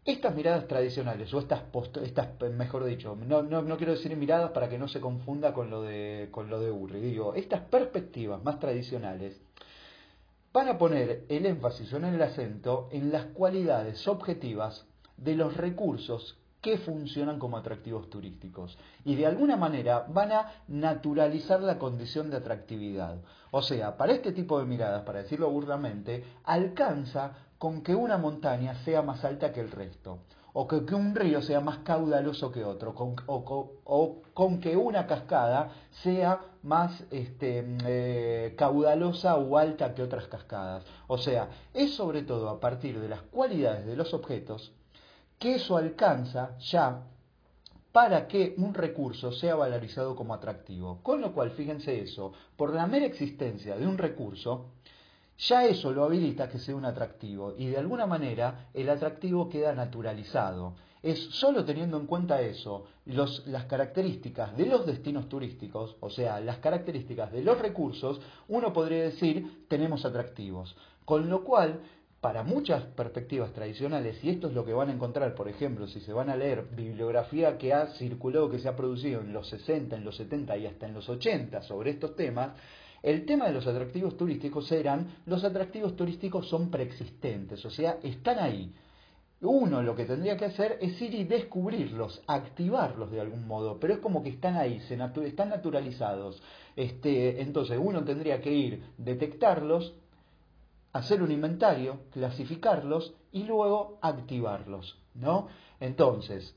estas 0.05 0.33
miradas 0.35 0.67
tradicionales, 0.67 1.33
o 1.33 1.39
estas, 1.39 1.63
estas 2.03 2.41
mejor 2.51 2.85
dicho, 2.85 3.15
no, 3.15 3.43
no, 3.43 3.77
quiero 3.77 3.93
decir 3.93 4.15
miradas 4.15 4.51
para 4.51 4.69
que 4.69 4.77
no 4.77 4.87
se 4.87 5.01
confunda 5.01 5.53
con 5.53 5.69
lo 5.69 5.81
de, 5.81 6.29
con 6.31 6.49
lo 6.49 6.59
de 6.59 6.71
digo, 6.99 7.33
estas 7.35 7.61
perspectivas 7.61 8.43
más 8.43 8.59
tradicionales 8.59 9.39
van 10.51 10.67
a 10.67 10.77
poner 10.77 11.25
el 11.29 11.45
énfasis 11.45 11.93
o 11.93 11.97
el 11.97 12.21
acento 12.21 12.89
en 12.91 13.11
las 13.11 13.25
cualidades 13.25 14.07
objetivas 14.07 14.87
de 15.17 15.35
los 15.35 15.55
recursos 15.55 16.37
que 16.61 16.77
funcionan 16.77 17.39
como 17.39 17.57
atractivos 17.57 18.09
turísticos 18.09 18.77
y 19.05 19.15
de 19.15 19.25
alguna 19.25 19.55
manera 19.55 20.05
van 20.09 20.31
a 20.31 20.51
naturalizar 20.67 21.61
la 21.61 21.79
condición 21.79 22.29
de 22.29 22.37
atractividad. 22.37 23.17
O 23.51 23.61
sea, 23.61 23.97
para 23.97 24.13
este 24.13 24.31
tipo 24.31 24.59
de 24.59 24.65
miradas, 24.65 25.03
para 25.03 25.23
decirlo 25.23 25.49
burdamente, 25.49 26.23
alcanza 26.43 27.33
con 27.57 27.81
que 27.81 27.95
una 27.95 28.17
montaña 28.17 28.75
sea 28.83 29.01
más 29.01 29.23
alta 29.23 29.51
que 29.51 29.61
el 29.61 29.71
resto, 29.71 30.19
o 30.53 30.67
que, 30.67 30.95
un 30.95 31.15
río 31.15 31.41
sea 31.41 31.61
más 31.61 31.79
caudaloso 31.79 32.51
que 32.51 32.63
otro, 32.63 32.93
o, 33.27 34.21
con 34.33 34.59
que 34.59 34.75
una 34.75 35.05
cascada 35.07 35.71
sea 36.03 36.41
más 36.63 37.03
este, 37.11 37.65
eh, 37.85 38.55
caudalosa 38.57 39.37
o 39.37 39.57
alta 39.57 39.93
que 39.93 40.03
otras 40.03 40.27
cascadas. 40.27 40.83
O 41.07 41.17
sea, 41.17 41.49
es 41.73 41.95
sobre 41.95 42.23
todo 42.23 42.49
a 42.49 42.59
partir 42.59 42.99
de 42.99 43.09
las 43.09 43.21
cualidades 43.21 43.85
de 43.85 43.95
los 43.95 44.13
objetos 44.13 44.73
que 45.39 45.55
eso 45.55 45.77
alcanza 45.77 46.57
ya 46.59 47.05
para 47.91 48.27
que 48.27 48.53
un 48.57 48.73
recurso 48.73 49.31
sea 49.31 49.55
valorizado 49.55 50.15
como 50.15 50.33
atractivo. 50.33 50.99
Con 51.01 51.21
lo 51.21 51.33
cual, 51.33 51.51
fíjense 51.51 52.01
eso, 52.01 52.33
por 52.55 52.73
la 52.73 52.85
mera 52.85 53.05
existencia 53.05 53.75
de 53.75 53.87
un 53.87 53.97
recurso, 53.97 54.67
ya 55.39 55.65
eso 55.65 55.91
lo 55.91 56.03
habilita 56.03 56.49
que 56.49 56.59
sea 56.59 56.75
un 56.75 56.85
atractivo 56.85 57.55
y 57.57 57.67
de 57.67 57.77
alguna 57.77 58.05
manera 58.05 58.67
el 58.73 58.89
atractivo 58.89 59.49
queda 59.49 59.73
naturalizado. 59.73 60.75
Es 61.01 61.17
solo 61.31 61.63
teniendo 61.63 61.97
en 61.97 62.07
cuenta 62.07 62.41
eso, 62.41 62.87
las 63.05 63.65
características 63.69 64.57
de 64.57 64.65
los 64.65 64.85
destinos 64.85 65.29
turísticos, 65.29 65.95
o 66.01 66.09
sea, 66.09 66.41
las 66.41 66.57
características 66.57 67.31
de 67.31 67.41
los 67.41 67.57
recursos, 67.57 68.19
uno 68.49 68.73
podría 68.73 69.03
decir 69.03 69.65
tenemos 69.69 70.03
atractivos. 70.03 70.75
Con 71.05 71.29
lo 71.29 71.45
cual, 71.45 71.79
para 72.21 72.43
muchas 72.43 72.83
perspectivas 72.83 73.53
tradicionales, 73.53 74.21
y 74.23 74.29
esto 74.29 74.47
es 74.47 74.53
lo 74.53 74.65
que 74.65 74.73
van 74.73 74.89
a 74.89 74.93
encontrar, 74.93 75.35
por 75.35 75.47
ejemplo, 75.47 75.87
si 75.87 76.01
se 76.01 76.11
van 76.11 76.29
a 76.29 76.35
leer 76.35 76.65
bibliografía 76.75 77.57
que 77.57 77.73
ha 77.73 77.87
circulado, 77.93 78.49
que 78.49 78.59
se 78.59 78.67
ha 78.67 78.75
producido 78.75 79.21
en 79.21 79.31
los 79.31 79.47
60, 79.47 79.95
en 79.95 80.03
los 80.03 80.17
70 80.17 80.57
y 80.57 80.65
hasta 80.65 80.85
en 80.85 80.93
los 80.93 81.07
80 81.07 81.61
sobre 81.61 81.91
estos 81.91 82.15
temas, 82.15 82.51
el 83.01 83.25
tema 83.25 83.47
de 83.47 83.53
los 83.53 83.65
atractivos 83.65 84.17
turísticos 84.17 84.69
eran, 84.73 85.07
los 85.25 85.45
atractivos 85.45 85.95
turísticos 85.95 86.49
son 86.49 86.69
preexistentes, 86.69 87.63
o 87.63 87.69
sea, 87.69 87.97
están 88.03 88.39
ahí. 88.39 88.73
Uno 89.41 89.81
lo 89.81 89.95
que 89.95 90.03
tendría 90.03 90.35
que 90.35 90.43
hacer 90.43 90.77
es 90.81 91.01
ir 91.01 91.15
y 91.15 91.23
descubrirlos, 91.23 92.21
activarlos 92.27 93.09
de 93.09 93.21
algún 93.21 93.47
modo, 93.47 93.79
pero 93.79 93.93
es 93.93 93.99
como 93.99 94.21
que 94.21 94.31
están 94.31 94.57
ahí, 94.57 94.81
se 94.81 94.99
están 95.25 95.49
naturalizados. 95.49 96.43
Este, 96.75 97.41
entonces 97.41 97.79
uno 97.81 98.03
tendría 98.03 98.41
que 98.41 98.51
ir, 98.51 98.83
detectarlos, 98.97 99.95
hacer 100.93 101.21
un 101.21 101.31
inventario, 101.31 102.01
clasificarlos 102.11 103.13
y 103.31 103.43
luego 103.43 103.99
activarlos, 104.01 104.97
¿no? 105.13 105.47
Entonces, 105.79 106.55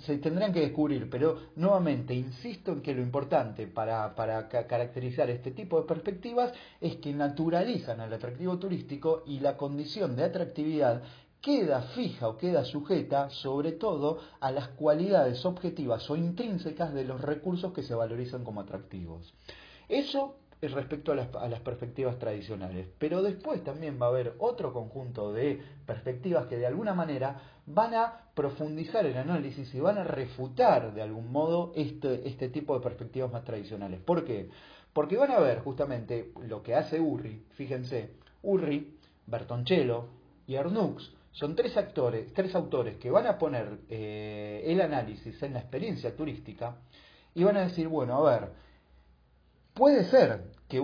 se 0.00 0.16
tendrán 0.18 0.52
que 0.52 0.60
descubrir, 0.60 1.10
pero 1.10 1.38
nuevamente 1.56 2.14
insisto 2.14 2.72
en 2.72 2.80
que 2.80 2.94
lo 2.94 3.02
importante 3.02 3.66
para, 3.66 4.14
para 4.14 4.48
caracterizar 4.48 5.28
este 5.28 5.50
tipo 5.50 5.80
de 5.80 5.86
perspectivas 5.86 6.52
es 6.80 6.96
que 6.96 7.12
naturalizan 7.12 8.00
al 8.00 8.12
atractivo 8.12 8.58
turístico 8.58 9.22
y 9.26 9.40
la 9.40 9.56
condición 9.56 10.16
de 10.16 10.24
atractividad 10.24 11.02
queda 11.42 11.82
fija 11.82 12.28
o 12.28 12.38
queda 12.38 12.64
sujeta 12.64 13.28
sobre 13.28 13.72
todo 13.72 14.20
a 14.40 14.50
las 14.50 14.68
cualidades 14.68 15.44
objetivas 15.44 16.08
o 16.08 16.16
intrínsecas 16.16 16.94
de 16.94 17.04
los 17.04 17.20
recursos 17.20 17.72
que 17.72 17.82
se 17.82 17.94
valorizan 17.94 18.44
como 18.44 18.60
atractivos. 18.62 19.34
Eso 19.88 20.36
respecto 20.70 21.12
a 21.12 21.16
las, 21.16 21.34
a 21.34 21.48
las, 21.48 21.60
perspectivas 21.60 22.18
tradicionales. 22.18 22.86
Pero 22.98 23.22
después 23.22 23.64
también 23.64 23.98
va 24.00 24.06
a 24.06 24.10
haber 24.10 24.34
otro 24.38 24.72
conjunto 24.72 25.32
de 25.32 25.60
perspectivas 25.86 26.46
que 26.46 26.56
de 26.56 26.66
alguna 26.66 26.94
manera 26.94 27.40
van 27.66 27.94
a 27.94 28.30
profundizar 28.34 29.04
el 29.04 29.16
análisis 29.16 29.74
y 29.74 29.80
van 29.80 29.98
a 29.98 30.04
refutar 30.04 30.94
de 30.94 31.02
algún 31.02 31.32
modo 31.32 31.72
este, 31.74 32.28
este 32.28 32.48
tipo 32.48 32.74
de 32.74 32.80
perspectivas 32.80 33.32
más 33.32 33.44
tradicionales. 33.44 34.00
¿Por 34.00 34.24
qué? 34.24 34.48
Porque 34.92 35.16
van 35.16 35.32
a 35.32 35.40
ver 35.40 35.60
justamente 35.60 36.32
lo 36.46 36.62
que 36.62 36.74
hace 36.74 37.00
Urri, 37.00 37.44
fíjense, 37.52 38.10
Urri, 38.42 38.96
Bertoncello 39.26 40.06
y 40.46 40.56
Arnux 40.56 41.12
son 41.32 41.56
tres 41.56 41.76
actores, 41.76 42.32
tres 42.34 42.54
autores 42.54 42.96
que 42.96 43.10
van 43.10 43.26
a 43.26 43.38
poner 43.38 43.78
eh, 43.88 44.62
el 44.66 44.80
análisis 44.80 45.42
en 45.42 45.54
la 45.54 45.60
experiencia 45.60 46.14
turística 46.14 46.76
y 47.34 47.42
van 47.42 47.56
a 47.56 47.62
decir, 47.62 47.88
bueno, 47.88 48.16
a 48.16 48.30
ver, 48.30 48.50
Puede 49.74 50.04
ser 50.04 50.52
que, 50.68 50.80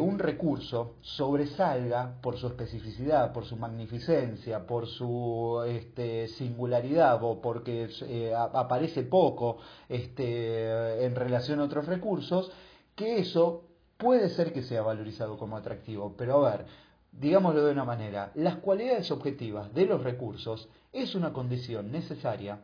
un 0.00 0.18
recurso 0.18 0.96
sobresalga 1.00 2.20
por 2.20 2.36
su 2.36 2.46
especificidad, 2.48 3.32
por 3.32 3.44
su 3.44 3.56
magnificencia, 3.56 4.66
por 4.66 4.86
su 4.86 5.64
este, 5.66 6.28
singularidad 6.28 7.22
o 7.22 7.40
porque 7.40 7.88
eh, 8.02 8.34
aparece 8.34 9.02
poco 9.02 9.58
este, 9.88 11.04
en 11.04 11.14
relación 11.14 11.60
a 11.60 11.64
otros 11.64 11.86
recursos, 11.86 12.50
que 12.94 13.18
eso 13.18 13.64
puede 13.96 14.28
ser 14.30 14.52
que 14.52 14.62
sea 14.62 14.82
valorizado 14.82 15.36
como 15.36 15.56
atractivo. 15.56 16.14
Pero 16.16 16.46
a 16.46 16.50
ver, 16.50 16.66
digámoslo 17.12 17.64
de 17.64 17.72
una 17.72 17.84
manera, 17.84 18.30
las 18.34 18.56
cualidades 18.56 19.10
objetivas 19.10 19.72
de 19.74 19.86
los 19.86 20.02
recursos 20.02 20.68
es 20.92 21.14
una 21.14 21.32
condición 21.32 21.90
necesaria, 21.90 22.60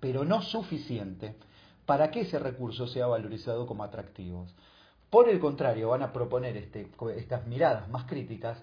pero 0.00 0.24
no 0.24 0.42
suficiente 0.42 1.34
para 1.90 2.12
que 2.12 2.20
ese 2.20 2.38
recurso 2.38 2.86
sea 2.86 3.08
valorizado 3.08 3.66
como 3.66 3.82
atractivos. 3.82 4.54
Por 5.10 5.28
el 5.28 5.40
contrario, 5.40 5.88
van 5.88 6.04
a 6.04 6.12
proponer 6.12 6.56
este, 6.56 6.88
estas 7.16 7.48
miradas 7.48 7.88
más 7.88 8.04
críticas 8.04 8.62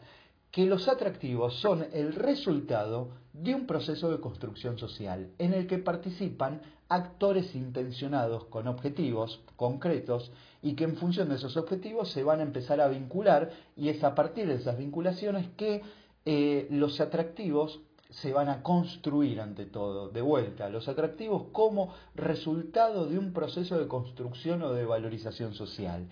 que 0.50 0.66
los 0.66 0.88
atractivos 0.88 1.60
son 1.60 1.88
el 1.92 2.14
resultado 2.14 3.10
de 3.34 3.54
un 3.54 3.68
proceso 3.68 4.10
de 4.10 4.22
construcción 4.22 4.78
social 4.78 5.32
en 5.40 5.54
el 5.54 5.68
que 5.68 5.78
participan 5.78 6.62
actores 6.88 7.54
intencionados 7.54 8.46
con 8.46 8.70
objetivos 8.70 9.42
concretos 9.58 10.32
y 10.62 10.76
que 10.76 10.86
en 10.86 10.96
función 10.96 11.28
de 11.28 11.36
esos 11.36 11.58
objetivos 11.58 12.10
se 12.14 12.24
van 12.24 12.40
a 12.40 12.44
empezar 12.44 12.80
a 12.80 12.88
vincular 12.88 13.52
y 13.76 13.90
es 13.90 14.06
a 14.06 14.16
partir 14.16 14.48
de 14.48 14.56
esas 14.56 14.78
vinculaciones 14.78 15.50
que 15.58 15.82
eh, 16.24 16.70
los 16.72 17.02
atractivos 17.02 17.82
se 18.10 18.32
van 18.32 18.50
a 18.50 18.64
construir 18.64 19.42
ante 19.42 19.66
todo, 19.66 20.10
de 20.10 20.22
vuelta, 20.22 20.70
los 20.70 20.88
atractivos 20.88 21.48
como 21.52 21.94
resultado 22.16 23.06
de 23.06 23.18
un 23.18 23.34
proceso 23.34 23.78
de 23.78 23.88
construcción 23.88 24.62
o 24.64 24.74
de 24.74 24.86
valorización 24.86 25.54
social. 25.54 26.08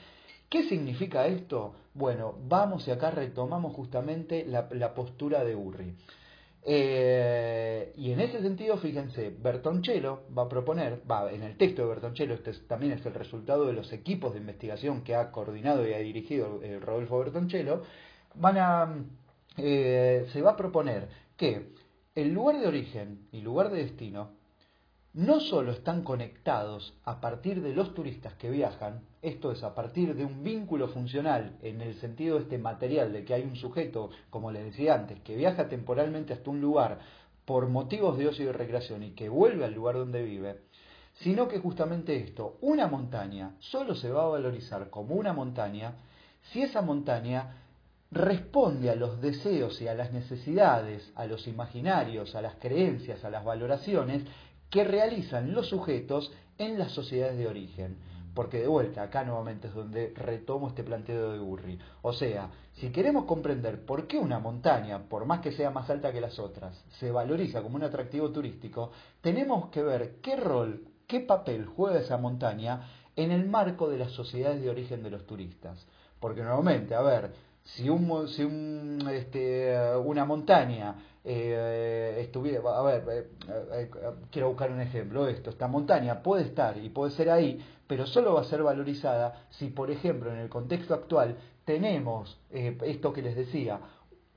¿Qué 0.50 0.68
significa 0.70 1.28
esto? 1.28 1.74
Bueno, 1.94 2.36
vamos 2.48 2.88
y 2.88 2.92
acá 2.92 3.12
retomamos 3.12 3.74
justamente 3.74 4.46
la, 4.46 4.94
postura 4.94 5.44
de 5.44 5.56
Urri. 5.56 5.96
Eh, 6.68 7.94
y 7.96 8.12
en 8.12 8.20
ese 8.20 8.42
sentido, 8.42 8.78
fíjense, 8.78 9.30
Bertoncello 9.30 10.24
va 10.36 10.44
a 10.44 10.50
proponer, 10.50 11.02
va, 11.10 11.32
en 11.32 11.44
el 11.44 11.58
texto 11.58 11.84
de 11.84 11.90
Bertoncello, 11.90 12.34
este 12.34 12.54
también 12.68 12.94
es 12.94 13.06
el 13.06 13.14
resultado 13.14 13.66
de 13.66 13.74
los 13.74 13.94
equipos 13.94 14.34
de 14.34 14.40
investigación 14.40 15.04
que 15.04 15.16
ha 15.16 15.32
coordinado 15.32 15.88
y 15.88 15.94
ha 15.94 16.00
dirigido 16.00 16.60
eh, 16.64 16.80
Rodolfo 16.80 17.20
Bertoncello, 17.20 17.84
van 18.36 18.58
a, 18.58 19.06
eh, 19.58 20.28
se 20.32 20.42
va 20.42 20.52
a 20.52 20.58
proponer 20.58 21.08
que 21.38 21.75
el 22.16 22.34
lugar 22.34 22.60
de 22.60 22.68
origen 22.68 23.28
y 23.34 23.42
lugar 23.42 23.70
de 23.70 23.84
destino 23.84 24.32
no 25.14 25.40
solo 25.42 25.72
están 25.72 26.04
conectados 26.04 26.98
a 27.04 27.20
partir 27.22 27.62
de 27.62 27.74
los 27.74 27.94
turistas 27.94 28.34
que 28.36 28.50
viajan, 28.50 29.02
esto 29.22 29.52
es 29.52 29.64
a 29.64 29.76
partir 29.76 30.16
de 30.16 30.26
un 30.26 30.44
vínculo 30.44 30.88
funcional 30.90 31.58
en 31.62 31.82
el 31.82 31.96
sentido 31.96 32.36
de 32.36 32.44
este 32.44 32.58
material 32.58 33.14
de 33.14 33.24
que 33.24 33.34
hay 33.34 33.44
un 33.44 33.56
sujeto, 33.56 34.10
como 34.30 34.52
les 34.52 34.66
decía 34.66 34.96
antes, 34.96 35.20
que 35.22 35.36
viaja 35.36 35.70
temporalmente 35.70 36.34
hasta 36.34 36.50
un 36.50 36.60
lugar 36.60 37.00
por 37.46 37.68
motivos 37.68 38.18
de 38.18 38.28
ocio 38.28 38.50
y 38.50 38.52
recreación 38.52 39.04
y 39.04 39.12
que 39.12 39.30
vuelve 39.30 39.66
al 39.66 39.74
lugar 39.74 39.96
donde 39.96 40.24
vive, 40.24 40.62
sino 41.16 41.48
que 41.48 41.60
justamente 41.60 42.16
esto, 42.18 42.58
una 42.62 42.88
montaña 42.88 43.56
solo 43.60 43.96
se 43.96 44.10
va 44.10 44.24
a 44.24 44.28
valorizar 44.28 44.90
como 44.90 45.16
una 45.16 45.34
montaña 45.34 45.96
si 46.52 46.62
esa 46.62 46.82
montaña 46.82 47.65
responde 48.12 48.90
a 48.90 48.96
los 48.96 49.22
deseos 49.22 49.82
y 49.82 49.88
a 49.88 49.94
las 49.94 50.14
necesidades, 50.14 51.12
a 51.16 51.26
los 51.26 51.48
imaginarios, 51.48 52.36
a 52.36 52.42
las 52.42 52.56
creencias, 52.56 53.26
a 53.26 53.30
las 53.30 53.44
valoraciones 53.44 54.24
que 54.70 54.84
realizan 54.84 55.54
los 55.54 55.68
sujetos 55.68 56.32
en 56.58 56.78
las 56.80 56.92
sociedades 56.92 57.38
de 57.38 57.48
origen. 57.48 57.98
porque 58.34 58.60
de 58.60 58.68
vuelta, 58.68 59.02
acá 59.02 59.24
nuevamente 59.24 59.70
es 59.70 59.74
donde 59.74 60.12
retomo 60.14 60.68
este 60.68 60.84
planteo 60.84 61.32
de 61.32 61.40
Urri. 61.40 61.80
O 62.02 62.12
sea, 62.12 62.50
si 62.74 62.90
queremos 62.90 63.24
comprender 63.24 63.86
por 63.86 64.08
qué 64.08 64.18
una 64.18 64.40
montaña, 64.40 65.04
por 65.08 65.26
más 65.26 65.40
que 65.40 65.54
sea 65.54 65.72
más 65.72 65.90
alta 65.90 66.12
que 66.12 66.20
las 66.20 66.38
otras, 66.38 66.84
se 67.00 67.12
valoriza 67.12 67.62
como 67.62 67.78
un 67.78 67.84
atractivo 67.84 68.32
turístico, 68.32 68.92
tenemos 69.22 69.70
que 69.70 69.82
ver 69.82 70.18
qué 70.22 70.36
rol, 70.36 70.86
qué 71.08 71.22
papel 71.22 71.66
juega 71.66 72.00
esa 72.00 72.18
montaña 72.18 72.82
en 73.16 73.32
el 73.32 73.48
marco 73.48 73.90
de 73.90 74.00
las 74.00 74.12
sociedades 74.12 74.62
de 74.62 74.70
origen 74.70 75.02
de 75.02 75.12
los 75.12 75.26
turistas. 75.26 75.88
Porque 76.20 76.42
nuevamente, 76.42 76.94
a 76.94 77.02
ver, 77.02 77.34
si, 77.66 77.90
un, 77.90 78.28
si 78.28 78.44
un, 78.44 79.08
este, 79.12 79.76
una 79.98 80.24
montaña 80.24 80.96
eh, 81.24 82.20
estuviera, 82.22 82.62
a 82.62 82.84
ver, 82.84 83.04
eh, 83.10 83.28
eh, 83.74 83.90
quiero 84.32 84.50
buscar 84.50 84.72
un 84.72 84.80
ejemplo, 84.80 85.28
esto, 85.28 85.50
esta 85.50 85.68
montaña 85.68 86.22
puede 86.22 86.44
estar 86.44 86.78
y 86.78 86.90
puede 86.90 87.12
ser 87.12 87.32
ahí, 87.32 87.60
pero 87.88 88.06
solo 88.06 88.36
va 88.36 88.42
a 88.42 88.46
ser 88.46 88.62
valorizada 88.62 89.48
si, 89.50 89.68
por 89.68 89.90
ejemplo, 89.90 90.32
en 90.32 90.38
el 90.38 90.50
contexto 90.50 90.94
actual 90.94 91.38
tenemos 91.66 92.40
esto 92.52 93.12
que 93.12 93.24
les 93.24 93.36
decía, 93.36 93.80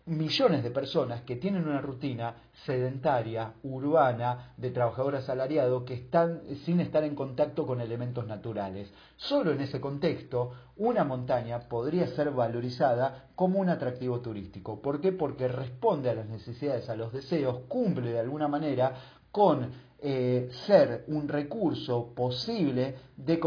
millones 0.08 0.62
de 0.62 0.70
personas 0.70 1.22
que 1.22 1.36
tienen 1.36 1.68
una 1.68 1.80
rutina 1.80 2.34
sedentaria, 2.64 3.54
urbana, 3.62 4.54
de 4.56 4.70
trabajador 4.70 5.16
asalariado, 5.16 5.84
que 5.84 5.94
están 5.94 6.42
sin 6.64 6.80
estar 6.80 7.04
en 7.04 7.14
contacto 7.14 7.66
con 7.66 7.80
elementos 7.80 8.26
naturales. 8.26 8.92
Solo 9.16 9.52
en 9.52 9.60
ese 9.60 9.80
contexto, 9.80 10.52
una 10.76 11.04
montaña 11.04 11.60
podría 11.60 12.06
ser 12.08 12.30
valorizada 12.30 13.28
como 13.34 13.60
un 13.60 13.68
atractivo 13.68 14.20
turístico. 14.20 14.80
¿Por 14.80 15.00
qué? 15.00 15.12
Porque 15.12 15.48
responde 15.48 16.10
a 16.10 16.14
las 16.14 16.28
necesidades, 16.28 16.88
a 16.88 16.96
los 16.96 17.12
deseos, 17.12 17.60
cumple 17.68 18.12
de 18.12 18.20
alguna 18.20 18.48
manera 18.48 18.94
con 19.30 19.70
eh, 20.00 20.48
ser 20.66 21.04
un 21.08 21.28
recurso 21.28 22.14
posible 22.14 22.94
de, 23.16 23.38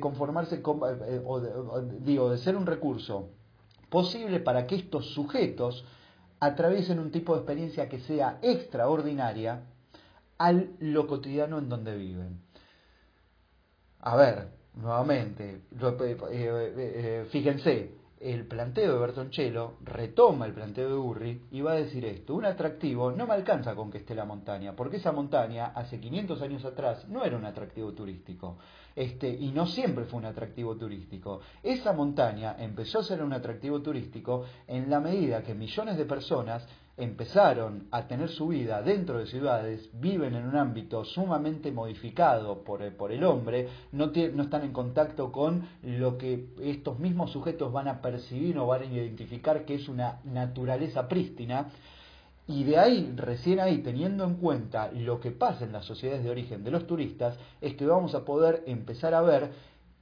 conformarse, 0.00 0.62
con, 0.62 0.80
eh, 1.06 1.20
digo, 2.00 2.30
de 2.30 2.38
ser 2.38 2.56
un 2.56 2.66
recurso 2.66 3.30
posible 3.88 4.40
para 4.40 4.66
que 4.66 4.76
estos 4.76 5.12
sujetos 5.12 5.84
atraviesen 6.40 6.98
un 6.98 7.10
tipo 7.10 7.34
de 7.34 7.40
experiencia 7.40 7.88
que 7.88 8.00
sea 8.00 8.38
extraordinaria 8.42 9.62
al 10.38 10.70
lo 10.78 11.06
cotidiano 11.06 11.58
en 11.58 11.68
donde 11.68 11.96
viven. 11.96 12.40
A 14.00 14.16
ver, 14.16 14.48
nuevamente, 14.74 15.62
eh, 15.72 16.16
eh, 16.30 16.72
eh, 16.76 17.26
fíjense, 17.30 17.97
el 18.20 18.46
planteo 18.46 18.94
de 18.94 18.98
Bertoncello 18.98 19.74
retoma 19.84 20.46
el 20.46 20.52
planteo 20.52 20.88
de 20.88 20.94
Urri 20.94 21.42
y 21.50 21.60
va 21.60 21.72
a 21.72 21.76
decir 21.76 22.04
esto, 22.04 22.34
un 22.34 22.44
atractivo 22.44 23.12
no 23.12 23.26
me 23.26 23.34
alcanza 23.34 23.74
con 23.74 23.90
que 23.90 23.98
esté 23.98 24.14
la 24.14 24.24
montaña, 24.24 24.74
porque 24.74 24.96
esa 24.96 25.12
montaña 25.12 25.66
hace 25.74 26.00
500 26.00 26.42
años 26.42 26.64
atrás 26.64 27.08
no 27.08 27.24
era 27.24 27.36
un 27.36 27.44
atractivo 27.44 27.92
turístico, 27.92 28.58
este, 28.96 29.28
y 29.28 29.52
no 29.52 29.66
siempre 29.66 30.04
fue 30.04 30.18
un 30.18 30.26
atractivo 30.26 30.76
turístico. 30.76 31.40
Esa 31.62 31.92
montaña 31.92 32.56
empezó 32.58 32.98
a 32.98 33.04
ser 33.04 33.22
un 33.22 33.32
atractivo 33.32 33.80
turístico 33.80 34.44
en 34.66 34.90
la 34.90 35.00
medida 35.00 35.42
que 35.42 35.54
millones 35.54 35.96
de 35.96 36.04
personas 36.04 36.66
empezaron 36.98 37.86
a 37.92 38.08
tener 38.08 38.28
su 38.28 38.48
vida 38.48 38.82
dentro 38.82 39.18
de 39.18 39.26
ciudades, 39.26 39.88
viven 39.94 40.34
en 40.34 40.46
un 40.46 40.56
ámbito 40.56 41.04
sumamente 41.04 41.70
modificado 41.70 42.64
por, 42.64 42.92
por 42.96 43.12
el 43.12 43.24
hombre, 43.24 43.68
no, 43.92 44.10
no, 44.34 44.42
están 44.42 44.64
en 44.64 44.72
contacto 44.72 45.30
con 45.30 45.66
lo 45.82 46.18
que 46.18 46.48
estos 46.60 46.98
mismos 46.98 47.30
sujetos 47.30 47.72
van 47.72 47.88
a 47.88 48.02
percibir 48.02 48.58
o 48.58 48.66
van 48.66 48.82
a 48.82 48.86
identificar 48.86 49.64
que 49.64 49.76
es 49.76 49.88
una 49.88 50.20
naturaleza 50.24 51.08
prístina, 51.08 51.68
y 52.48 52.64
de 52.64 52.78
ahí, 52.78 53.12
recién 53.14 53.60
ahí, 53.60 53.78
teniendo 53.78 54.24
en 54.24 54.36
cuenta 54.36 54.90
lo 54.92 55.20
que 55.20 55.30
pasa 55.30 55.66
en 55.66 55.72
las 55.72 55.84
sociedades 55.84 56.24
de 56.24 56.30
origen 56.30 56.64
de 56.64 56.70
los 56.70 56.86
turistas, 56.86 57.38
es 57.60 57.74
que 57.74 57.84
vamos 57.84 58.14
a 58.14 58.24
poder 58.24 58.64
empezar 58.66 59.12
a 59.12 59.20
ver 59.20 59.52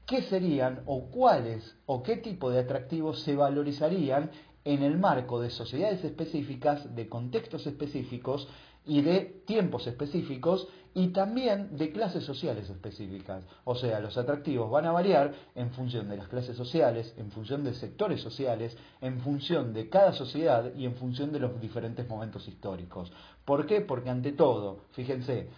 qué 0.06 0.22
serían 0.22 0.82
o 0.86 1.06
cuáles 1.10 1.76
o 1.86 2.04
qué 2.04 2.16
tipo 2.16 2.50
de 2.50 2.60
atractivos 2.60 3.22
se 3.22 3.34
valorizarían 3.34 4.30
en 4.66 4.82
el 4.82 4.98
marco 4.98 5.40
de 5.40 5.48
sociedades 5.48 6.02
específicas, 6.04 6.94
de 6.94 7.08
contextos 7.08 7.66
específicos 7.68 8.48
y 8.84 9.00
de 9.00 9.42
tiempos 9.46 9.86
específicos 9.86 10.66
y 10.92 11.08
también 11.08 11.76
de 11.76 11.92
clases 11.92 12.24
sociales 12.24 12.68
específicas. 12.68 13.44
O 13.64 13.76
sea, 13.76 14.00
los 14.00 14.18
atractivos 14.18 14.68
van 14.68 14.86
a 14.86 14.90
variar 14.90 15.32
en 15.54 15.70
función 15.70 16.08
de 16.08 16.16
las 16.16 16.26
clases 16.26 16.56
sociales, 16.56 17.14
en 17.16 17.30
función 17.30 17.62
de 17.62 17.74
sectores 17.74 18.20
sociales, 18.20 18.76
en 19.00 19.20
función 19.20 19.72
de 19.72 19.88
cada 19.88 20.12
sociedad 20.12 20.74
y 20.74 20.84
en 20.84 20.96
función 20.96 21.32
de 21.32 21.38
los 21.38 21.60
diferentes 21.60 22.08
momentos 22.08 22.48
históricos. 22.48 23.12
¿Por 23.44 23.66
qué? 23.66 23.82
Porque 23.82 24.10
ante 24.10 24.32
todo, 24.32 24.80
fíjense, 24.92 25.48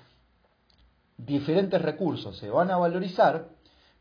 diferentes 1.16 1.80
recursos 1.80 2.36
se 2.36 2.50
van 2.50 2.70
a 2.70 2.76
valorizar 2.76 3.48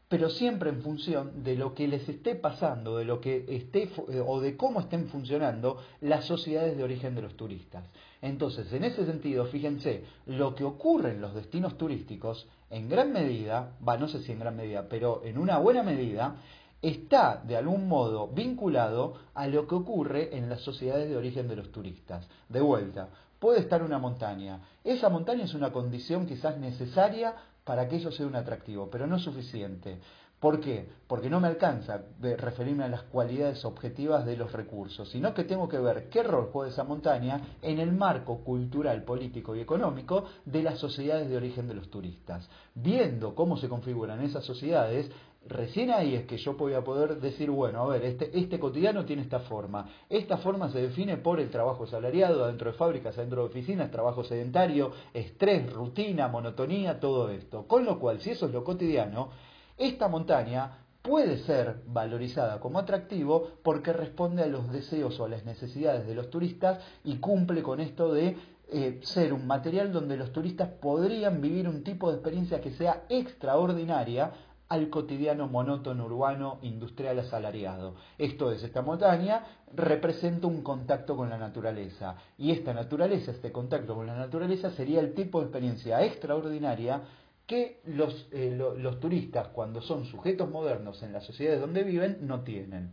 pero 0.10 0.30
siempre 0.30 0.70
en 0.70 0.82
función 0.82 1.44
de 1.44 1.56
lo 1.56 1.74
que 1.74 1.88
les 1.88 2.08
esté 2.08 2.36
pasando, 2.36 2.98
de 2.98 3.06
lo 3.06 3.20
que 3.20 3.46
esté 3.50 3.90
eh, 4.10 4.24
o 4.26 4.40
de 4.40 4.56
cómo 4.56 4.80
estén 4.80 5.08
funcionando 5.10 5.78
las 6.02 6.26
sociedades 6.26 6.78
de 6.78 6.84
origen 6.84 7.14
de 7.16 7.24
los 7.24 7.36
turistas. 7.36 7.84
Entonces, 8.22 8.72
en 8.72 8.84
ese 8.84 9.06
sentido, 9.06 9.46
fíjense, 9.46 10.04
lo 10.26 10.56
que 10.56 10.64
ocurre 10.64 11.12
en 11.12 11.22
los 11.22 11.36
destinos 11.36 11.78
turísticos, 11.78 12.48
en 12.70 12.90
gran 12.90 13.12
medida, 13.12 13.74
va, 13.88 13.98
no 13.98 14.08
sé 14.08 14.22
si 14.24 14.32
en 14.32 14.40
gran 14.40 14.56
medida, 14.56 14.88
pero 14.90 15.22
en 15.24 15.38
una 15.38 15.58
buena 15.60 15.84
medida, 15.84 16.38
está 16.82 17.42
de 17.46 17.58
algún 17.58 17.88
modo 17.88 18.28
vinculado 18.28 19.16
a 19.34 19.48
lo 19.48 19.68
que 19.68 19.76
ocurre 19.76 20.38
en 20.38 20.50
las 20.50 20.62
sociedades 20.62 21.10
de 21.10 21.18
origen 21.18 21.48
de 21.48 21.58
los 21.58 21.72
turistas. 21.72 22.28
De 22.50 22.62
vuelta, 22.62 23.10
puede 23.40 23.60
estar 23.60 23.84
una 23.84 24.00
montaña. 24.00 24.62
Esa 24.84 25.10
montaña 25.10 25.44
es 25.44 25.54
una 25.54 25.72
condición 25.72 26.26
quizás 26.26 26.58
necesaria 26.58 27.36
para 27.68 27.88
que 27.90 27.98
eso 27.98 28.12
sea 28.14 28.26
un 28.26 28.38
atractivo, 28.38 28.90
pero 28.90 29.06
no 29.06 29.20
suficiente. 29.20 30.00
¿Por 30.40 30.62
qué? 30.62 30.88
Porque 31.08 31.30
no 31.30 31.40
me 31.40 31.48
alcanza 31.48 32.02
referirme 32.22 32.86
a 32.86 32.88
las 32.88 33.02
cualidades 33.04 33.66
objetivas 33.66 34.24
de 34.24 34.38
los 34.38 34.54
recursos, 34.54 35.10
sino 35.10 35.34
que 35.34 35.44
tengo 35.44 35.68
que 35.68 35.80
ver 35.80 36.10
qué 36.10 36.24
rol 36.24 36.50
juega 36.54 36.72
esa 36.72 36.84
montaña 36.84 37.56
en 37.62 37.80
el 37.80 37.92
marco 37.92 38.44
cultural, 38.44 39.04
político 39.04 39.56
y 39.56 39.62
económico 39.62 40.26
de 40.46 40.62
las 40.64 40.80
sociedades 40.80 41.28
de 41.28 41.36
origen 41.36 41.68
de 41.68 41.74
los 41.74 41.90
turistas. 41.90 42.48
Viendo 42.76 43.36
cómo 43.36 43.58
se 43.58 43.68
configuran 43.68 44.22
esas 44.22 44.46
sociedades, 44.46 45.12
recién 45.50 45.92
ahí 45.92 46.16
es 46.16 46.26
que 46.26 46.38
yo 46.38 46.54
voy 46.54 46.74
a 46.74 46.84
poder 46.84 47.20
decir, 47.20 47.50
bueno, 47.50 47.82
a 47.82 47.88
ver, 47.88 48.06
este, 48.06 48.38
este 48.38 48.60
cotidiano 48.60 49.06
tiene 49.06 49.22
esta 49.22 49.40
forma. 49.40 49.90
Esta 50.10 50.38
forma 50.38 50.70
se 50.70 50.82
define 50.82 51.18
por 51.18 51.40
el 51.40 51.50
trabajo 51.50 51.88
salariado 51.88 52.48
dentro 52.48 52.72
de 52.72 52.78
fábricas, 52.78 53.16
dentro 53.16 53.42
de 53.42 53.48
oficinas, 53.48 53.92
trabajo 53.92 54.24
sedentario, 54.24 54.92
estrés, 55.14 55.72
rutina, 55.72 56.28
monotonía, 56.28 57.00
todo 57.00 57.30
esto. 57.30 57.68
Con 57.68 57.86
lo 57.86 58.00
cual, 58.00 58.20
si 58.20 58.32
eso 58.32 58.48
es 58.48 58.54
lo 58.54 58.64
cotidiano, 58.64 59.30
esta 59.78 60.08
montaña 60.08 60.80
puede 61.02 61.38
ser 61.38 61.84
valorizada 61.88 62.60
como 62.60 62.80
atractivo 62.80 63.52
porque 63.64 63.94
responde 63.94 64.44
a 64.44 64.48
los 64.48 64.72
deseos 64.72 65.20
o 65.20 65.26
a 65.26 65.30
las 65.30 65.46
necesidades 65.46 66.06
de 66.06 66.16
los 66.16 66.30
turistas 66.30 66.84
y 67.04 67.18
cumple 67.18 67.64
con 67.64 67.80
esto 67.80 68.12
de 68.12 68.36
eh, 68.70 69.00
ser 69.04 69.32
un 69.32 69.48
material 69.48 69.94
donde 69.94 70.18
los 70.18 70.34
turistas 70.34 70.68
podrían 70.68 71.40
vivir 71.40 71.70
un 71.70 71.84
tipo 71.84 72.10
de 72.10 72.16
experiencia 72.16 72.60
que 72.60 72.72
sea 72.72 73.06
extraordinaria 73.08 74.34
al 74.70 74.90
cotidiano 74.90 75.48
monótono 75.48 76.06
urbano 76.06 76.60
industrial 76.62 77.20
asalariado. 77.20 77.96
Esto 78.18 78.52
es, 78.52 78.64
esta 78.64 78.82
montaña 78.82 79.46
representa 79.74 80.48
un 80.48 80.62
contacto 80.62 81.16
con 81.16 81.30
la 81.30 81.38
naturaleza 81.38 82.16
y 82.38 82.52
esta 82.52 82.74
naturaleza, 82.74 83.32
este 83.32 83.52
contacto 83.52 83.96
con 83.96 84.08
la 84.08 84.16
naturaleza 84.16 84.72
sería 84.72 85.00
el 85.00 85.14
tipo 85.14 85.40
de 85.40 85.46
experiencia 85.46 86.04
extraordinaria 86.04 87.04
que 87.46 87.80
los, 87.86 88.28
eh, 88.32 88.52
los 88.58 89.00
turistas 89.00 89.48
cuando 89.50 89.82
son 89.82 90.06
sujetos 90.06 90.50
modernos 90.50 91.02
en 91.02 91.14
las 91.14 91.24
sociedades 91.24 91.62
donde 91.62 91.84
viven 91.84 92.20
no 92.22 92.42
tienen. 92.42 92.92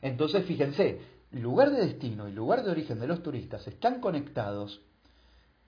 Entonces, 0.00 0.46
fíjense, 0.46 1.00
lugar 1.32 1.70
de 1.70 1.86
destino 1.86 2.28
y 2.28 2.32
lugar 2.32 2.64
de 2.64 2.70
origen 2.70 2.98
de 2.98 3.06
los 3.06 3.22
turistas 3.22 3.66
están 3.68 4.00
conectados 4.00 4.80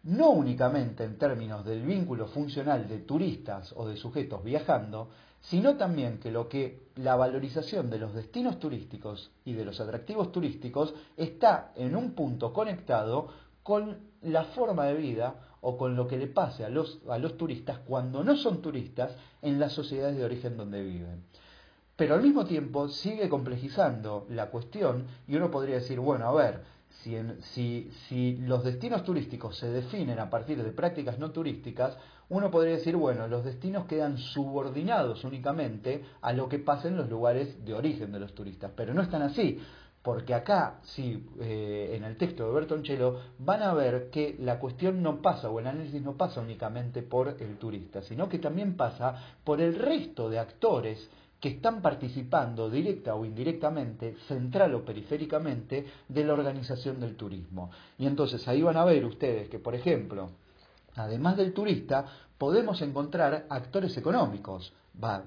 no 0.05 0.31
únicamente 0.31 1.05
en 1.05 1.19
términos 1.19 1.65
del 1.65 1.83
vínculo 1.83 2.27
funcional 2.27 2.89
de 2.89 2.99
turistas 2.99 3.73
o 3.77 3.89
de 3.89 3.97
sujetos 3.97 4.45
viajando, 4.45 5.09
sino 5.41 5.77
también 5.77 6.19
que 6.19 6.31
lo 6.31 6.49
que 6.49 6.89
la 6.97 7.17
valorización 7.17 7.91
de 7.91 7.99
los 7.99 8.15
destinos 8.15 8.59
turísticos 8.59 9.31
y 9.45 9.53
de 9.53 9.65
los 9.65 9.81
atractivos 9.81 10.33
turísticos 10.33 10.95
está 11.17 11.73
en 11.77 11.97
un 11.97 12.13
punto 12.13 12.53
conectado 12.53 13.29
con 13.63 13.99
la 14.23 14.45
forma 14.45 14.85
de 14.87 14.95
vida 14.95 15.35
o 15.61 15.77
con 15.79 15.97
lo 15.97 16.07
que 16.07 16.19
le 16.19 16.27
pase 16.27 16.65
a 16.65 16.69
los, 16.69 17.01
a 17.09 17.19
los 17.19 17.37
turistas 17.37 17.79
cuando 17.87 18.23
no 18.23 18.37
son 18.37 18.61
turistas 18.61 19.17
en 19.41 19.59
las 19.59 19.73
sociedades 19.73 20.17
de 20.17 20.25
origen 20.25 20.57
donde 20.57 20.83
viven. 20.83 21.25
Pero 21.97 22.15
al 22.15 22.23
mismo 22.23 22.45
tiempo 22.45 22.89
sigue 22.89 23.29
complejizando 23.29 24.27
la 24.29 24.51
cuestión 24.51 25.07
y 25.29 25.37
uno 25.37 25.51
podría 25.51 25.77
decir, 25.77 26.01
bueno, 26.01 26.27
a 26.27 26.33
ver, 26.33 26.63
si, 27.03 27.91
si, 28.09 28.37
los 28.39 28.65
destinos 28.65 29.05
turísticos 29.05 29.59
se 29.59 29.71
definen 29.71 30.19
a 30.19 30.31
partir 30.31 30.63
de 30.63 30.71
prácticas 30.71 31.19
no 31.19 31.31
turísticas, 31.31 31.97
uno 32.29 32.51
podría 32.51 32.77
decir, 32.77 32.97
bueno, 32.97 33.29
los 33.29 33.45
destinos 33.45 33.85
quedan 33.87 34.17
subordinados 34.17 35.25
únicamente 35.25 36.05
a 36.23 36.33
lo 36.33 36.49
que 36.49 36.59
pasa 36.59 36.89
en 36.89 36.97
los 36.97 37.11
lugares 37.11 37.65
de 37.65 37.75
origen 37.75 38.13
de 38.13 38.21
los 38.21 38.35
turistas, 38.35 38.73
pero 38.75 38.95
no 38.95 39.03
están 39.03 39.23
así, 39.23 39.61
Porque 40.03 40.35
acá, 40.35 40.81
sí, 40.83 41.27
eh, 41.41 41.95
en 41.97 42.05
el 42.05 42.19
texto 42.19 42.47
de 42.47 42.53
Bertoncello, 42.53 43.21
van 43.39 43.63
a 43.63 43.73
ver 43.73 44.11
que 44.11 44.37
la 44.39 44.59
cuestión 44.59 45.03
no 45.03 45.23
pasa, 45.23 45.49
o 45.49 45.61
el 45.61 45.67
análisis 45.67 46.03
no 46.03 46.15
pasa 46.19 46.43
únicamente 46.43 47.03
por 47.03 47.29
el 47.41 47.57
turista, 47.57 48.03
sino 48.03 48.29
que 48.29 48.39
también 48.39 48.77
pasa 48.77 49.15
por 49.45 49.63
el 49.63 49.77
resto 49.77 50.29
de 50.29 50.39
actores 50.39 51.09
que 51.45 51.51
están 51.51 51.83
participando 51.83 52.71
directa 52.71 53.15
o 53.15 53.27
indirectamente, 53.27 54.17
central 54.27 54.73
o 54.77 54.83
periféricamente, 54.83 55.85
de 56.09 56.25
la 56.25 56.33
organización 56.33 56.99
del 56.99 57.17
turismo. 57.17 57.71
Y 57.99 58.07
entonces 58.07 58.49
ahí 58.49 58.63
van 58.63 58.79
a 58.79 58.85
ver 58.87 59.05
ustedes 59.05 59.51
que, 59.51 59.59
por 59.59 59.75
ejemplo, 59.75 60.31
además 60.97 61.37
del 61.37 61.53
turista, 61.53 62.07
podemos 62.39 62.81
encontrar 62.81 63.45
actores 63.51 63.95
económicos, 63.99 64.73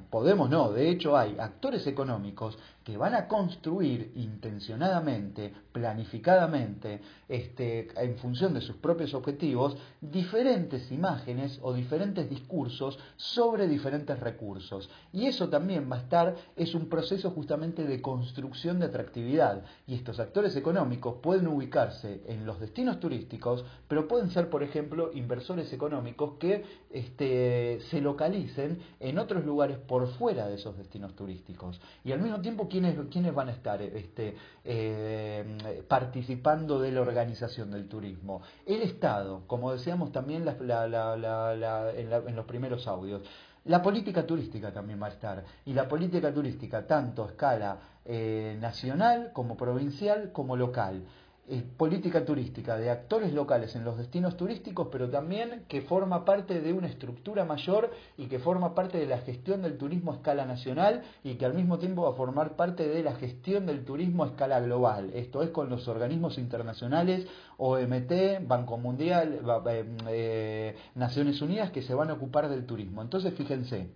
podemos 0.10 0.50
no, 0.50 0.72
de 0.72 0.90
hecho 0.90 1.18
hay 1.18 1.38
actores 1.38 1.86
económicos 1.88 2.58
que 2.88 2.96
van 2.96 3.16
a 3.16 3.28
construir 3.28 4.14
intencionadamente, 4.16 5.54
planificadamente, 5.74 7.02
este, 7.28 7.90
en 8.02 8.16
función 8.16 8.54
de 8.54 8.62
sus 8.62 8.78
propios 8.78 9.14
objetivos, 9.14 9.76
diferentes 10.00 10.90
imágenes 10.90 11.60
o 11.64 11.74
diferentes 11.74 12.30
discursos 12.30 12.98
sobre 13.18 13.68
diferentes 13.68 14.18
recursos. 14.18 14.90
Y 15.12 15.26
eso 15.26 15.50
también 15.50 15.92
va 15.92 15.98
a 15.98 16.00
estar, 16.00 16.36
es 16.56 16.74
un 16.76 16.88
proceso 16.88 17.32
justamente 17.32 17.84
de 17.84 18.02
construcción 18.02 18.80
de 18.80 18.86
atractividad. 18.86 19.66
Y 19.86 19.96
estos 19.96 20.22
actores 20.22 20.56
económicos 20.56 21.16
pueden 21.22 21.48
ubicarse 21.48 22.24
en 22.28 22.46
los 22.46 22.58
destinos 22.58 23.02
turísticos, 23.02 23.66
pero 23.90 24.08
pueden 24.08 24.32
ser, 24.32 24.50
por 24.50 24.64
ejemplo, 24.64 25.12
inversores 25.14 25.74
económicos 25.74 26.38
que 26.40 26.64
este, 26.90 27.82
se 27.90 28.00
localicen 28.00 28.80
en 29.02 29.20
otros 29.20 29.44
lugares 29.44 29.57
por 29.88 30.08
fuera 30.08 30.48
de 30.48 30.56
esos 30.56 30.78
destinos 30.78 31.16
turísticos. 31.16 31.80
Y 32.04 32.12
al 32.12 32.20
mismo 32.20 32.40
tiempo, 32.42 32.68
¿quiénes, 32.68 33.34
van 33.34 33.50
a 33.50 33.52
estar 33.52 33.82
este, 33.82 34.36
eh, 34.64 35.84
participando 35.88 36.80
de 36.80 36.92
la 36.92 37.02
organización 37.02 37.72
del 37.72 37.88
turismo? 37.88 38.42
El 38.66 38.82
Estado, 38.82 39.44
como 39.48 39.72
decíamos 39.72 40.12
también 40.12 40.48
en, 40.48 42.36
los 42.36 42.46
primeros 42.46 42.88
audios. 42.88 43.24
La 43.66 43.82
política 43.82 44.26
turística 44.26 44.72
también 44.72 45.02
va 45.02 45.08
a 45.08 45.12
estar. 45.12 45.44
Y 45.66 45.74
la 45.74 45.88
política 45.88 46.34
turística, 46.34 46.88
tanto 46.88 47.24
a 47.24 47.28
escala 47.28 47.78
eh, 48.06 48.58
nacional 48.62 49.32
como 49.34 49.58
provincial 49.58 50.32
como 50.32 50.56
local. 50.56 51.04
Eh, 51.50 51.64
política 51.78 52.26
turística 52.26 52.76
de 52.76 52.90
actores 52.90 53.32
locales 53.32 53.74
en 53.78 53.86
los 53.86 53.98
destinos 53.98 54.36
turísticos, 54.36 54.90
pero 54.92 55.10
también 55.10 55.64
que 55.70 55.82
forma 55.82 56.26
parte 56.26 56.60
de 56.60 56.74
una 56.74 56.88
estructura 56.88 57.46
mayor 57.46 57.90
y 58.18 58.26
que 58.26 58.40
forma 58.40 58.76
parte 58.76 58.98
de 58.98 59.06
la 59.06 59.20
gestión 59.20 59.62
del 59.62 59.78
turismo 59.78 60.12
a 60.12 60.16
escala 60.16 60.46
nacional 60.46 61.04
y 61.24 61.36
que 61.36 61.46
al 61.46 61.54
mismo 61.54 61.80
tiempo 61.80 62.02
va 62.02 62.10
a 62.10 62.18
formar 62.18 62.58
parte 62.58 62.90
de 62.90 63.02
la 63.02 63.16
gestión 63.16 63.66
del 63.66 63.86
turismo 63.86 64.26
a 64.26 64.28
escala 64.28 64.60
global. 64.60 65.10
Esto 65.14 65.42
es 65.42 65.52
con 65.52 65.70
los 65.70 65.88
organismos 65.88 66.38
internacionales, 66.38 67.26
OMT, 67.56 68.46
Banco 68.46 68.78
Mundial, 68.78 69.40
eh, 69.70 69.86
eh, 70.10 70.76
Naciones 70.96 71.42
Unidas, 71.42 71.72
que 71.72 71.82
se 71.82 71.94
van 71.94 72.10
a 72.10 72.16
ocupar 72.16 72.50
del 72.50 72.66
turismo. 72.66 73.02
Entonces, 73.02 73.34
fíjense, 73.36 73.88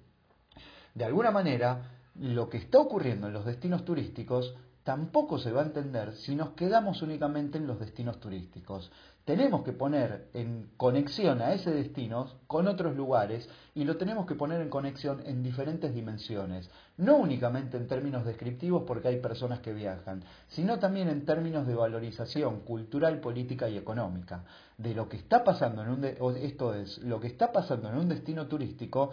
de 0.95 1.03
alguna 1.03 1.31
manera, 1.31 1.97
lo 2.15 2.47
que 2.47 2.59
está 2.59 2.79
ocurriendo 2.79 3.27
en 3.27 3.33
los 3.33 3.43
destinos 3.43 3.83
turísticos 3.83 4.55
tampoco 4.83 5.37
se 5.37 5.51
va 5.51 5.61
a 5.61 5.65
entender 5.65 6.13
si 6.15 6.35
nos 6.35 6.51
quedamos 6.51 7.01
únicamente 7.01 7.57
en 7.57 7.67
los 7.67 7.79
destinos 7.79 8.19
turísticos. 8.19 8.91
Tenemos 9.25 9.63
que 9.63 9.73
poner 9.73 10.29
en 10.33 10.71
conexión 10.77 11.41
a 11.41 11.53
ese 11.53 11.69
destino 11.69 12.27
con 12.47 12.67
otros 12.67 12.95
lugares 12.95 13.47
y 13.75 13.83
lo 13.83 13.97
tenemos 13.97 14.25
que 14.25 14.33
poner 14.33 14.59
en 14.61 14.69
conexión 14.69 15.21
en 15.25 15.43
diferentes 15.43 15.93
dimensiones, 15.93 16.69
no 16.97 17.17
únicamente 17.17 17.77
en 17.77 17.87
términos 17.87 18.25
descriptivos 18.25 18.83
porque 18.87 19.09
hay 19.09 19.19
personas 19.19 19.59
que 19.59 19.73
viajan, 19.73 20.23
sino 20.47 20.79
también 20.79 21.07
en 21.07 21.25
términos 21.25 21.67
de 21.67 21.75
valorización 21.75 22.61
cultural, 22.61 23.19
política 23.19 23.69
y 23.69 23.77
económica 23.77 24.43
de 24.77 24.95
lo 24.95 25.07
que 25.07 25.17
está 25.17 25.43
pasando 25.43 25.83
en 25.83 25.89
un 25.89 26.05
esto 26.37 26.73
es 26.73 26.97
lo 26.99 27.19
que 27.19 27.27
está 27.27 27.51
pasando 27.51 27.89
en 27.89 27.97
un 27.97 28.09
destino 28.09 28.47
turístico 28.47 29.11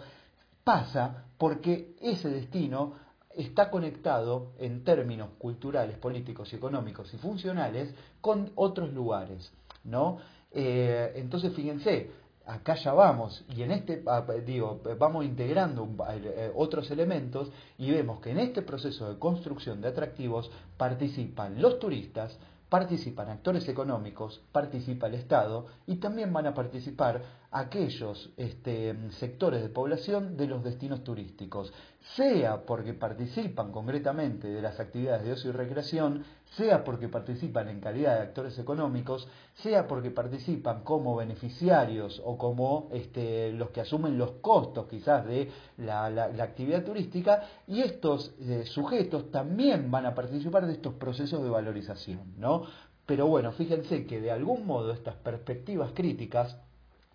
pasa 0.63 1.25
porque 1.37 1.95
ese 2.01 2.29
destino 2.29 2.93
está 3.35 3.69
conectado 3.69 4.51
en 4.59 4.83
términos 4.83 5.29
culturales, 5.37 5.97
políticos, 5.97 6.53
económicos 6.53 7.13
y 7.13 7.17
funcionales 7.17 7.93
con 8.21 8.51
otros 8.55 8.93
lugares, 8.93 9.51
¿no? 9.83 10.17
Eh, 10.51 11.13
entonces, 11.15 11.53
fíjense, 11.53 12.11
acá 12.45 12.75
ya 12.75 12.93
vamos 12.93 13.45
y 13.55 13.61
en 13.61 13.71
este 13.71 14.01
ah, 14.07 14.25
digo 14.43 14.81
vamos 14.97 15.23
integrando 15.23 15.87
eh, 16.11 16.51
otros 16.55 16.89
elementos 16.89 17.51
y 17.77 17.91
vemos 17.91 18.19
que 18.21 18.31
en 18.31 18.39
este 18.39 18.63
proceso 18.63 19.07
de 19.07 19.19
construcción 19.19 19.81
de 19.81 19.89
atractivos 19.89 20.49
participan 20.75 21.61
los 21.61 21.77
turistas 21.77 22.39
participan 22.69 23.29
actores 23.29 23.67
económicos, 23.67 24.41
participa 24.51 25.07
el 25.07 25.15
Estado 25.15 25.65
y 25.87 25.95
también 25.95 26.31
van 26.31 26.47
a 26.47 26.53
participar 26.53 27.21
aquellos 27.51 28.29
este, 28.37 28.95
sectores 29.11 29.63
de 29.63 29.69
población 29.69 30.37
de 30.37 30.47
los 30.47 30.63
destinos 30.63 31.03
turísticos, 31.03 31.73
sea 32.15 32.65
porque 32.65 32.93
participan 32.93 33.71
concretamente 33.71 34.47
de 34.47 34.61
las 34.61 34.79
actividades 34.79 35.25
de 35.25 35.31
ocio 35.33 35.49
y 35.49 35.53
recreación, 35.53 36.23
sea 36.55 36.83
porque 36.83 37.09
participan 37.09 37.67
en 37.69 37.79
calidad 37.79 38.15
de 38.15 38.21
actores 38.21 38.57
económicos, 38.59 39.27
sea 39.55 39.87
porque 39.87 40.11
participan 40.11 40.83
como 40.83 41.15
beneficiarios 41.15 42.21
o 42.23 42.37
como 42.37 42.89
este, 42.91 43.51
los 43.51 43.71
que 43.71 43.81
asumen 43.81 44.17
los 44.17 44.31
costos 44.41 44.87
quizás 44.87 45.25
de 45.25 45.49
la, 45.77 46.05
actividad 46.43 46.83
turística, 46.83 47.43
y 47.67 47.81
estos 47.81 48.33
eh, 48.41 48.63
sujetos 48.65 49.31
también 49.31 49.89
van 49.89 50.05
a 50.05 50.13
participar 50.13 50.67
de 50.67 50.73
estos 50.73 50.93
procesos 50.95 51.43
de 51.43 51.49
valorización, 51.49 52.33
¿no? 52.37 52.63
Pero 53.07 53.25
bueno, 53.25 53.51
fíjense 53.53 54.05
que 54.05 54.21
de 54.21 54.29
algún 54.29 54.67
modo 54.67 54.91
estas 54.91 55.15
perspectivas 55.15 55.93
críticas 55.95 56.55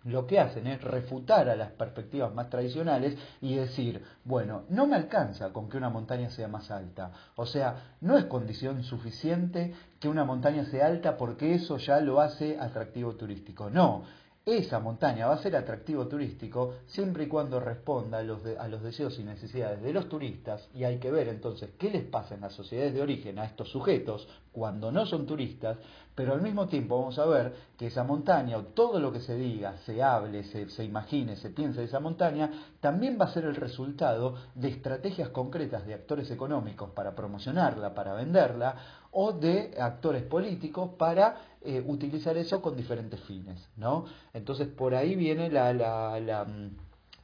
lo 0.05 0.27
que 0.27 0.39
hacen 0.39 0.67
es 0.67 0.81
refutar 0.81 1.49
a 1.49 1.55
las 1.55 1.71
perspectivas 1.71 2.33
más 2.33 2.49
tradicionales 2.49 3.17
y 3.41 3.55
decir, 3.55 4.03
bueno, 4.23 4.63
no 4.69 4.87
me 4.87 4.95
alcanza 4.95 5.51
con 5.51 5.67
que 5.67 5.77
una 5.77 5.89
montaña 5.89 6.29
sea 6.29 6.47
más 6.47 6.71
alta. 6.71 7.11
O 7.35 7.45
sea, 7.45 7.95
no 8.01 8.17
es 8.17 8.25
condición 8.25 8.83
suficiente 8.83 9.73
que 9.99 10.07
una 10.07 10.23
montaña 10.23 10.65
sea 10.65 10.87
alta 10.87 11.17
porque 11.17 11.55
eso 11.55 11.77
ya 11.77 11.99
lo 11.99 12.21
hace 12.21 12.57
atractivo 12.59 13.15
turístico. 13.15 13.69
No, 13.69 14.03
esa 14.45 14.79
montaña 14.79 15.25
va 15.25 15.33
a 15.33 15.41
ser 15.41 15.55
atractivo 15.55 16.07
turístico 16.07 16.75
siempre 16.85 17.23
y 17.23 17.27
cuando 17.27 17.59
responda 17.59 18.19
a 18.19 18.23
los, 18.23 18.83
deseos 18.83 19.17
y 19.17 19.23
necesidades 19.23 19.81
de 19.81 19.91
los 19.91 20.07
turistas 20.07 20.69
y 20.75 20.83
hay 20.83 20.99
que 20.99 21.09
ver 21.09 21.29
entonces 21.29 21.71
qué 21.79 21.89
les 21.89 22.03
pasa 22.03 22.35
en 22.35 22.41
las 22.41 22.53
sociedades 22.53 22.93
de 22.93 23.01
origen 23.01 23.39
a 23.39 23.45
estos 23.45 23.69
sujetos 23.69 24.27
cuando 24.51 24.91
no 24.91 25.05
son 25.05 25.25
turistas, 25.25 25.77
pero 26.13 26.33
al 26.33 26.41
mismo 26.41 26.67
tiempo 26.67 26.97
vamos 26.97 27.17
a 27.17 27.25
ver 27.25 27.55
que 27.77 27.87
esa 27.87 28.03
montaña 28.03 28.57
o 28.57 28.65
todo 28.65 28.99
lo 28.99 29.11
que 29.11 29.19
se 29.19 29.35
diga, 29.35 29.77
se 29.79 30.01
hable, 30.01 30.43
se, 30.43 30.69
se 30.69 30.83
imagine, 30.83 31.35
se 31.35 31.49
piense 31.49 31.79
de 31.79 31.87
esa 31.87 31.99
montaña, 31.99 32.51
también 32.79 33.17
va 33.19 33.25
a 33.25 33.33
ser 33.33 33.45
el 33.45 33.55
resultado 33.55 34.35
de 34.53 34.69
estrategias 34.69 35.29
concretas 35.29 35.85
de 35.85 35.95
actores 35.95 36.29
económicos 36.31 36.91
para 36.91 37.15
promocionarla, 37.15 37.93
para 37.95 38.13
venderla, 38.13 38.75
o 39.17 39.31
de 39.31 39.71
actores 39.79 40.23
políticos 40.23 40.91
para 40.97 41.55
eh, 41.61 41.81
utilizar 41.85 42.35
eso 42.35 42.61
con 42.61 42.75
diferentes 42.75 43.19
fines, 43.21 43.65
¿no? 43.77 44.05
Entonces 44.33 44.67
por 44.67 44.93
ahí 44.93 45.15
viene 45.15 45.49
la, 45.49 45.73
la, 45.73 46.43
mm, 46.43 46.71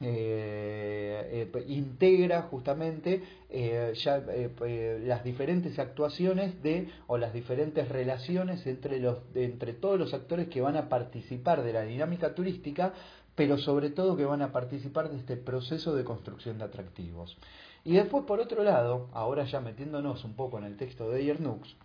eh, 0.00 1.50
eh, 1.54 1.64
integra 1.68 2.42
justamente 2.42 3.22
las 5.04 5.22
diferentes 5.22 5.78
actuaciones 5.78 6.62
de 6.62 6.88
o 7.06 7.18
las 7.18 7.34
diferentes 7.34 7.86
relaciones 7.90 8.66
entre 8.66 8.98
los 8.98 9.18
entre 9.34 9.74
todos 9.74 9.98
los 9.98 10.14
actores 10.14 10.48
que 10.48 10.62
van 10.62 10.76
a 10.76 10.88
participar 10.88 11.62
de 11.62 11.74
la 11.74 11.82
dinámica 11.82 12.34
turística 12.34 12.94
pero 13.34 13.58
sobre 13.58 13.90
todo 13.90 14.16
que 14.16 14.24
van 14.24 14.42
a 14.42 14.50
participar 14.50 15.10
de 15.10 15.18
este 15.18 15.36
proceso 15.36 15.94
de 15.94 16.04
construcción 16.04 16.58
de 16.58 16.64
atractivos 16.64 17.36
y 17.84 17.94
después 17.94 18.24
por 18.24 18.40
otro 18.40 18.62
lado 18.62 19.08
ahora 19.12 19.44
ya 19.44 19.60
metiéndonos 19.60 20.24
un 20.24 20.34
poco 20.34 20.58
en 20.58 20.64
el 20.64 20.76
texto 20.76 21.10
de 21.10 21.24
Yernux 21.24 21.76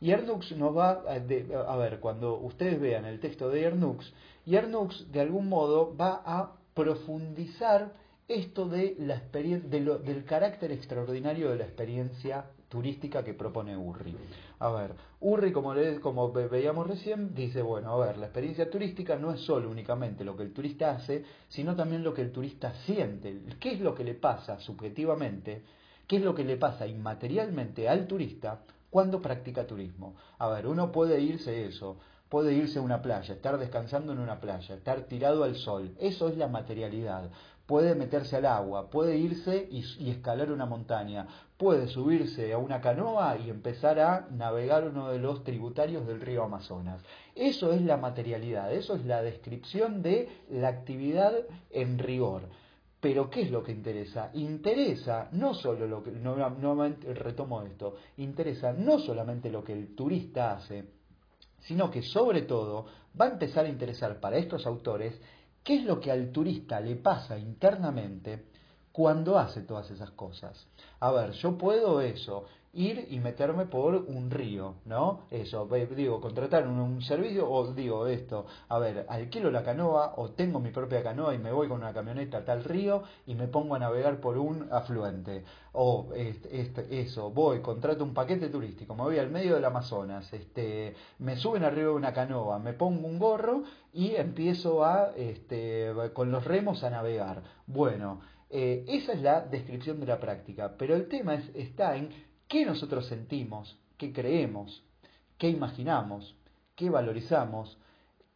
Yernux 0.00 0.52
nos 0.52 0.76
va 0.76 1.02
a, 1.06 1.72
a 1.72 1.76
ver, 1.76 1.98
cuando 1.98 2.38
ustedes 2.38 2.80
vean 2.80 3.04
el 3.04 3.18
texto 3.18 3.50
de 3.50 3.60
Yernux, 3.60 4.12
Yernux 4.46 5.10
de 5.10 5.20
algún 5.20 5.48
modo 5.48 5.96
va 5.96 6.22
a 6.24 6.52
profundizar 6.74 7.92
esto 8.28 8.68
de 8.68 8.94
la 8.98 9.20
de 9.32 9.58
del 9.60 10.24
carácter 10.24 10.70
extraordinario 10.70 11.50
de 11.50 11.56
la 11.56 11.64
experiencia 11.64 12.44
turística 12.68 13.24
que 13.24 13.34
propone 13.34 13.76
Urri. 13.76 14.14
A 14.58 14.70
ver, 14.70 14.94
Urri, 15.20 15.52
como, 15.52 15.74
le, 15.74 16.00
como 16.00 16.32
veíamos 16.32 16.86
recién, 16.86 17.34
dice, 17.34 17.62
bueno, 17.62 17.92
a 17.92 18.06
ver, 18.06 18.18
la 18.18 18.26
experiencia 18.26 18.70
turística 18.70 19.16
no 19.16 19.32
es 19.32 19.40
solo 19.40 19.70
únicamente 19.70 20.24
lo 20.24 20.36
que 20.36 20.42
el 20.42 20.52
turista 20.52 20.90
hace, 20.90 21.24
sino 21.48 21.74
también 21.74 22.04
lo 22.04 22.14
que 22.14 22.22
el 22.22 22.32
turista 22.32 22.74
siente. 22.84 23.40
¿Qué 23.58 23.72
es 23.72 23.80
lo 23.80 23.94
que 23.94 24.04
le 24.04 24.14
pasa 24.14 24.60
subjetivamente? 24.60 25.62
¿Qué 26.06 26.16
es 26.16 26.22
lo 26.22 26.34
que 26.34 26.44
le 26.44 26.56
pasa 26.56 26.86
inmaterialmente 26.86 27.88
al 27.88 28.06
turista 28.06 28.60
cuando 28.90 29.20
practica 29.20 29.66
turismo? 29.66 30.14
A 30.38 30.48
ver, 30.48 30.66
uno 30.66 30.90
puede 30.90 31.20
irse 31.20 31.66
eso, 31.66 31.98
puede 32.28 32.54
irse 32.54 32.78
a 32.78 32.82
una 32.82 33.02
playa, 33.02 33.34
estar 33.34 33.58
descansando 33.58 34.12
en 34.12 34.18
una 34.18 34.40
playa, 34.40 34.74
estar 34.74 35.02
tirado 35.02 35.44
al 35.44 35.56
sol, 35.56 35.94
eso 35.98 36.28
es 36.28 36.36
la 36.36 36.48
materialidad. 36.48 37.30
Puede 37.66 37.94
meterse 37.94 38.36
al 38.36 38.46
agua, 38.46 38.88
puede 38.88 39.18
irse 39.18 39.68
y, 39.70 40.08
escalar 40.08 40.50
una 40.50 40.64
montaña, 40.64 41.26
puede 41.58 41.88
subirse 41.88 42.52
a 42.52 42.58
una 42.58 42.80
canoa 42.80 43.36
y 43.36 43.50
empezar 43.50 43.98
a 43.98 44.28
navegar 44.30 44.84
uno 44.84 45.10
de 45.10 45.18
los 45.18 45.42
tributarios 45.42 46.06
del 46.06 46.20
río 46.20 46.44
Amazonas. 46.44 47.02
Eso 47.34 47.72
es 47.72 47.82
la 47.82 47.96
materialidad, 47.96 48.72
eso 48.72 48.94
es 48.94 49.04
la 49.04 49.22
descripción 49.22 50.00
de 50.00 50.28
la 50.50 50.68
actividad 50.68 51.34
en 51.70 51.98
rigor. 51.98 52.48
Pero 53.00 53.28
¿qué 53.28 53.42
es 53.42 53.50
lo 53.50 53.62
que 53.64 53.72
interesa? 53.72 54.30
Interesa 54.34 55.28
no 55.32 55.52
solo 55.52 55.86
lo 55.86 56.02
que, 56.02 56.12
nuevamente 56.12 57.12
retomo 57.12 57.62
esto, 57.62 57.96
interesa 58.16 58.72
no 58.72 59.00
solamente 59.00 59.50
lo 59.50 59.64
que 59.64 59.72
el 59.72 59.94
turista 59.96 60.52
hace, 60.52 60.84
sino 61.60 61.90
que 61.90 62.02
sobre 62.02 62.42
todo 62.42 62.86
va 63.20 63.26
a 63.26 63.32
empezar 63.32 63.66
a 63.66 63.68
interesar 63.68 64.20
para 64.20 64.38
estos 64.38 64.64
autores 64.64 65.20
qué 65.64 65.76
es 65.76 65.84
lo 65.84 65.98
que 65.98 66.12
al 66.12 66.30
turista 66.30 66.80
le 66.80 66.96
pasa 66.96 67.36
internamente 67.36 68.46
cuando 68.98 69.38
hace 69.38 69.60
todas 69.60 69.88
esas 69.92 70.10
cosas. 70.10 70.66
A 70.98 71.12
ver, 71.12 71.30
yo 71.30 71.56
puedo 71.56 72.00
eso, 72.00 72.46
ir 72.72 73.06
y 73.10 73.20
meterme 73.20 73.66
por 73.66 73.94
un 73.94 74.28
río, 74.28 74.74
¿no? 74.86 75.20
Eso, 75.30 75.68
digo, 75.94 76.20
contratar 76.20 76.66
un, 76.66 77.00
servicio 77.02 77.48
o 77.48 77.72
digo 77.72 78.08
esto, 78.08 78.46
a 78.68 78.80
ver, 78.80 79.06
alquilo 79.08 79.52
la 79.52 79.62
canoa 79.62 80.14
o 80.16 80.30
tengo 80.30 80.58
mi 80.58 80.70
propia 80.70 81.00
canoa 81.00 81.32
y 81.32 81.38
me 81.38 81.52
voy 81.52 81.68
con 81.68 81.78
una 81.78 81.94
camioneta 81.94 82.38
a 82.38 82.44
tal 82.44 82.64
río 82.64 83.04
y 83.24 83.36
me 83.36 83.46
pongo 83.46 83.76
a 83.76 83.78
navegar 83.78 84.20
por 84.20 84.36
un 84.36 84.66
afluente. 84.72 85.44
O 85.74 86.08
este, 86.16 87.00
eso, 87.00 87.30
voy, 87.30 87.60
contrato 87.60 88.02
un 88.02 88.14
paquete 88.14 88.48
turístico, 88.48 88.96
me 88.96 89.02
voy 89.02 89.18
al 89.20 89.30
medio 89.30 89.54
del 89.54 89.64
Amazonas, 89.64 90.32
este, 90.32 90.96
me 91.20 91.36
suben 91.36 91.62
arriba 91.62 91.90
de 91.90 91.94
una 91.94 92.12
canoa, 92.12 92.58
me 92.58 92.72
pongo 92.72 93.06
un 93.06 93.20
gorro 93.20 93.62
y 93.92 94.16
empiezo 94.16 94.84
a, 94.84 95.12
este, 95.16 95.92
con 96.14 96.32
los 96.32 96.44
remos 96.44 96.82
a 96.82 96.90
navegar. 96.90 97.44
Bueno, 97.68 98.20
eh, 98.50 98.84
esa 98.88 99.12
es 99.12 99.20
la 99.20 99.40
descripción 99.42 100.00
de 100.00 100.06
la 100.06 100.18
práctica, 100.18 100.74
pero 100.78 100.94
el 100.96 101.08
tema 101.08 101.34
está 101.54 101.96
en 101.96 102.10
qué 102.48 102.64
nosotros 102.64 103.06
sentimos, 103.06 103.78
qué 103.98 104.12
creemos, 104.12 104.82
qué 105.36 105.48
imaginamos, 105.48 106.34
qué 106.74 106.88
valorizamos, 106.88 107.78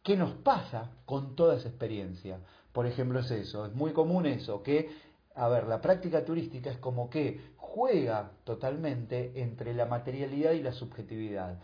qué 0.03 0.15
nos 0.15 0.31
pasa 0.31 0.91
con 1.05 1.35
toda 1.35 1.55
esa 1.55 1.69
experiencia. 1.69 2.39
Por 2.71 2.85
ejemplo, 2.85 3.19
es 3.19 3.31
eso, 3.31 3.65
es 3.65 3.73
muy 3.73 3.93
común 3.93 4.25
eso, 4.25 4.61
que, 4.61 4.89
a 5.35 5.47
ver, 5.47 5.67
la 5.67 5.81
práctica 5.81 6.23
turística 6.23 6.69
es 6.69 6.77
como 6.77 7.09
que 7.09 7.53
juega 7.57 8.31
totalmente 8.43 9.41
entre 9.41 9.73
la 9.73 9.85
materialidad 9.85 10.51
y 10.51 10.61
la 10.61 10.73
subjetividad. 10.73 11.59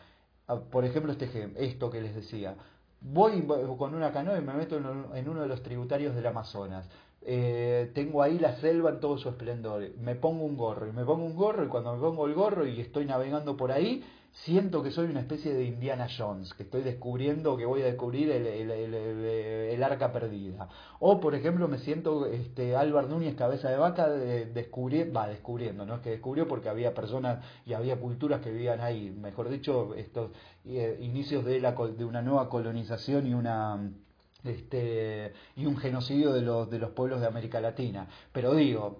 Ah, 0.47 0.59
por 0.59 0.85
ejemplo, 0.85 1.11
este, 1.11 1.53
esto 1.57 1.91
que 1.91 2.01
les 2.01 2.15
decía, 2.15 2.55
voy 3.01 3.45
con 3.77 3.93
una 3.93 4.11
canoa 4.11 4.39
y 4.39 4.41
me 4.41 4.53
meto 4.53 4.77
en 4.77 5.29
uno 5.29 5.41
de 5.41 5.47
los 5.47 5.61
tributarios 5.61 6.15
del 6.15 6.25
Amazonas 6.25 6.89
eh, 7.21 7.91
tengo 7.93 8.23
ahí 8.23 8.39
la 8.39 8.55
selva 8.57 8.91
en 8.91 8.99
todo 8.99 9.17
su 9.17 9.29
esplendor, 9.29 9.89
me 9.97 10.15
pongo 10.15 10.45
un 10.45 10.57
gorro 10.57 10.87
y 10.87 10.91
me 10.91 11.03
pongo 11.03 11.25
un 11.25 11.35
gorro 11.35 11.65
y 11.65 11.67
cuando 11.67 11.93
me 11.93 11.99
pongo 11.99 12.27
el 12.27 12.33
gorro 12.33 12.65
y 12.65 12.79
estoy 12.79 13.05
navegando 13.05 13.57
por 13.57 13.71
ahí, 13.71 14.03
siento 14.31 14.83
que 14.83 14.91
soy 14.91 15.07
una 15.07 15.19
especie 15.19 15.53
de 15.53 15.65
Indiana 15.65 16.07
Jones, 16.15 16.53
que 16.53 16.63
estoy 16.63 16.81
descubriendo, 16.81 17.57
que 17.57 17.65
voy 17.65 17.81
a 17.81 17.85
descubrir 17.85 18.31
el, 18.31 18.45
el, 18.47 19.83
arca 19.83 20.11
perdida. 20.11 20.69
O, 20.99 21.19
por 21.19 21.35
ejemplo, 21.35 21.67
me 21.67 21.79
siento 21.79 22.25
este, 22.25 22.75
Álvaro 22.75 23.07
Núñez, 23.07 23.35
cabeza 23.35 23.69
de 23.69 23.77
vaca, 23.77 24.09
de, 24.09 24.45
va, 25.13 25.27
descubriendo, 25.27 25.85
no 25.85 25.95
es 25.95 26.01
que 26.01 26.11
descubrió 26.11 26.47
porque 26.47 26.69
había 26.69 26.93
personas 26.93 27.43
y 27.65 27.73
había 27.73 27.99
culturas 27.99 28.41
que 28.41 28.51
vivían 28.51 28.81
ahí, 28.81 29.09
mejor 29.11 29.49
dicho, 29.49 29.93
estos 29.95 30.31
eh, 30.65 30.97
inicios 31.01 31.45
de, 31.45 31.59
la, 31.59 31.71
de 31.71 32.05
una 32.05 32.21
nueva 32.21 32.49
colonización 32.49 33.27
y 33.27 33.33
una 33.33 33.91
este, 34.43 35.33
y 35.55 35.65
un 35.65 35.77
genocidio 35.77 36.31
de 36.33 36.41
los, 36.41 36.69
de 36.69 36.79
los 36.79 36.91
pueblos 36.91 37.19
de 37.21 37.27
América 37.27 37.59
Latina. 37.59 38.07
Pero 38.31 38.55
digo, 38.55 38.97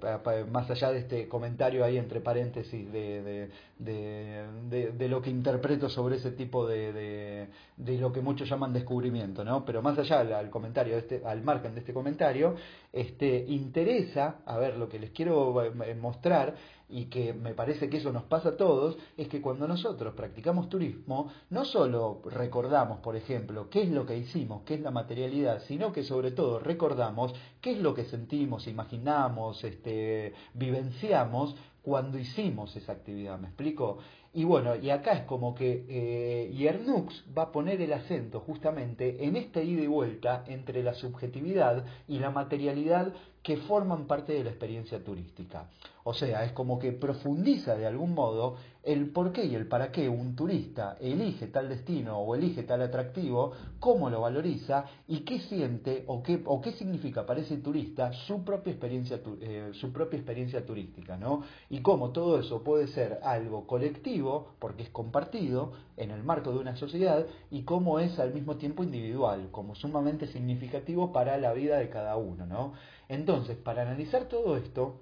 más 0.52 0.70
allá 0.70 0.92
de 0.92 1.00
este 1.00 1.28
comentario 1.28 1.86
ahí 1.86 1.98
entre 1.98 2.20
paréntesis 2.20 2.92
de, 2.92 3.22
de, 3.22 3.50
de, 3.80 5.08
lo 5.10 5.22
que 5.22 5.30
interpreto 5.30 5.90
sobre 5.90 6.18
ese 6.18 6.32
tipo 6.32 6.68
de, 6.68 7.48
de, 7.78 7.98
lo 7.98 8.12
que 8.12 8.22
muchos 8.22 8.50
llaman 8.50 8.74
descubrimiento, 8.74 9.44
¿no? 9.44 9.66
Pero 9.66 9.82
más 9.82 9.98
allá 9.98 10.20
al 10.20 10.50
comentario, 10.50 10.98
este, 10.98 11.22
al 11.26 11.42
margen 11.42 11.74
de 11.74 11.80
este 11.80 11.94
comentario, 11.94 12.56
este, 12.92 13.46
interesa, 13.48 14.42
a 14.46 14.58
ver, 14.58 14.78
lo 14.78 14.90
que 14.90 15.00
les 15.00 15.12
quiero 15.12 15.64
eh, 15.64 15.96
mostrar 15.96 16.56
y 16.90 17.06
que 17.06 17.34
me 17.34 17.54
parece 17.54 17.90
que 17.90 17.98
eso 17.98 18.12
nos 18.12 18.24
pasa 18.24 18.50
a 18.50 18.58
todos, 18.58 18.98
es 19.16 19.28
que 19.28 19.42
cuando 19.42 19.68
nosotros 19.68 20.14
practicamos 20.16 20.70
turismo, 20.70 21.32
no 21.52 21.64
solo 21.64 22.22
recordamos, 22.26 23.00
por 23.00 23.16
ejemplo, 23.16 23.70
qué 23.70 23.84
es 23.84 23.90
lo 23.90 24.06
que 24.06 24.18
hicimos, 24.18 24.64
qué 24.64 24.74
es 24.74 24.82
la 24.82 24.92
materialidad, 24.92 25.62
sino 25.68 25.94
que 25.94 26.04
sobre 26.04 26.32
todo 26.32 26.60
recordamos 26.60 27.34
qué 27.62 27.74
es 27.74 27.78
lo 27.78 27.94
que 27.94 28.06
sentimos, 28.06 28.68
imaginamos, 28.68 29.64
este, 29.64 30.34
vivenciamos 30.56 31.56
cuando 31.90 32.20
hicimos 32.20 32.76
esa 32.76 32.92
actividad, 32.92 33.40
¿me 33.40 33.48
explico? 33.48 33.98
Y 34.32 34.44
bueno, 34.44 34.76
y 34.76 34.92
acá 34.92 35.14
es 35.14 35.24
como 35.24 35.56
que 35.56 35.86
eh, 35.90 36.54
Yernux 36.56 37.26
va 37.36 37.44
a 37.46 37.52
poner 37.52 37.82
el 37.82 37.92
acento 37.94 38.42
justamente 38.42 39.26
en 39.26 39.36
esta 39.36 39.64
ida 39.64 39.82
y 39.82 39.88
vuelta 39.88 40.44
entre 40.46 40.84
la 40.84 40.94
subjetividad 40.94 41.84
y 42.08 42.20
la 42.20 42.30
materialidad 42.30 43.12
que 43.42 43.58
forman 43.58 44.06
parte 44.06 44.34
de 44.34 44.44
la 44.44 44.52
experiencia 44.52 45.04
turística. 45.04 45.68
O 46.04 46.14
sea, 46.14 46.44
es 46.44 46.52
como 46.52 46.78
que 46.78 46.92
profundiza 46.92 47.76
de 47.76 47.88
algún 47.88 48.14
modo 48.14 48.58
el 48.84 49.12
por 49.12 49.34
qué 49.34 49.46
y 49.46 49.56
el 49.56 49.68
para 49.68 49.92
qué 49.92 50.08
un 50.08 50.36
turista 50.36 50.98
elige 51.02 51.48
tal 51.48 51.68
destino 51.68 52.18
o 52.18 52.36
elige 52.36 52.64
tal 52.64 52.82
atractivo, 52.82 53.52
cómo 53.80 54.10
lo 54.10 54.22
valoriza 54.22 54.86
y 55.08 55.20
qué 55.22 55.40
siente 55.42 56.06
o 56.08 56.24
qué, 56.24 56.42
o 56.46 56.62
qué 56.62 56.72
significa 56.72 57.26
para 57.26 57.42
ese 57.42 57.58
turista 57.58 58.14
su 58.14 58.44
propia 58.44 58.72
experiencia, 58.72 59.20
eh, 59.42 59.72
su 59.74 59.92
propia 59.92 60.18
experiencia 60.18 60.66
turística, 60.66 61.18
¿no? 61.18 61.44
Y 61.70 61.82
cómo 61.82 62.12
todo 62.12 62.40
eso 62.40 62.64
puede 62.64 62.88
ser 62.88 63.20
algo 63.24 63.68
colectivo, 63.68 64.54
porque 64.60 64.84
es 64.84 64.90
compartido 64.90 65.74
en 65.98 66.12
el 66.12 66.24
marco 66.24 66.52
de 66.52 66.60
una 66.60 66.76
sociedad, 66.78 67.26
y 67.52 67.64
cómo 67.64 68.00
es 68.00 68.18
al 68.18 68.34
mismo 68.34 68.56
tiempo 68.56 68.84
individual, 68.84 69.50
como 69.52 69.76
sumamente 69.76 70.28
significativo 70.28 71.12
para 71.12 71.38
la 71.38 71.54
vida 71.54 71.78
de 71.78 71.90
cada 71.90 72.16
uno, 72.16 72.46
¿no? 72.46 72.74
Entonces, 73.10 73.58
para 73.58 73.82
analizar 73.82 74.26
todo 74.26 74.56
esto, 74.56 75.02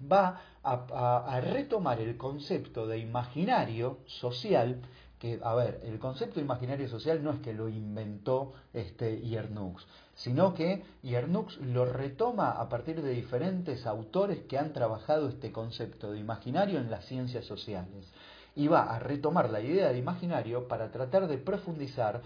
va 0.00 0.40
a, 0.62 1.40
retomar 1.40 2.00
el 2.00 2.16
concepto 2.16 2.86
de 2.86 2.98
imaginario 2.98 3.98
social, 4.06 4.82
que, 5.18 5.40
a 5.42 5.54
ver, 5.54 5.80
el 5.84 5.98
concepto 5.98 6.36
de 6.36 6.42
imaginario 6.42 6.88
social 6.88 7.22
no 7.22 7.32
es 7.32 7.40
que 7.40 7.52
lo 7.52 7.68
inventó 7.68 8.52
este 8.72 9.20
Yernux, 9.20 9.86
sino 10.14 10.54
que 10.54 10.84
Yernux 11.02 11.58
lo 11.58 11.86
retoma 11.86 12.52
a 12.52 12.68
partir 12.68 13.02
de 13.02 13.10
diferentes 13.10 13.86
autores 13.86 14.40
que 14.48 14.58
han 14.58 14.72
trabajado 14.72 15.28
este 15.28 15.50
concepto 15.50 16.12
de 16.12 16.20
imaginario 16.20 16.78
en 16.78 16.90
las 16.90 17.04
ciencias 17.06 17.44
sociales. 17.46 18.12
Y 18.54 18.66
va 18.66 18.94
a 18.94 18.98
retomar 18.98 19.50
la 19.50 19.60
idea 19.60 19.90
de 19.90 19.98
imaginario 19.98 20.66
para 20.66 20.90
tratar 20.90 21.28
de 21.28 21.38
profundizar 21.38 22.22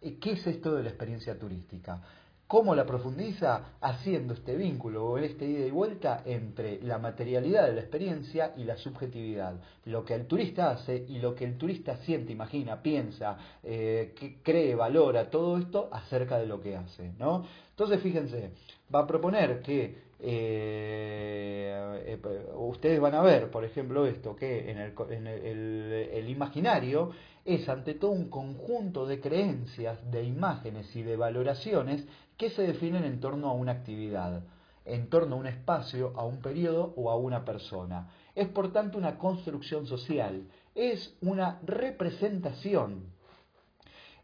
eh, 0.00 0.18
qué 0.18 0.32
es 0.32 0.46
esto 0.46 0.74
de 0.74 0.82
la 0.82 0.88
experiencia 0.90 1.38
turística. 1.38 2.02
¿Cómo 2.46 2.74
la 2.74 2.84
profundiza? 2.84 3.76
Haciendo 3.80 4.34
este 4.34 4.54
vínculo 4.54 5.06
o 5.06 5.18
este 5.18 5.46
ida 5.46 5.66
y 5.66 5.70
vuelta 5.70 6.22
entre 6.26 6.80
la 6.82 6.98
materialidad 6.98 7.66
de 7.66 7.72
la 7.72 7.80
experiencia 7.80 8.52
y 8.56 8.64
la 8.64 8.76
subjetividad. 8.76 9.54
Lo 9.86 10.04
que 10.04 10.14
el 10.14 10.26
turista 10.26 10.70
hace 10.70 11.06
y 11.08 11.18
lo 11.20 11.34
que 11.34 11.44
el 11.46 11.56
turista 11.56 11.96
siente, 11.98 12.32
imagina, 12.32 12.82
piensa, 12.82 13.38
eh, 13.62 14.14
cree, 14.42 14.74
valora, 14.74 15.30
todo 15.30 15.56
esto 15.56 15.88
acerca 15.90 16.38
de 16.38 16.46
lo 16.46 16.60
que 16.60 16.76
hace. 16.76 17.12
¿no? 17.18 17.46
Entonces, 17.70 18.00
fíjense, 18.02 18.50
va 18.94 19.00
a 19.00 19.06
proponer 19.06 19.62
que 19.62 20.03
eh, 20.20 21.74
eh, 22.06 22.46
ustedes 22.56 23.00
van 23.00 23.14
a 23.14 23.22
ver, 23.22 23.50
por 23.50 23.64
ejemplo, 23.64 24.06
esto, 24.06 24.36
que 24.36 24.70
en, 24.70 24.78
el 25.26 26.28
imaginario 26.28 27.10
es 27.44 27.68
ante 27.68 27.94
todo 27.94 28.12
un 28.12 28.30
conjunto 28.30 29.06
de 29.06 29.20
creencias, 29.20 29.98
de 30.10 30.24
imágenes 30.24 30.94
y 30.96 31.02
de 31.02 31.16
valoraciones 31.16 32.06
que 32.36 32.50
se 32.50 32.62
definen 32.62 33.04
en 33.04 33.20
torno 33.20 33.48
a 33.48 33.52
una 33.52 33.72
actividad, 33.72 34.42
en 34.84 35.08
torno 35.08 35.36
a 35.36 35.38
un 35.38 35.46
espacio, 35.46 36.12
a 36.16 36.24
un 36.24 36.40
periodo 36.40 36.94
o 36.96 37.10
a 37.10 37.16
una 37.16 37.44
persona. 37.44 38.08
Es 38.34 38.48
por 38.48 38.72
tanto 38.72 38.98
una 38.98 39.18
construcción 39.18 39.86
social, 39.86 40.48
es 40.74 41.16
una 41.20 41.60
representación. 41.64 43.12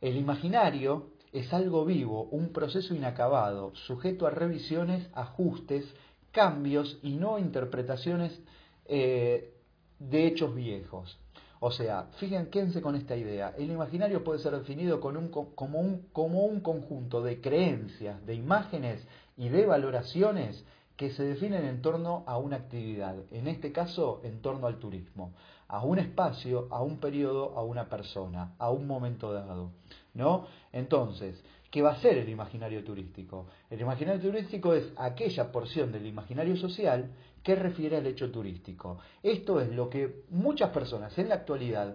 El 0.00 0.16
imaginario 0.16 1.10
es 1.32 1.52
algo 1.52 1.84
vivo, 1.84 2.24
un 2.30 2.52
proceso 2.52 2.94
inacabado, 2.94 3.74
sujeto 3.74 4.26
a 4.26 4.30
revisiones, 4.30 5.08
ajustes, 5.14 5.84
cambios 6.32 6.98
y 7.02 7.16
no 7.16 7.38
interpretaciones 7.38 8.38
eh, 8.86 9.54
de 9.98 10.26
hechos 10.26 10.54
viejos. 10.54 11.18
O 11.60 11.70
sea, 11.70 12.08
fíjense 12.18 12.80
con 12.80 12.96
esta 12.96 13.16
idea. 13.16 13.54
El 13.58 13.70
imaginario 13.70 14.24
puede 14.24 14.38
ser 14.38 14.56
definido 14.56 14.98
como, 15.00 15.18
un, 15.18 16.08
como 16.12 16.44
un 16.44 16.60
conjunto 16.60 17.22
de 17.22 17.40
creencias, 17.40 18.24
de 18.24 18.34
imágenes 18.34 19.06
y 19.36 19.50
de 19.50 19.66
valoraciones 19.66 20.64
que 20.96 21.10
se 21.10 21.22
definen 21.22 21.64
en 21.64 21.82
torno 21.82 22.24
a 22.26 22.38
una 22.38 22.56
actividad, 22.56 23.16
en 23.30 23.46
este 23.46 23.72
caso 23.72 24.20
en 24.22 24.42
torno 24.42 24.66
al 24.66 24.78
turismo, 24.78 25.32
a 25.68 25.82
un 25.82 25.98
espacio, 25.98 26.66
a 26.70 26.82
un 26.82 26.98
periodo, 26.98 27.56
a 27.56 27.62
una 27.62 27.88
persona, 27.88 28.54
a 28.58 28.70
un 28.70 28.86
momento 28.86 29.32
dado. 29.32 29.70
¿no? 30.14 30.46
Entonces, 30.72 31.42
¿qué 31.70 31.82
va 31.82 31.92
a 31.92 32.00
ser 32.00 32.18
el 32.18 32.28
imaginario 32.28 32.84
turístico? 32.84 33.46
El 33.68 33.80
imaginario 33.80 34.20
turístico 34.20 34.74
es 34.74 34.92
aquella 34.96 35.50
porción 35.50 35.92
del 35.92 36.06
imaginario 36.06 36.56
social 36.56 37.10
que 37.42 37.54
refiere 37.54 37.96
al 37.96 38.06
hecho 38.06 38.30
turístico. 38.30 38.98
Esto 39.22 39.60
es 39.60 39.70
lo 39.70 39.88
que 39.88 40.24
muchas 40.30 40.70
personas 40.70 41.16
en 41.18 41.28
la 41.28 41.36
actualidad 41.36 41.94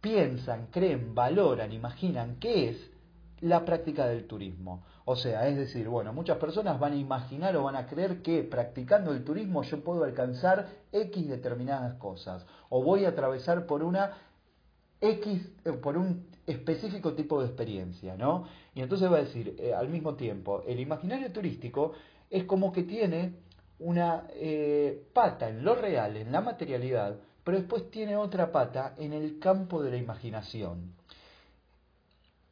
piensan, 0.00 0.68
creen, 0.70 1.14
valoran, 1.14 1.72
imaginan 1.72 2.36
que 2.36 2.70
es 2.70 2.90
la 3.40 3.64
práctica 3.64 4.06
del 4.06 4.26
turismo. 4.26 4.84
O 5.04 5.16
sea, 5.16 5.48
es 5.48 5.56
decir, 5.56 5.88
bueno, 5.88 6.12
muchas 6.12 6.38
personas 6.38 6.78
van 6.78 6.92
a 6.92 6.96
imaginar 6.96 7.56
o 7.56 7.62
van 7.62 7.76
a 7.76 7.86
creer 7.86 8.20
que 8.22 8.42
practicando 8.42 9.12
el 9.12 9.24
turismo 9.24 9.62
yo 9.62 9.82
puedo 9.82 10.04
alcanzar 10.04 10.68
X 10.92 11.28
determinadas 11.28 11.94
cosas 11.94 12.44
o 12.68 12.82
voy 12.82 13.04
a 13.04 13.10
atravesar 13.10 13.66
por 13.66 13.82
una 13.82 14.12
X, 15.00 15.50
eh, 15.64 15.72
por 15.72 15.96
un 15.96 16.26
específico 16.48 17.12
tipo 17.12 17.40
de 17.40 17.46
experiencia, 17.46 18.16
¿no? 18.16 18.46
Y 18.74 18.80
entonces 18.80 19.10
va 19.10 19.18
a 19.18 19.24
decir, 19.24 19.54
eh, 19.58 19.74
al 19.74 19.88
mismo 19.88 20.14
tiempo, 20.14 20.62
el 20.66 20.80
imaginario 20.80 21.30
turístico 21.30 21.92
es 22.30 22.44
como 22.44 22.72
que 22.72 22.84
tiene 22.84 23.34
una 23.78 24.26
eh, 24.30 25.06
pata 25.12 25.48
en 25.48 25.64
lo 25.64 25.74
real, 25.74 26.16
en 26.16 26.32
la 26.32 26.40
materialidad, 26.40 27.18
pero 27.44 27.58
después 27.58 27.90
tiene 27.90 28.16
otra 28.16 28.50
pata 28.50 28.94
en 28.98 29.12
el 29.12 29.38
campo 29.38 29.82
de 29.82 29.90
la 29.90 29.96
imaginación. 29.96 30.94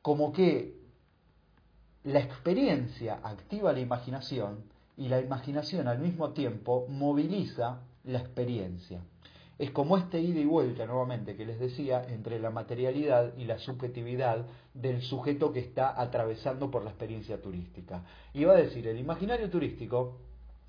Como 0.02 0.32
que 0.32 0.76
la 2.04 2.20
experiencia 2.20 3.18
activa 3.22 3.72
la 3.72 3.80
imaginación 3.80 4.64
y 4.96 5.08
la 5.08 5.20
imaginación 5.20 5.88
al 5.88 5.98
mismo 5.98 6.30
tiempo 6.30 6.86
moviliza 6.88 7.80
la 8.04 8.18
experiencia. 8.18 9.00
Es 9.58 9.70
como 9.70 9.96
este 9.96 10.20
ida 10.20 10.40
y 10.40 10.44
vuelta, 10.44 10.84
nuevamente, 10.84 11.34
que 11.34 11.46
les 11.46 11.58
decía, 11.58 12.04
entre 12.08 12.38
la 12.38 12.50
materialidad 12.50 13.32
y 13.38 13.44
la 13.44 13.58
subjetividad 13.58 14.46
del 14.74 15.00
sujeto 15.00 15.52
que 15.52 15.60
está 15.60 15.98
atravesando 15.98 16.70
por 16.70 16.84
la 16.84 16.90
experiencia 16.90 17.40
turística. 17.40 18.04
Y 18.34 18.44
va 18.44 18.52
a 18.52 18.60
decir, 18.60 18.86
el 18.86 18.98
imaginario 18.98 19.48
turístico, 19.48 20.18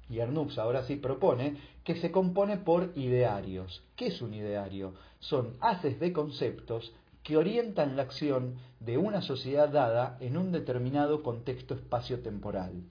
y 0.10 0.22
Arnux 0.22 0.58
ahora 0.58 0.84
sí 0.84 0.96
propone, 0.96 1.58
que 1.84 1.96
se 1.96 2.12
compone 2.12 2.58
por 2.58 2.94
idearios. 2.96 3.84
¿Qué 3.98 4.08
es 4.08 4.22
un 4.22 4.34
ideario? 4.34 4.94
Son 5.20 5.58
haces 5.60 6.00
de 6.00 6.14
conceptos 6.14 6.94
que 7.24 7.36
orientan 7.36 7.98
la 7.98 8.04
acción 8.04 8.56
de 8.80 8.98
una 8.98 9.22
sociedad 9.22 9.68
dada 9.68 10.18
en 10.22 10.38
un 10.38 10.54
determinado 10.54 11.24
contexto 11.24 11.74
espacio-temporal 11.74 12.84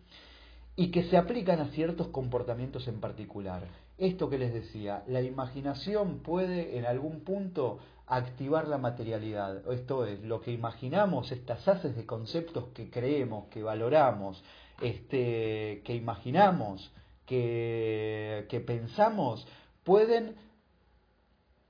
y 0.76 0.90
que 0.90 1.04
se 1.04 1.16
aplican 1.16 1.60
a 1.60 1.68
ciertos 1.68 2.08
comportamientos 2.08 2.86
en 2.86 3.00
particular. 3.00 3.62
Esto 3.98 4.28
que 4.28 4.38
les 4.38 4.52
decía, 4.52 5.02
la 5.06 5.22
imaginación 5.22 6.18
puede 6.18 6.76
en 6.78 6.84
algún 6.84 7.20
punto 7.20 7.78
activar 8.06 8.68
la 8.68 8.78
materialidad. 8.78 9.70
Esto 9.72 10.04
es, 10.04 10.22
lo 10.22 10.40
que 10.40 10.52
imaginamos, 10.52 11.32
estas 11.32 11.66
haces 11.66 11.96
de 11.96 12.04
conceptos 12.06 12.66
que 12.74 12.90
creemos, 12.90 13.46
que 13.48 13.62
valoramos, 13.62 14.42
este, 14.80 15.82
que 15.84 15.94
imaginamos, 15.94 16.92
que, 17.24 18.46
que 18.50 18.60
pensamos, 18.60 19.46
pueden 19.82 20.36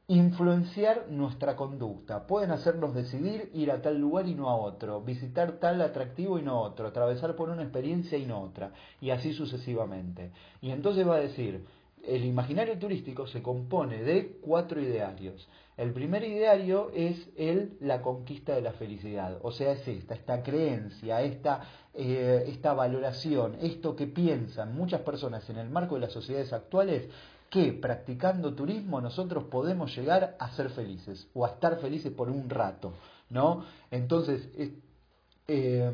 influenciar 0.09 1.09
nuestra 1.11 1.57
conducta, 1.57 2.27
pueden 2.27 2.53
hacernos 2.53 2.95
decidir 2.95 3.51
ir 3.55 3.73
a 3.73 3.83
tal 3.83 3.99
lugar 3.99 4.29
y 4.29 4.35
no 4.35 4.49
a 4.49 4.57
otro, 4.57 5.01
visitar 5.01 5.59
tal 5.59 5.83
atractivo 5.83 6.39
y 6.39 6.43
no 6.43 6.61
otro, 6.61 6.87
atravesar 6.87 7.35
por 7.35 7.51
una 7.51 7.63
experiencia 7.63 8.17
y 8.17 8.25
no 8.25 8.41
otra, 8.41 8.73
y 9.01 9.11
así 9.11 9.33
sucesivamente. 9.33 10.31
Y 10.61 10.71
entonces 10.71 11.07
va 11.07 11.17
a 11.17 11.21
decir, 11.21 11.67
el 12.07 12.25
imaginario 12.25 12.79
turístico 12.79 13.27
se 13.27 13.43
compone 13.43 14.03
de 14.03 14.39
cuatro 14.41 14.81
idearios. 14.81 15.49
El 15.77 15.93
primer 15.93 16.25
ideario 16.25 16.91
es 16.95 17.29
el 17.37 17.77
la 17.81 18.01
conquista 18.01 18.55
de 18.55 18.63
la 18.63 18.73
felicidad, 18.73 19.39
o 19.43 19.53
sea, 19.53 19.73
es 19.73 19.87
esta, 19.87 20.15
esta 20.15 20.43
creencia, 20.43 21.21
esta, 21.21 21.61
eh, 21.93 22.45
esta 22.47 22.73
valoración, 22.73 23.57
esto 23.61 23.95
que 23.95 24.07
piensan 24.07 24.75
muchas 24.75 25.03
personas 25.03 25.49
en 25.51 25.59
el 25.59 25.69
marco 25.69 25.97
de 25.97 26.03
las 26.03 26.13
sociedades 26.13 26.53
actuales, 26.53 27.09
que 27.51 27.73
practicando 27.75 28.55
turismo 28.55 29.01
nosotros 29.01 29.45
podemos 29.45 29.95
llegar 29.97 30.37
a 30.39 30.51
ser 30.53 30.71
felices 30.71 31.29
o 31.35 31.45
a 31.45 31.51
estar 31.51 31.79
felices 31.79 32.13
por 32.13 32.31
un 32.31 32.49
rato, 32.49 32.93
¿no? 33.31 33.65
Entonces, 33.91 34.49
eh, 35.47 35.93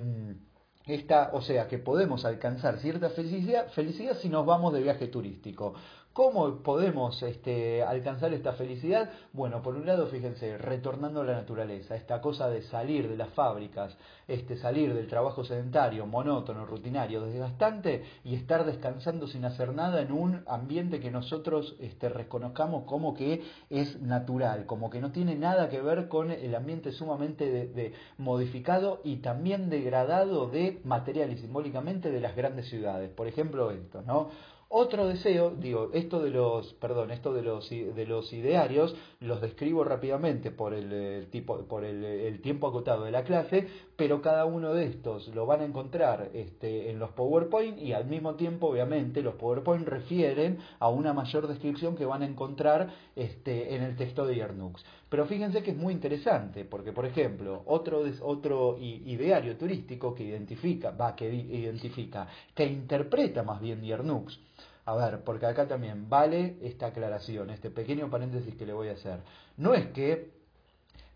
esta, 0.86 1.30
o 1.32 1.40
sea, 1.42 1.68
que 1.68 1.78
podemos 1.78 2.24
alcanzar 2.24 2.78
cierta 2.78 3.10
felicidad, 3.10 3.68
felicidad 3.72 4.16
si 4.20 4.28
nos 4.28 4.44
vamos 4.44 4.72
de 4.72 4.82
viaje 4.82 5.06
turístico. 5.08 5.74
¿Cómo 6.12 6.58
podemos 6.58 7.22
este, 7.22 7.82
alcanzar 7.82 8.34
esta 8.34 8.52
felicidad? 8.52 9.08
Bueno, 9.32 9.62
por 9.62 9.76
un 9.76 9.86
lado, 9.86 10.08
fíjense, 10.08 10.58
retornando 10.58 11.22
a 11.22 11.24
la 11.24 11.32
naturaleza, 11.32 11.96
esta 11.96 12.20
cosa 12.20 12.50
de 12.50 12.60
salir 12.64 13.08
de 13.08 13.16
las 13.16 13.30
fábricas, 13.30 13.96
este, 14.28 14.58
salir 14.58 14.92
del 14.92 15.06
trabajo 15.06 15.42
sedentario, 15.42 16.04
monótono, 16.04 16.66
rutinario, 16.66 17.22
desgastante 17.22 18.04
y 18.24 18.34
estar 18.34 18.66
descansando 18.66 19.26
sin 19.26 19.46
hacer 19.46 19.72
nada 19.72 20.02
en 20.02 20.12
un 20.12 20.44
ambiente 20.48 21.00
que 21.00 21.10
nosotros 21.10 21.76
este, 21.80 22.10
reconozcamos 22.10 22.84
como 22.84 23.14
que 23.14 23.42
es 23.70 23.98
natural, 24.02 24.66
como 24.66 24.90
que 24.90 25.00
no 25.00 25.12
tiene 25.12 25.34
nada 25.34 25.70
que 25.70 25.80
ver 25.80 26.08
con 26.08 26.30
el 26.30 26.54
ambiente 26.54 26.92
sumamente 26.92 27.50
de, 27.68 27.94
modificado 28.18 29.00
y 29.02 29.16
también 29.16 29.70
degradado 29.70 30.48
de 30.48 30.82
material 30.84 31.32
y 31.32 31.38
simbólicamente 31.38 32.10
de 32.10 32.20
las 32.20 32.36
grandes 32.36 32.68
ciudades. 32.68 33.10
Por 33.10 33.28
ejemplo, 33.28 33.70
esto, 33.70 34.02
¿no? 34.02 34.28
Otro 34.74 35.06
deseo, 35.06 35.50
digo, 35.50 35.90
esto 35.92 36.22
de 36.22 36.30
los, 36.30 36.72
perdón, 36.72 37.10
esto 37.10 37.34
de 37.34 37.42
los, 37.42 37.68
de 37.68 38.06
los 38.06 38.32
idearios 38.32 38.96
los 39.20 39.42
describo 39.42 39.84
rápidamente 39.84 40.50
por 40.50 40.72
el, 40.72 41.26
tipo, 41.30 41.58
por 41.66 41.84
el, 41.84 42.40
tiempo 42.40 42.68
acotado 42.68 43.04
de 43.04 43.10
la 43.10 43.22
clase, 43.22 43.68
pero 43.96 44.22
cada 44.22 44.46
uno 44.46 44.72
de 44.72 44.86
estos 44.86 45.28
lo 45.34 45.44
van 45.44 45.60
a 45.60 45.66
encontrar 45.66 46.30
este, 46.32 46.90
en 46.90 46.98
los 46.98 47.10
PowerPoint 47.10 47.78
y 47.78 47.92
al 47.92 48.06
mismo 48.06 48.36
tiempo, 48.36 48.68
obviamente, 48.68 49.20
los 49.20 49.34
PowerPoint 49.34 49.86
refieren 49.86 50.56
a 50.78 50.88
una 50.88 51.12
mayor 51.12 51.48
descripción 51.48 51.94
que 51.94 52.06
van 52.06 52.22
a 52.22 52.26
encontrar 52.26 52.94
este, 53.14 53.76
en 53.76 53.82
el 53.82 53.94
texto 53.94 54.26
de 54.26 54.36
Yernux. 54.36 54.82
Pero 55.10 55.26
fíjense 55.26 55.62
que 55.62 55.72
es 55.72 55.76
muy 55.76 55.92
interesante, 55.92 56.64
porque 56.64 56.92
por 56.92 57.04
ejemplo, 57.04 57.62
otro, 57.66 58.02
otro 58.22 58.78
ideario 58.80 59.58
turístico 59.58 60.14
que 60.14 60.24
identifica, 60.24 60.92
va, 60.92 61.14
que 61.14 61.30
identifica, 61.30 62.26
que 62.54 62.64
interpreta 62.64 63.42
más 63.42 63.60
bien 63.60 63.82
Yernux, 63.82 64.40
a 64.85 64.95
ver, 64.97 65.22
porque 65.22 65.47
acá 65.47 65.68
también 65.68 66.09
vale 66.09 66.57
esta 66.62 66.87
aclaración, 66.87 67.51
este 67.51 67.70
pequeño 67.70 68.11
paréntesis 68.11 68.55
que 68.57 68.66
le 68.66 68.72
voy 68.72 68.89
a 68.89 68.93
hacer. 68.93 69.20
No 69.57 69.74
es 69.74 69.87
que 69.89 70.30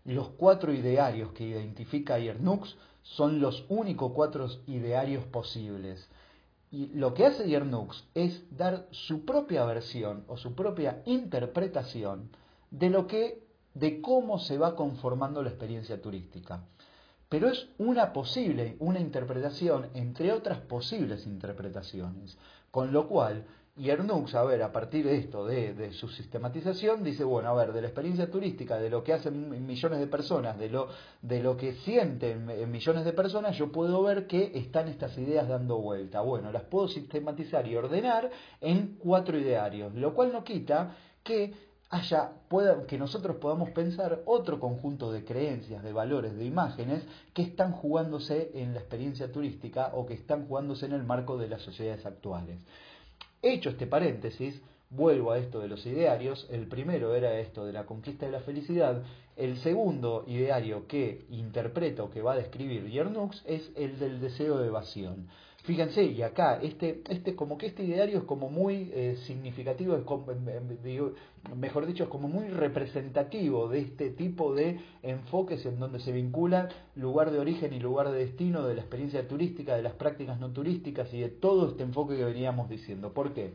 los 0.05 0.29
cuatro 0.29 0.73
idearios 0.73 1.33
que 1.33 1.43
identifica 1.43 2.17
Yernux 2.17 2.77
son 3.03 3.41
los 3.41 3.65
únicos 3.67 4.13
cuatro 4.13 4.47
idearios 4.67 5.25
posibles. 5.25 6.07
Y 6.71 6.87
lo 6.87 7.13
que 7.13 7.25
hace 7.25 7.47
Yernux 7.47 8.05
es 8.13 8.43
dar 8.55 8.87
su 8.91 9.25
propia 9.25 9.65
versión 9.65 10.23
o 10.27 10.37
su 10.37 10.53
propia 10.53 11.01
interpretación 11.05 12.29
de 12.71 12.89
lo 12.89 13.07
que 13.07 13.45
de 13.73 14.01
cómo 14.01 14.39
se 14.39 14.57
va 14.57 14.75
conformando 14.75 15.43
la 15.43 15.49
experiencia 15.49 16.01
turística. 16.01 16.63
Pero 17.29 17.49
es 17.49 17.67
una 17.77 18.13
posible, 18.13 18.77
una 18.79 18.99
interpretación 18.99 19.89
entre 19.93 20.31
otras 20.31 20.59
posibles 20.59 21.25
interpretaciones. 21.25 22.37
Con 22.71 22.91
lo 22.91 23.07
cual, 23.07 23.45
Yernux, 23.77 24.33
a 24.33 24.43
ver, 24.43 24.63
a 24.63 24.71
partir 24.71 25.05
de 25.05 25.17
esto, 25.17 25.45
de, 25.45 25.93
su 25.93 26.07
sistematización, 26.07 27.03
dice, 27.03 27.23
bueno, 27.23 27.49
a 27.49 27.53
ver, 27.53 27.73
de 27.73 27.81
la 27.81 27.87
experiencia 27.87 28.29
turística, 28.29 28.77
de 28.77 28.89
lo 28.89 29.03
que 29.03 29.13
hacen 29.13 29.65
millones 29.65 29.99
de 29.99 30.07
personas, 30.07 30.57
de 30.57 30.69
lo, 30.69 30.87
de 31.21 31.43
lo 31.43 31.55
que 31.55 31.73
sienten 31.73 32.47
millones 32.71 33.05
de 33.05 33.13
personas, 33.13 33.55
yo 33.55 33.71
puedo 33.71 34.01
ver 34.01 34.25
que 34.25 34.51
están 34.57 34.87
estas 34.87 35.17
ideas 35.17 35.47
dando 35.47 35.77
vuelta. 35.77 36.21
Bueno, 36.21 36.51
las 36.51 36.63
puedo 36.63 36.87
sistematizar 36.87 37.67
y 37.67 37.75
ordenar 37.75 38.31
en 38.61 38.97
cuatro 38.97 39.37
idearios, 39.37 39.93
lo 39.93 40.13
cual 40.15 40.33
no 40.33 40.43
quita 40.43 40.95
que 41.23 41.66
haya, 41.89 42.31
pueda, 42.49 42.85
que 42.85 42.97
nosotros 42.97 43.37
podamos 43.37 43.69
pensar 43.69 44.21
otro 44.25 44.59
conjunto 44.59 45.11
de 45.11 45.23
creencias, 45.23 45.83
de 45.83 45.93
valores, 45.93 46.35
de 46.35 46.45
imágenes 46.45 47.05
que 47.33 47.41
están 47.41 47.71
jugándose 47.71 48.51
en 48.55 48.73
la 48.73 48.79
experiencia 48.79 49.31
turística 49.31 49.91
o 49.93 50.05
que 50.05 50.13
están 50.13 50.47
jugándose 50.47 50.85
en 50.85 50.93
el 50.93 51.03
marco 51.03 51.37
de 51.37 51.47
las 51.47 51.61
sociedades 51.61 52.05
actuales. 52.05 52.59
Hecho 53.41 53.69
este 53.69 53.87
paréntesis, 53.87 54.61
vuelvo 54.89 55.31
a 55.31 55.37
esto 55.37 55.59
de 55.59 55.67
los 55.67 55.85
idearios. 55.85 56.47
El 56.49 56.67
primero 56.67 57.15
era 57.15 57.39
esto 57.39 57.65
de 57.65 57.73
la 57.73 57.85
conquista 57.85 58.25
de 58.25 58.31
la 58.31 58.39
felicidad. 58.39 59.03
El 59.35 59.57
segundo 59.57 60.23
ideario 60.27 60.87
que 60.87 61.25
interpreto, 61.29 62.09
que 62.09 62.21
va 62.21 62.33
a 62.33 62.37
describir 62.37 62.89
Yernux 62.89 63.43
es 63.45 63.71
el 63.75 63.99
del 63.99 64.19
deseo 64.19 64.57
de 64.57 64.67
evasión. 64.67 65.27
Fíjense, 65.67 66.01
y 66.01 66.21
acá, 66.21 66.59
este, 66.61 67.01
este, 67.09 67.35
como 67.35 67.57
que 67.57 67.65
este 67.65 67.83
ideario 67.83 68.19
es 68.19 68.23
como 68.23 68.49
muy 68.49 68.89
eh, 68.93 69.17
significativo, 69.27 69.97
es 69.97 71.57
mejor 71.57 71.85
dicho, 71.85 72.05
es 72.05 72.09
como 72.09 72.29
muy 72.29 72.47
representativo 72.47 73.67
de 73.67 73.79
este 73.79 74.11
tipo 74.11 74.55
de 74.55 74.79
enfoques 75.03 75.65
en 75.65 75.77
donde 75.77 75.99
se 75.99 76.13
vinculan 76.13 76.69
lugar 76.95 77.31
de 77.31 77.39
origen 77.39 77.73
y 77.73 77.81
lugar 77.81 78.11
de 78.11 78.19
destino 78.19 78.65
de 78.65 78.75
la 78.75 78.81
experiencia 78.81 79.27
turística, 79.27 79.75
de 79.75 79.83
las 79.83 79.95
prácticas 79.95 80.39
no 80.39 80.51
turísticas 80.51 81.13
y 81.13 81.19
de 81.19 81.27
todo 81.27 81.71
este 81.71 81.83
enfoque 81.83 82.15
que 82.15 82.23
veníamos 82.23 82.69
diciendo. 82.69 83.11
¿Por 83.11 83.33
qué? 83.33 83.51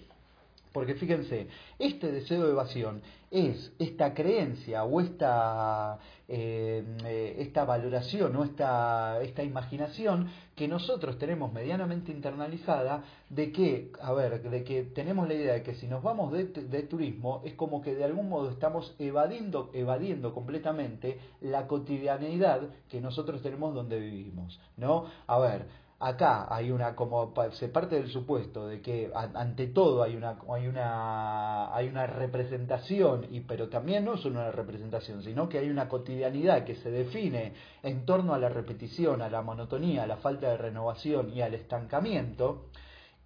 Porque 0.73 0.95
fíjense, 0.95 1.49
este 1.79 2.11
deseo 2.11 2.45
de 2.45 2.53
evasión 2.53 3.03
es 3.31 3.73
esta 3.79 4.13
creencia 4.13 4.85
o 4.85 5.01
esta, 5.01 5.99
eh, 6.29 6.85
eh, 7.05 7.37
esta 7.39 7.65
valoración 7.65 8.37
o 8.37 8.45
esta, 8.45 9.23
esta 9.23 9.43
imaginación 9.43 10.29
que 10.55 10.69
nosotros 10.69 11.19
tenemos 11.19 11.53
medianamente 11.53 12.13
internalizada 12.13 13.05
de 13.31 13.53
que, 13.53 13.91
a 14.03 14.13
ver, 14.13 14.43
de 14.43 14.65
que 14.65 14.83
tenemos 14.83 15.27
la 15.29 15.35
idea 15.35 15.55
de 15.55 15.63
que 15.63 15.75
si 15.75 15.87
nos 15.87 16.03
vamos 16.03 16.33
de, 16.33 16.45
de 16.45 16.83
turismo 16.83 17.41
es 17.45 17.55
como 17.55 17.81
que 17.81 17.95
de 17.95 18.05
algún 18.05 18.29
modo 18.29 18.51
estamos 18.51 18.95
evadiendo, 18.99 19.71
evadiendo 19.73 20.35
completamente 20.35 21.19
la 21.41 21.67
cotidianeidad 21.67 22.69
que 22.91 23.01
nosotros 23.01 23.43
tenemos 23.43 23.75
donde 23.75 23.99
vivimos, 23.99 24.61
¿no? 24.77 25.07
A 25.27 25.39
ver, 25.39 25.67
acá 26.03 26.47
hay 26.53 26.73
una 26.73 26.97
como 26.97 27.33
se 27.53 27.69
parte 27.69 27.95
del 27.95 28.09
supuesto 28.09 28.67
de 28.67 28.81
que 28.81 29.11
ante 29.15 29.69
todo 29.69 30.03
hay 30.03 30.17
una 30.17 30.37
hay 30.49 30.67
una 30.67 31.75
hay 31.75 31.89
una 31.89 32.07
representación 32.07 33.27
y 33.31 33.41
pero 33.41 33.69
también 33.69 34.05
no 34.05 34.17
solo 34.17 34.41
una 34.41 34.51
representación 34.51 35.23
sino 35.23 35.49
que 35.49 35.59
hay 35.59 35.71
una 35.71 35.89
cotidianidad 35.89 36.65
que 36.65 36.75
se 36.75 36.91
define 36.91 37.53
en 37.85 38.05
torno 38.05 38.35
a 38.35 38.39
la 38.39 38.49
repetición 38.49 39.23
a 39.23 39.31
la 39.31 39.43
monotonía 39.43 40.03
a 40.03 40.07
la 40.07 40.17
falta 40.17 40.49
de 40.49 40.57
renovación 40.57 41.31
y 41.33 41.41
al 41.41 41.55
estancamiento 41.55 42.65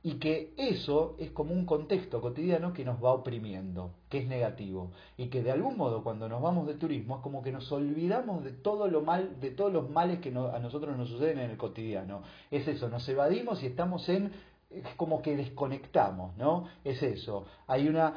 y 0.07 0.20
que 0.20 0.54
eso 0.57 1.16
es 1.18 1.32
como 1.32 1.52
un 1.52 1.66
contexto 1.66 2.20
cotidiano 2.20 2.72
que 2.72 2.84
nos 2.84 3.02
va 3.02 3.12
oprimiendo, 3.12 3.90
que 4.09 4.18
es 4.18 4.28
negativo, 4.28 4.92
y 5.16 5.26
que 5.26 5.42
de 5.42 5.50
algún 5.50 5.76
modo 5.76 6.04
cuando 6.04 6.28
nos 6.28 6.40
vamos 6.40 6.68
de 6.68 6.74
turismo 6.74 7.16
es 7.16 7.22
como 7.22 7.42
que 7.42 7.50
nos 7.50 7.72
olvidamos 7.72 8.44
de 8.44 8.52
todo 8.52 8.86
lo 8.86 9.00
mal, 9.00 9.40
de 9.40 9.50
todos 9.50 9.72
los 9.72 9.90
males 9.90 10.20
que 10.20 10.28
a 10.28 10.61
nosotros 10.61 10.96
nos 10.96 11.09
suceden 11.09 11.40
en 11.40 11.50
el 11.50 11.57
cotidiano. 11.57 12.22
Es 12.52 12.68
eso, 12.68 12.88
nos 12.88 13.09
evadimos 13.09 13.61
y 13.64 13.66
estamos 13.66 14.09
en 14.09 14.30
es 14.70 14.94
como 14.96 15.22
que 15.22 15.34
desconectamos, 15.36 16.36
¿no? 16.36 16.68
Es 16.84 17.02
eso. 17.02 17.44
Hay 17.66 17.88
una 17.88 18.14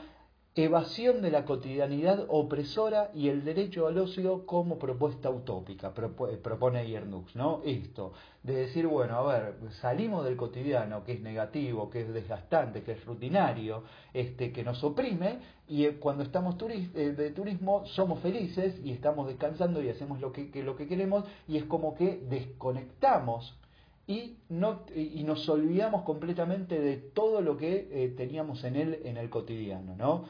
evasión 0.63 1.21
de 1.21 1.31
la 1.31 1.45
cotidianidad 1.45 2.25
opresora 2.27 3.11
y 3.13 3.29
el 3.29 3.43
derecho 3.43 3.87
al 3.87 3.97
ocio 3.97 4.45
como 4.45 4.79
propuesta 4.79 5.29
utópica, 5.29 5.93
propone 5.93 6.87
Iernux, 6.87 7.35
¿no? 7.35 7.61
Esto, 7.65 8.13
de 8.43 8.55
decir, 8.55 8.87
bueno, 8.87 9.17
a 9.17 9.33
ver, 9.33 9.55
salimos 9.81 10.25
del 10.25 10.35
cotidiano, 10.37 11.03
que 11.03 11.13
es 11.13 11.21
negativo, 11.21 11.89
que 11.89 12.01
es 12.01 12.13
desgastante, 12.13 12.83
que 12.83 12.93
es 12.93 13.05
rutinario, 13.05 13.83
este, 14.13 14.51
que 14.51 14.63
nos 14.63 14.83
oprime, 14.83 15.39
y 15.67 15.85
eh, 15.85 15.97
cuando 15.99 16.23
estamos 16.23 16.55
eh, 16.61 17.13
de 17.15 17.31
turismo 17.31 17.85
somos 17.85 18.19
felices 18.19 18.79
y 18.83 18.91
estamos 18.91 19.27
descansando 19.27 19.81
y 19.83 19.89
hacemos 19.89 20.19
lo 20.19 20.31
que, 20.31 20.51
lo 20.63 20.75
que 20.75 20.87
queremos, 20.87 21.25
y 21.47 21.57
es 21.57 21.65
como 21.65 21.95
que 21.95 22.23
desconectamos 22.29 23.55
y, 24.09 24.37
no, 24.49 24.81
y 24.95 25.23
nos 25.23 25.47
olvidamos 25.47 26.01
completamente 26.01 26.79
de 26.79 26.97
todo 26.97 27.41
lo 27.41 27.57
que 27.57 27.87
eh, 27.91 28.09
teníamos 28.17 28.63
en 28.63 28.75
él 28.75 29.01
en 29.05 29.17
el 29.17 29.29
cotidiano, 29.29 29.95
¿no? 29.95 30.25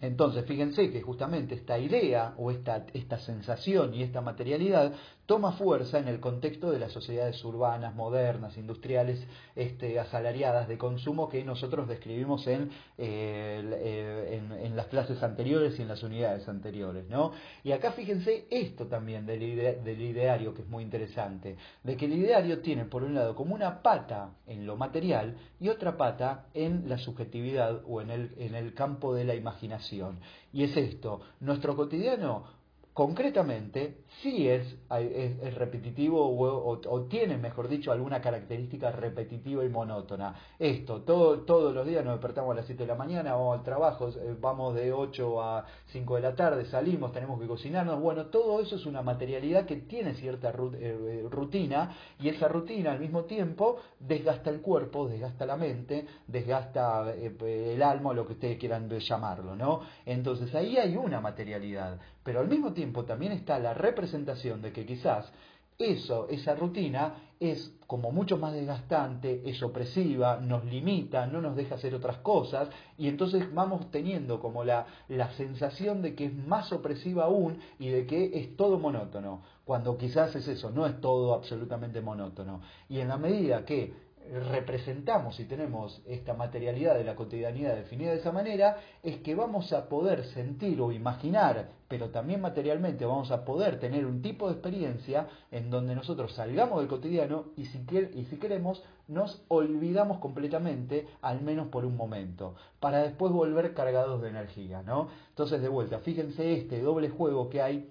Entonces, 0.00 0.46
fíjense 0.46 0.90
que 0.90 1.02
justamente 1.02 1.54
esta 1.54 1.78
idea 1.78 2.34
o 2.38 2.50
esta, 2.50 2.86
esta 2.94 3.18
sensación 3.18 3.94
y 3.94 4.02
esta 4.02 4.22
materialidad 4.22 4.94
toma 5.30 5.52
fuerza 5.52 6.00
en 6.00 6.08
el 6.08 6.18
contexto 6.18 6.72
de 6.72 6.80
las 6.80 6.90
sociedades 6.90 7.44
urbanas, 7.44 7.94
modernas, 7.94 8.56
industriales, 8.56 9.24
este, 9.54 10.00
asalariadas 10.00 10.66
de 10.66 10.76
consumo 10.76 11.28
que 11.28 11.44
nosotros 11.44 11.86
describimos 11.86 12.48
en, 12.48 12.68
eh, 12.98 13.62
eh, 13.78 14.42
en, 14.64 14.74
las 14.74 14.88
clases 14.88 15.22
anteriores 15.22 15.78
y 15.78 15.82
en 15.82 15.88
las 15.88 16.02
unidades 16.02 16.48
anteriores. 16.48 17.08
¿no? 17.08 17.30
Y 17.62 17.70
acá 17.70 17.92
fíjense 17.92 18.48
esto 18.50 18.88
también 18.88 19.24
del, 19.24 19.84
del 19.84 20.02
ideario 20.02 20.52
que 20.52 20.62
es 20.62 20.68
muy 20.68 20.82
interesante, 20.82 21.56
de 21.84 21.96
que 21.96 22.06
el 22.06 22.14
ideario 22.14 22.60
tiene 22.60 22.86
por 22.86 23.04
un 23.04 23.14
lado 23.14 23.36
como 23.36 23.54
una 23.54 23.82
pata 23.82 24.30
en 24.48 24.66
lo 24.66 24.76
material 24.76 25.36
y 25.60 25.68
otra 25.68 25.96
pata 25.96 26.46
en 26.54 26.88
la 26.88 26.98
subjetividad 26.98 27.82
o 27.86 28.00
en 28.00 28.10
el, 28.10 28.34
en 28.36 28.56
el 28.56 28.74
campo 28.74 29.14
de 29.14 29.22
la 29.22 29.36
imaginación. 29.36 30.18
Y 30.52 30.64
es 30.64 30.76
esto, 30.76 31.20
nuestro 31.38 31.76
cotidiano 31.76 32.58
concretamente 32.92 33.98
sí 34.22 34.48
es, 34.48 34.76
es, 34.90 35.54
repetitivo 35.54 36.20
o, 36.20 37.02
tiene, 37.02 37.38
mejor 37.38 37.68
dicho, 37.68 37.92
alguna 37.92 38.20
característica 38.20 38.90
repetitiva 38.90 39.64
y 39.64 39.68
monótona. 39.68 40.34
Esto, 40.58 41.02
todo, 41.02 41.40
todos 41.40 41.74
los 41.74 41.86
días 41.86 42.04
nos 42.04 42.14
despertamos 42.14 42.52
a 42.52 42.56
las 42.56 42.66
7 42.66 42.82
de 42.82 42.86
la 42.86 42.96
mañana, 42.96 43.32
vamos 43.32 43.58
al 43.58 43.64
trabajo, 43.64 44.08
eh, 44.08 44.34
vamos 44.38 44.74
de 44.74 44.92
8 44.92 45.42
a 45.42 45.64
5 45.86 46.16
de 46.16 46.20
la 46.20 46.34
tarde, 46.34 46.64
salimos, 46.66 47.12
tenemos 47.12 47.40
que 47.40 47.46
cocinarnos. 47.46 48.00
Bueno, 48.00 48.26
todo 48.26 48.60
eso 48.60 48.76
es 48.76 48.86
una 48.86 49.02
materialidad 49.02 49.66
que 49.66 49.76
tiene 49.76 50.14
cierta 50.14 50.52
eh, 50.74 51.26
rutina 51.30 51.96
y 52.18 52.28
esa 52.28 52.48
rutina 52.48 52.92
al 52.92 53.00
mismo 53.00 53.24
tiempo 53.24 53.78
desgasta 53.98 54.50
el 54.50 54.60
cuerpo, 54.60 55.08
desgasta 55.08 55.46
la 55.46 55.56
mente, 55.56 56.06
desgasta 56.26 57.14
eh, 57.14 57.74
el 57.74 57.82
alma, 57.82 58.12
lo 58.12 58.26
que 58.26 58.32
ustedes 58.32 58.58
quieran 58.58 58.88
llamarlo, 58.98 59.54
¿no? 59.56 59.80
Entonces 60.04 60.54
ahí 60.54 60.76
hay 60.76 60.96
una 60.96 61.20
materialidad 61.20 61.98
pero 62.30 62.42
al 62.42 62.48
mismo 62.48 62.72
tiempo 62.72 63.04
también 63.04 63.32
está 63.32 63.58
la 63.58 63.74
representación 63.74 64.62
de 64.62 64.72
que 64.72 64.86
quizás 64.86 65.32
eso, 65.76 66.28
esa 66.28 66.54
rutina 66.54 67.14
es 67.40 67.74
como 67.88 68.12
mucho 68.12 68.36
más 68.36 68.52
desgastante, 68.52 69.42
es 69.50 69.60
opresiva, 69.64 70.36
nos 70.36 70.64
limita, 70.64 71.26
no 71.26 71.40
nos 71.40 71.56
deja 71.56 71.74
hacer 71.74 71.92
otras 71.92 72.18
cosas 72.18 72.68
y 72.96 73.08
entonces 73.08 73.52
vamos 73.52 73.90
teniendo 73.90 74.38
como 74.38 74.62
la, 74.62 74.86
la 75.08 75.32
sensación 75.32 76.02
de 76.02 76.14
que 76.14 76.26
es 76.26 76.34
más 76.36 76.72
opresiva 76.72 77.24
aún 77.24 77.58
y 77.80 77.88
de 77.88 78.06
que 78.06 78.30
es 78.38 78.56
todo 78.56 78.78
monótono, 78.78 79.42
cuando 79.64 79.98
quizás 79.98 80.32
es 80.36 80.46
eso, 80.46 80.70
no 80.70 80.86
es 80.86 81.00
todo 81.00 81.34
absolutamente 81.34 82.00
monótono. 82.00 82.60
Y 82.88 83.00
en 83.00 83.08
la 83.08 83.16
medida 83.16 83.64
que 83.64 83.92
representamos 84.30 85.40
y 85.40 85.44
tenemos 85.44 86.00
esta 86.06 86.34
materialidad 86.34 86.94
de 86.94 87.04
la 87.04 87.16
cotidianidad 87.16 87.74
definida 87.74 88.12
de 88.12 88.18
esa 88.18 88.30
manera, 88.30 88.76
es 89.02 89.18
que 89.18 89.34
vamos 89.34 89.72
a 89.72 89.88
poder 89.88 90.24
sentir 90.26 90.80
o 90.80 90.92
imaginar, 90.92 91.70
pero 91.88 92.10
también 92.10 92.40
materialmente 92.40 93.04
vamos 93.04 93.32
a 93.32 93.44
poder 93.44 93.80
tener 93.80 94.06
un 94.06 94.22
tipo 94.22 94.46
de 94.46 94.52
experiencia 94.52 95.26
en 95.50 95.70
donde 95.70 95.96
nosotros 95.96 96.32
salgamos 96.34 96.78
del 96.78 96.88
cotidiano 96.88 97.46
y 97.56 97.64
si, 97.66 97.84
y 98.14 98.24
si 98.26 98.36
queremos 98.36 98.84
nos 99.08 99.42
olvidamos 99.48 100.18
completamente, 100.18 101.08
al 101.22 101.40
menos 101.42 101.66
por 101.68 101.84
un 101.84 101.96
momento, 101.96 102.54
para 102.78 103.02
después 103.02 103.32
volver 103.32 103.74
cargados 103.74 104.22
de 104.22 104.28
energía, 104.28 104.82
¿no? 104.82 105.08
Entonces, 105.30 105.60
de 105.60 105.68
vuelta, 105.68 105.98
fíjense 105.98 106.52
este 106.52 106.80
doble 106.80 107.08
juego 107.08 107.50
que 107.50 107.60
hay 107.60 107.90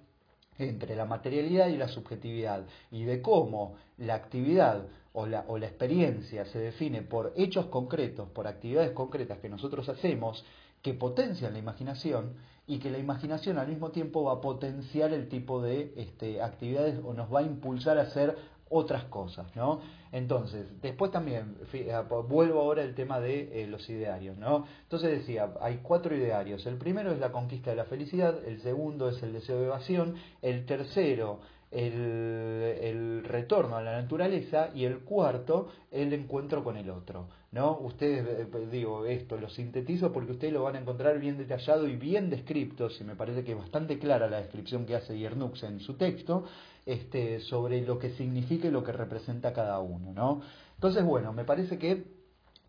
entre 0.57 0.95
la 0.95 1.05
materialidad 1.05 1.67
y 1.67 1.77
la 1.77 1.87
subjetividad 1.87 2.63
y 2.91 3.03
de 3.03 3.21
cómo 3.21 3.75
la 3.97 4.15
actividad 4.15 4.85
o 5.13 5.25
la, 5.25 5.45
o 5.47 5.57
la 5.57 5.67
experiencia 5.67 6.45
se 6.45 6.59
define 6.59 7.01
por 7.01 7.33
hechos 7.35 7.67
concretos, 7.67 8.29
por 8.29 8.47
actividades 8.47 8.91
concretas 8.91 9.39
que 9.39 9.49
nosotros 9.49 9.89
hacemos 9.89 10.45
que 10.81 10.93
potencian 10.93 11.53
la 11.53 11.59
imaginación 11.59 12.33
y 12.67 12.79
que 12.79 12.91
la 12.91 12.99
imaginación 12.99 13.57
al 13.57 13.67
mismo 13.67 13.89
tiempo 13.89 14.23
va 14.23 14.33
a 14.33 14.41
potenciar 14.41 15.11
el 15.11 15.27
tipo 15.27 15.61
de 15.61 15.93
este, 15.97 16.41
actividades 16.41 16.99
o 17.03 17.13
nos 17.13 17.33
va 17.33 17.39
a 17.39 17.43
impulsar 17.43 17.97
a 17.97 18.03
hacer 18.03 18.37
otras 18.69 19.05
cosas, 19.05 19.47
¿no? 19.55 19.81
Entonces, 20.11 20.67
después 20.81 21.11
también, 21.11 21.57
eh, 21.73 21.91
vuelvo 22.27 22.61
ahora 22.61 22.83
al 22.83 22.93
tema 22.93 23.19
de 23.19 23.63
eh, 23.63 23.67
los 23.67 23.89
idearios, 23.89 24.37
¿no? 24.37 24.65
Entonces 24.83 25.09
decía, 25.09 25.51
hay 25.59 25.79
cuatro 25.81 26.15
idearios. 26.15 26.65
El 26.67 26.77
primero 26.77 27.11
es 27.11 27.19
la 27.19 27.31
conquista 27.31 27.71
de 27.71 27.75
la 27.75 27.85
felicidad, 27.85 28.37
el 28.45 28.61
segundo 28.61 29.09
es 29.09 29.21
el 29.23 29.33
deseo 29.33 29.59
de 29.59 29.65
evasión, 29.65 30.15
el 30.43 30.65
tercero 30.67 31.39
el, 31.71 33.23
retorno 33.23 33.75
a 33.77 33.81
la 33.81 34.01
naturaleza 34.01 34.69
y 34.73 34.85
el 34.85 34.99
cuarto, 34.99 35.69
el 35.91 36.13
encuentro 36.13 36.63
con 36.63 36.77
el 36.77 36.89
otro. 36.89 37.29
¿no? 37.51 37.77
Ustedes, 37.79 38.25
eh, 38.39 38.47
pues, 38.51 38.69
digo, 38.71 39.05
esto 39.05 39.37
lo 39.37 39.49
sintetizo 39.49 40.11
porque 40.11 40.31
ustedes 40.31 40.53
lo 40.53 40.63
van 40.63 40.75
a 40.75 40.79
encontrar 40.79 41.19
bien 41.19 41.37
detallado 41.37 41.87
y 41.87 41.95
bien 41.95 42.29
descrito, 42.29 42.89
y 42.99 43.03
me 43.03 43.15
parece 43.15 43.43
que 43.43 43.51
es 43.51 43.57
bastante 43.57 43.99
clara 43.99 44.29
la 44.29 44.41
descripción 44.41 44.85
que 44.85 44.95
hace 44.95 45.17
Yernux 45.17 45.63
en 45.63 45.79
su 45.79 45.95
texto, 45.95 46.45
este, 46.85 47.39
sobre 47.41 47.81
lo 47.81 47.99
que 47.99 48.11
significa 48.11 48.67
y 48.67 48.71
lo 48.71 48.83
que 48.83 48.91
representa 48.91 49.53
cada 49.53 49.79
uno. 49.79 50.13
¿no? 50.13 50.41
Entonces, 50.75 51.03
bueno, 51.03 51.33
me 51.33 51.43
parece 51.43 51.77
que 51.77 52.05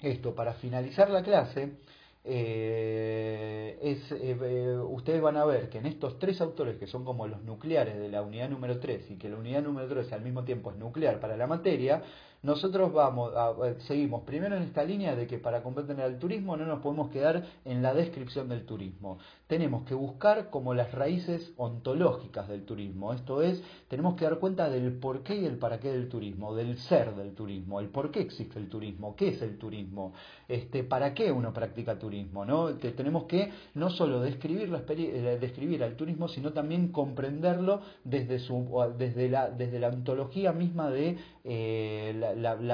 esto, 0.00 0.34
para 0.34 0.54
finalizar 0.54 1.10
la 1.10 1.22
clase, 1.22 1.76
eh, 2.22 3.78
es, 3.80 4.12
eh, 4.12 4.36
eh, 4.42 4.78
ustedes 4.78 5.22
van 5.22 5.38
a 5.38 5.44
ver 5.46 5.70
que 5.70 5.78
en 5.78 5.86
estos 5.86 6.18
tres 6.18 6.40
autores 6.40 6.76
que 6.76 6.86
son 6.86 7.04
como 7.04 7.26
los 7.26 7.42
nucleares 7.42 7.98
de 7.98 8.08
la 8.10 8.22
unidad 8.22 8.50
número 8.50 8.78
3 8.78 9.10
y 9.10 9.16
que 9.16 9.30
la 9.30 9.36
unidad 9.36 9.62
número 9.62 9.88
3 9.88 10.12
al 10.12 10.20
mismo 10.22 10.44
tiempo 10.44 10.70
es 10.70 10.76
nuclear 10.76 11.18
para 11.18 11.36
la 11.36 11.46
materia, 11.46 12.02
nosotros 12.42 12.92
vamos 12.92 13.32
a, 13.36 13.54
seguimos 13.80 14.22
primero 14.22 14.56
en 14.56 14.62
esta 14.62 14.82
línea 14.82 15.14
de 15.14 15.26
que 15.26 15.38
para 15.38 15.62
comprender 15.62 16.00
el 16.00 16.18
turismo 16.18 16.56
no 16.56 16.64
nos 16.64 16.80
podemos 16.80 17.10
quedar 17.10 17.44
en 17.64 17.82
la 17.82 17.92
descripción 17.92 18.48
del 18.48 18.64
turismo. 18.64 19.18
Tenemos 19.46 19.84
que 19.84 19.94
buscar 19.94 20.50
como 20.50 20.74
las 20.74 20.92
raíces 20.92 21.52
ontológicas 21.56 22.48
del 22.48 22.64
turismo. 22.64 23.12
Esto 23.12 23.42
es, 23.42 23.62
tenemos 23.88 24.16
que 24.16 24.24
dar 24.24 24.38
cuenta 24.38 24.70
del 24.70 24.92
por 24.92 25.22
qué 25.22 25.36
y 25.36 25.44
el 25.44 25.58
para 25.58 25.80
qué 25.80 25.90
del 25.90 26.08
turismo, 26.08 26.54
del 26.54 26.78
ser 26.78 27.14
del 27.14 27.34
turismo, 27.34 27.80
el 27.80 27.88
por 27.88 28.10
qué 28.10 28.20
existe 28.20 28.58
el 28.58 28.68
turismo, 28.68 29.14
qué 29.16 29.28
es 29.28 29.42
el 29.42 29.58
turismo, 29.58 30.12
este, 30.48 30.84
para 30.84 31.14
qué 31.14 31.30
uno 31.30 31.52
practica 31.52 31.98
turismo 31.98 32.44
¿no? 32.44 32.74
tenemos 32.74 33.24
que 33.24 33.50
no 33.74 33.90
solo 33.90 34.20
describir, 34.20 34.68
la 34.68 34.82
eh, 34.88 35.38
describir 35.40 35.84
al 35.84 35.96
turismo, 35.96 36.28
sino 36.28 36.52
también 36.52 36.88
comprenderlo 36.88 37.80
desde, 38.04 38.38
su, 38.38 38.66
desde, 38.96 39.28
la, 39.28 39.50
desde 39.50 39.78
la 39.78 39.88
ontología 39.88 40.52
misma 40.52 40.90
de 40.90 41.18
eh, 41.44 42.14
la, 42.16 42.29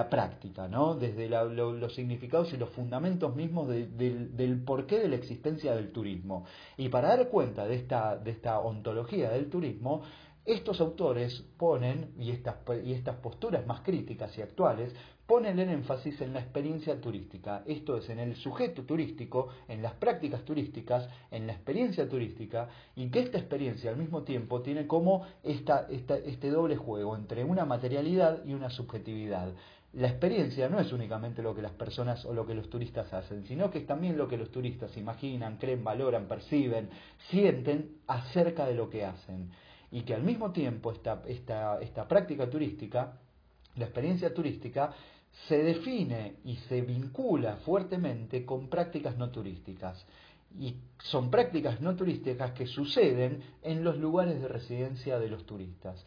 práctica, 0.08 0.68
¿no? 0.68 0.94
Desde 0.94 1.28
los 1.28 1.94
significados 1.94 2.52
y 2.52 2.56
los 2.56 2.70
fundamentos 2.70 3.34
mismos 3.34 3.68
del 3.68 4.62
porqué 4.64 4.98
de 4.98 5.08
la 5.08 5.16
existencia 5.16 5.74
del 5.74 5.92
turismo. 5.92 6.44
Y 6.76 6.88
para 6.88 7.08
dar 7.08 7.28
cuenta 7.28 7.66
de 7.66 7.76
esta, 7.76 8.16
de 8.16 8.30
esta 8.30 8.60
ontología 8.60 9.30
del 9.30 9.48
turismo, 9.50 10.02
estos 10.44 10.80
autores 10.80 11.44
ponen, 11.56 12.12
y 12.18 12.30
estas, 12.30 12.56
y 12.84 12.92
estas 12.92 13.16
posturas 13.16 13.66
más 13.66 13.80
críticas 13.80 14.36
y 14.38 14.42
actuales, 14.42 14.94
ponen 15.26 15.58
el 15.58 15.68
énfasis 15.68 16.20
en 16.20 16.32
la 16.32 16.40
experiencia 16.40 17.00
turística, 17.00 17.62
esto 17.66 17.96
es, 17.96 18.08
en 18.08 18.20
el 18.20 18.36
sujeto 18.36 18.84
turístico, 18.84 19.48
en 19.68 19.82
las 19.82 19.94
prácticas 19.94 20.44
turísticas, 20.44 21.08
en 21.30 21.46
la 21.46 21.52
experiencia 21.52 22.08
turística, 22.08 22.68
y 22.94 23.08
que 23.10 23.20
esta 23.20 23.38
experiencia 23.38 23.90
al 23.90 23.96
mismo 23.96 24.22
tiempo 24.22 24.62
tiene 24.62 24.86
como 24.86 25.26
esta, 25.42 25.88
este 25.90 26.50
doble 26.50 26.76
juego 26.76 27.16
entre 27.16 27.44
una 27.44 27.64
materialidad 27.64 28.44
y 28.44 28.54
una 28.54 28.70
subjetividad. 28.70 29.52
La 29.94 30.08
experiencia 30.08 30.68
no 30.68 30.78
es 30.78 30.92
únicamente 30.92 31.42
lo 31.42 31.54
que 31.54 31.62
las 31.62 31.72
personas 31.72 32.24
o 32.24 32.34
lo 32.34 32.46
que 32.46 32.54
los 32.54 32.68
turistas 32.68 33.12
hacen, 33.12 33.46
sino 33.46 33.70
que 33.70 33.78
es 33.78 33.86
también 33.86 34.18
lo 34.18 34.28
que 34.28 34.36
los 34.36 34.50
turistas 34.50 34.96
imaginan, 34.96 35.56
creen, 35.56 35.82
valoran, 35.82 36.28
perciben, 36.28 36.90
sienten 37.30 37.96
acerca 38.06 38.66
de 38.66 38.74
lo 38.74 38.90
que 38.90 39.04
hacen 39.04 39.50
y 39.90 40.02
que 40.02 40.14
al 40.14 40.22
mismo 40.22 40.52
tiempo 40.52 40.92
esta, 40.92 41.22
esta, 41.26 41.80
esta 41.80 42.06
práctica 42.06 42.50
turística, 42.50 43.18
la 43.76 43.84
experiencia 43.84 44.34
turística, 44.34 44.92
se 45.48 45.62
define 45.62 46.36
y 46.44 46.56
se 46.68 46.80
vincula 46.80 47.56
fuertemente 47.64 48.44
con 48.44 48.68
prácticas 48.68 49.16
no 49.16 49.30
turísticas. 49.30 50.04
Y 50.58 50.76
son 50.98 51.30
prácticas 51.30 51.80
no 51.80 51.94
turísticas 51.94 52.52
que 52.52 52.66
suceden 52.66 53.42
en 53.62 53.84
los 53.84 53.98
lugares 53.98 54.40
de 54.40 54.48
residencia 54.48 55.18
de 55.18 55.28
los 55.28 55.44
turistas. 55.44 56.04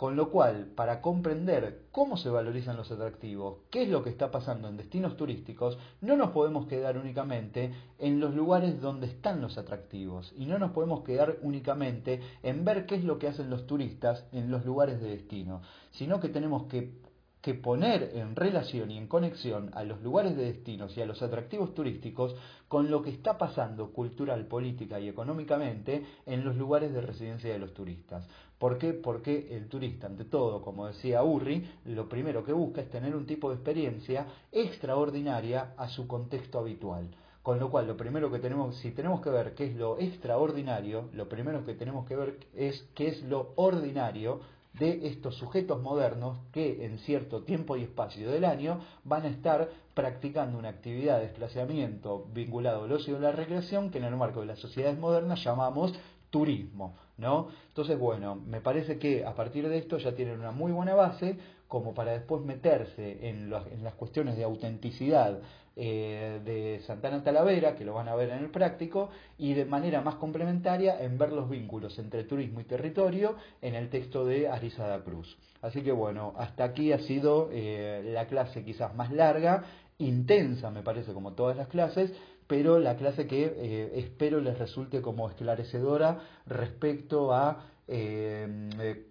Con 0.00 0.16
lo 0.16 0.30
cual, 0.30 0.72
para 0.74 1.02
comprender 1.02 1.82
cómo 1.92 2.16
se 2.16 2.30
valorizan 2.30 2.78
los 2.78 2.90
atractivos, 2.90 3.58
qué 3.70 3.82
es 3.82 3.90
lo 3.90 4.02
que 4.02 4.08
está 4.08 4.30
pasando 4.30 4.66
en 4.66 4.78
destinos 4.78 5.14
turísticos, 5.18 5.76
no 6.00 6.16
nos 6.16 6.30
podemos 6.30 6.66
quedar 6.66 6.96
únicamente 6.96 7.70
en 7.98 8.18
los 8.18 8.34
lugares 8.34 8.80
donde 8.80 9.08
están 9.08 9.42
los 9.42 9.58
atractivos 9.58 10.32
y 10.38 10.46
no 10.46 10.58
nos 10.58 10.70
podemos 10.70 11.04
quedar 11.04 11.36
únicamente 11.42 12.22
en 12.42 12.64
ver 12.64 12.86
qué 12.86 12.94
es 12.94 13.04
lo 13.04 13.18
que 13.18 13.28
hacen 13.28 13.50
los 13.50 13.66
turistas 13.66 14.24
en 14.32 14.50
los 14.50 14.64
lugares 14.64 15.02
de 15.02 15.10
destino, 15.10 15.60
sino 15.90 16.18
que 16.18 16.30
tenemos 16.30 16.62
que 16.62 17.09
que 17.42 17.54
poner 17.54 18.12
en 18.14 18.36
relación 18.36 18.90
y 18.90 18.98
en 18.98 19.06
conexión 19.06 19.70
a 19.72 19.82
los 19.84 20.02
lugares 20.02 20.36
de 20.36 20.44
destinos 20.44 20.96
y 20.96 21.00
a 21.00 21.06
los 21.06 21.22
atractivos 21.22 21.74
turísticos 21.74 22.36
con 22.68 22.90
lo 22.90 23.02
que 23.02 23.10
está 23.10 23.38
pasando 23.38 23.92
cultural, 23.92 24.46
política 24.46 25.00
y 25.00 25.08
económicamente 25.08 26.04
en 26.26 26.44
los 26.44 26.56
lugares 26.56 26.92
de 26.92 27.00
residencia 27.00 27.52
de 27.52 27.58
los 27.58 27.72
turistas. 27.72 28.28
¿Por 28.58 28.76
qué? 28.76 28.92
Porque 28.92 29.56
el 29.56 29.68
turista, 29.68 30.06
ante 30.06 30.26
todo, 30.26 30.60
como 30.60 30.86
decía 30.86 31.22
Urri, 31.22 31.66
lo 31.86 32.10
primero 32.10 32.44
que 32.44 32.52
busca 32.52 32.82
es 32.82 32.90
tener 32.90 33.16
un 33.16 33.24
tipo 33.24 33.48
de 33.48 33.56
experiencia 33.56 34.26
extraordinaria 34.52 35.72
a 35.78 35.88
su 35.88 36.06
contexto 36.06 36.58
habitual. 36.58 37.08
Con 37.42 37.58
lo 37.58 37.70
cual, 37.70 37.86
lo 37.86 37.96
primero 37.96 38.30
que 38.30 38.38
tenemos, 38.38 38.76
si 38.76 38.90
tenemos 38.90 39.22
que 39.22 39.30
ver 39.30 39.54
qué 39.54 39.64
es 39.64 39.76
lo 39.76 39.98
extraordinario, 39.98 41.08
lo 41.14 41.26
primero 41.26 41.64
que 41.64 41.72
tenemos 41.72 42.06
que 42.06 42.16
ver 42.16 42.38
es 42.54 42.86
qué 42.94 43.08
es 43.08 43.22
lo 43.22 43.54
ordinario 43.56 44.40
de 44.74 45.08
estos 45.08 45.36
sujetos 45.36 45.82
modernos 45.82 46.38
que 46.52 46.84
en 46.84 46.98
cierto 46.98 47.42
tiempo 47.42 47.76
y 47.76 47.82
espacio 47.82 48.30
del 48.30 48.44
año 48.44 48.80
van 49.04 49.24
a 49.24 49.28
estar 49.28 49.68
practicando 49.94 50.58
una 50.58 50.68
actividad 50.68 51.18
de 51.18 51.26
desplazamiento 51.26 52.26
vinculado 52.32 52.84
al 52.84 52.92
ocio 52.92 53.16
y 53.16 53.20
la 53.20 53.32
recreación 53.32 53.90
que 53.90 53.98
en 53.98 54.04
el 54.04 54.16
marco 54.16 54.40
de 54.40 54.46
las 54.46 54.58
sociedades 54.58 54.98
modernas 54.98 55.42
llamamos 55.44 55.92
turismo, 56.30 56.94
¿no? 57.18 57.48
Entonces, 57.68 57.98
bueno, 57.98 58.36
me 58.36 58.60
parece 58.60 58.98
que 58.98 59.24
a 59.24 59.34
partir 59.34 59.68
de 59.68 59.78
esto 59.78 59.98
ya 59.98 60.14
tienen 60.14 60.38
una 60.38 60.52
muy 60.52 60.70
buena 60.72 60.94
base 60.94 61.36
como 61.66 61.92
para 61.92 62.12
después 62.12 62.42
meterse 62.42 63.28
en, 63.28 63.52
en 63.52 63.84
las 63.84 63.94
cuestiones 63.94 64.36
de 64.36 64.44
autenticidad 64.44 65.40
eh, 65.76 66.40
de 66.44 66.80
Santana 66.80 67.22
Talavera, 67.22 67.76
que 67.76 67.84
lo 67.84 67.94
van 67.94 68.08
a 68.08 68.14
ver 68.16 68.30
en 68.30 68.38
el 68.38 68.50
práctico, 68.50 69.10
y 69.38 69.54
de 69.54 69.64
manera 69.64 70.00
más 70.00 70.16
complementaria 70.16 71.00
en 71.00 71.16
ver 71.16 71.32
los 71.32 71.48
vínculos 71.48 71.96
entre 71.98 72.24
turismo 72.24 72.60
y 72.60 72.64
territorio 72.64 73.36
en 73.62 73.76
el 73.76 73.88
texto 73.88 74.24
de 74.24 74.48
Arizada 74.48 75.02
Cruz. 75.04 75.38
Así 75.62 75.82
que 75.82 75.92
bueno, 75.92 76.34
hasta 76.36 76.64
aquí 76.64 76.92
ha 76.92 76.98
sido 76.98 77.50
eh, 77.52 78.02
la 78.12 78.26
clase 78.26 78.64
quizás 78.64 78.94
más 78.96 79.12
larga, 79.12 79.62
intensa 79.98 80.70
me 80.70 80.82
parece 80.82 81.12
como 81.12 81.34
todas 81.34 81.56
las 81.56 81.68
clases, 81.68 82.12
pero 82.48 82.80
la 82.80 82.96
clase 82.96 83.28
que 83.28 83.44
eh, 83.44 83.92
espero 83.94 84.40
les 84.40 84.58
resulte 84.58 85.00
como 85.00 85.30
esclarecedora 85.30 86.18
respecto 86.46 87.32
a 87.32 87.66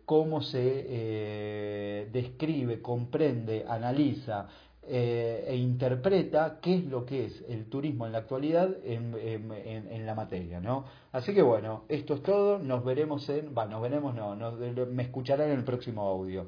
cómo 0.06 0.42
se 0.42 2.08
describe, 2.14 2.82
comprende, 2.82 3.66
analiza 3.68 4.48
eh, 4.92 5.46
e 5.48 5.56
interpreta 5.56 6.58
qué 6.62 6.78
es 6.78 6.86
lo 6.86 7.06
que 7.06 7.26
es 7.26 7.46
el 7.48 7.70
turismo 7.70 8.08
en 8.08 8.12
la 8.12 8.18
actualidad 8.18 8.76
en, 8.84 10.06
la 10.06 10.16
materia, 10.16 10.60
¿no? 10.60 10.86
Así 11.12 11.36
que 11.36 11.44
bueno, 11.44 11.84
esto 11.90 12.16
es 12.16 12.24
todo, 12.24 12.58
nos 12.58 12.84
veremos 12.84 13.30
en, 13.30 13.54
va, 13.56 13.66
nos 13.68 13.84
veremos, 13.84 14.16
no, 14.16 14.36
me 14.88 15.04
escucharán 15.04 15.52
en 15.52 15.60
el 15.60 15.64
próximo 15.64 16.08
audio. 16.08 16.48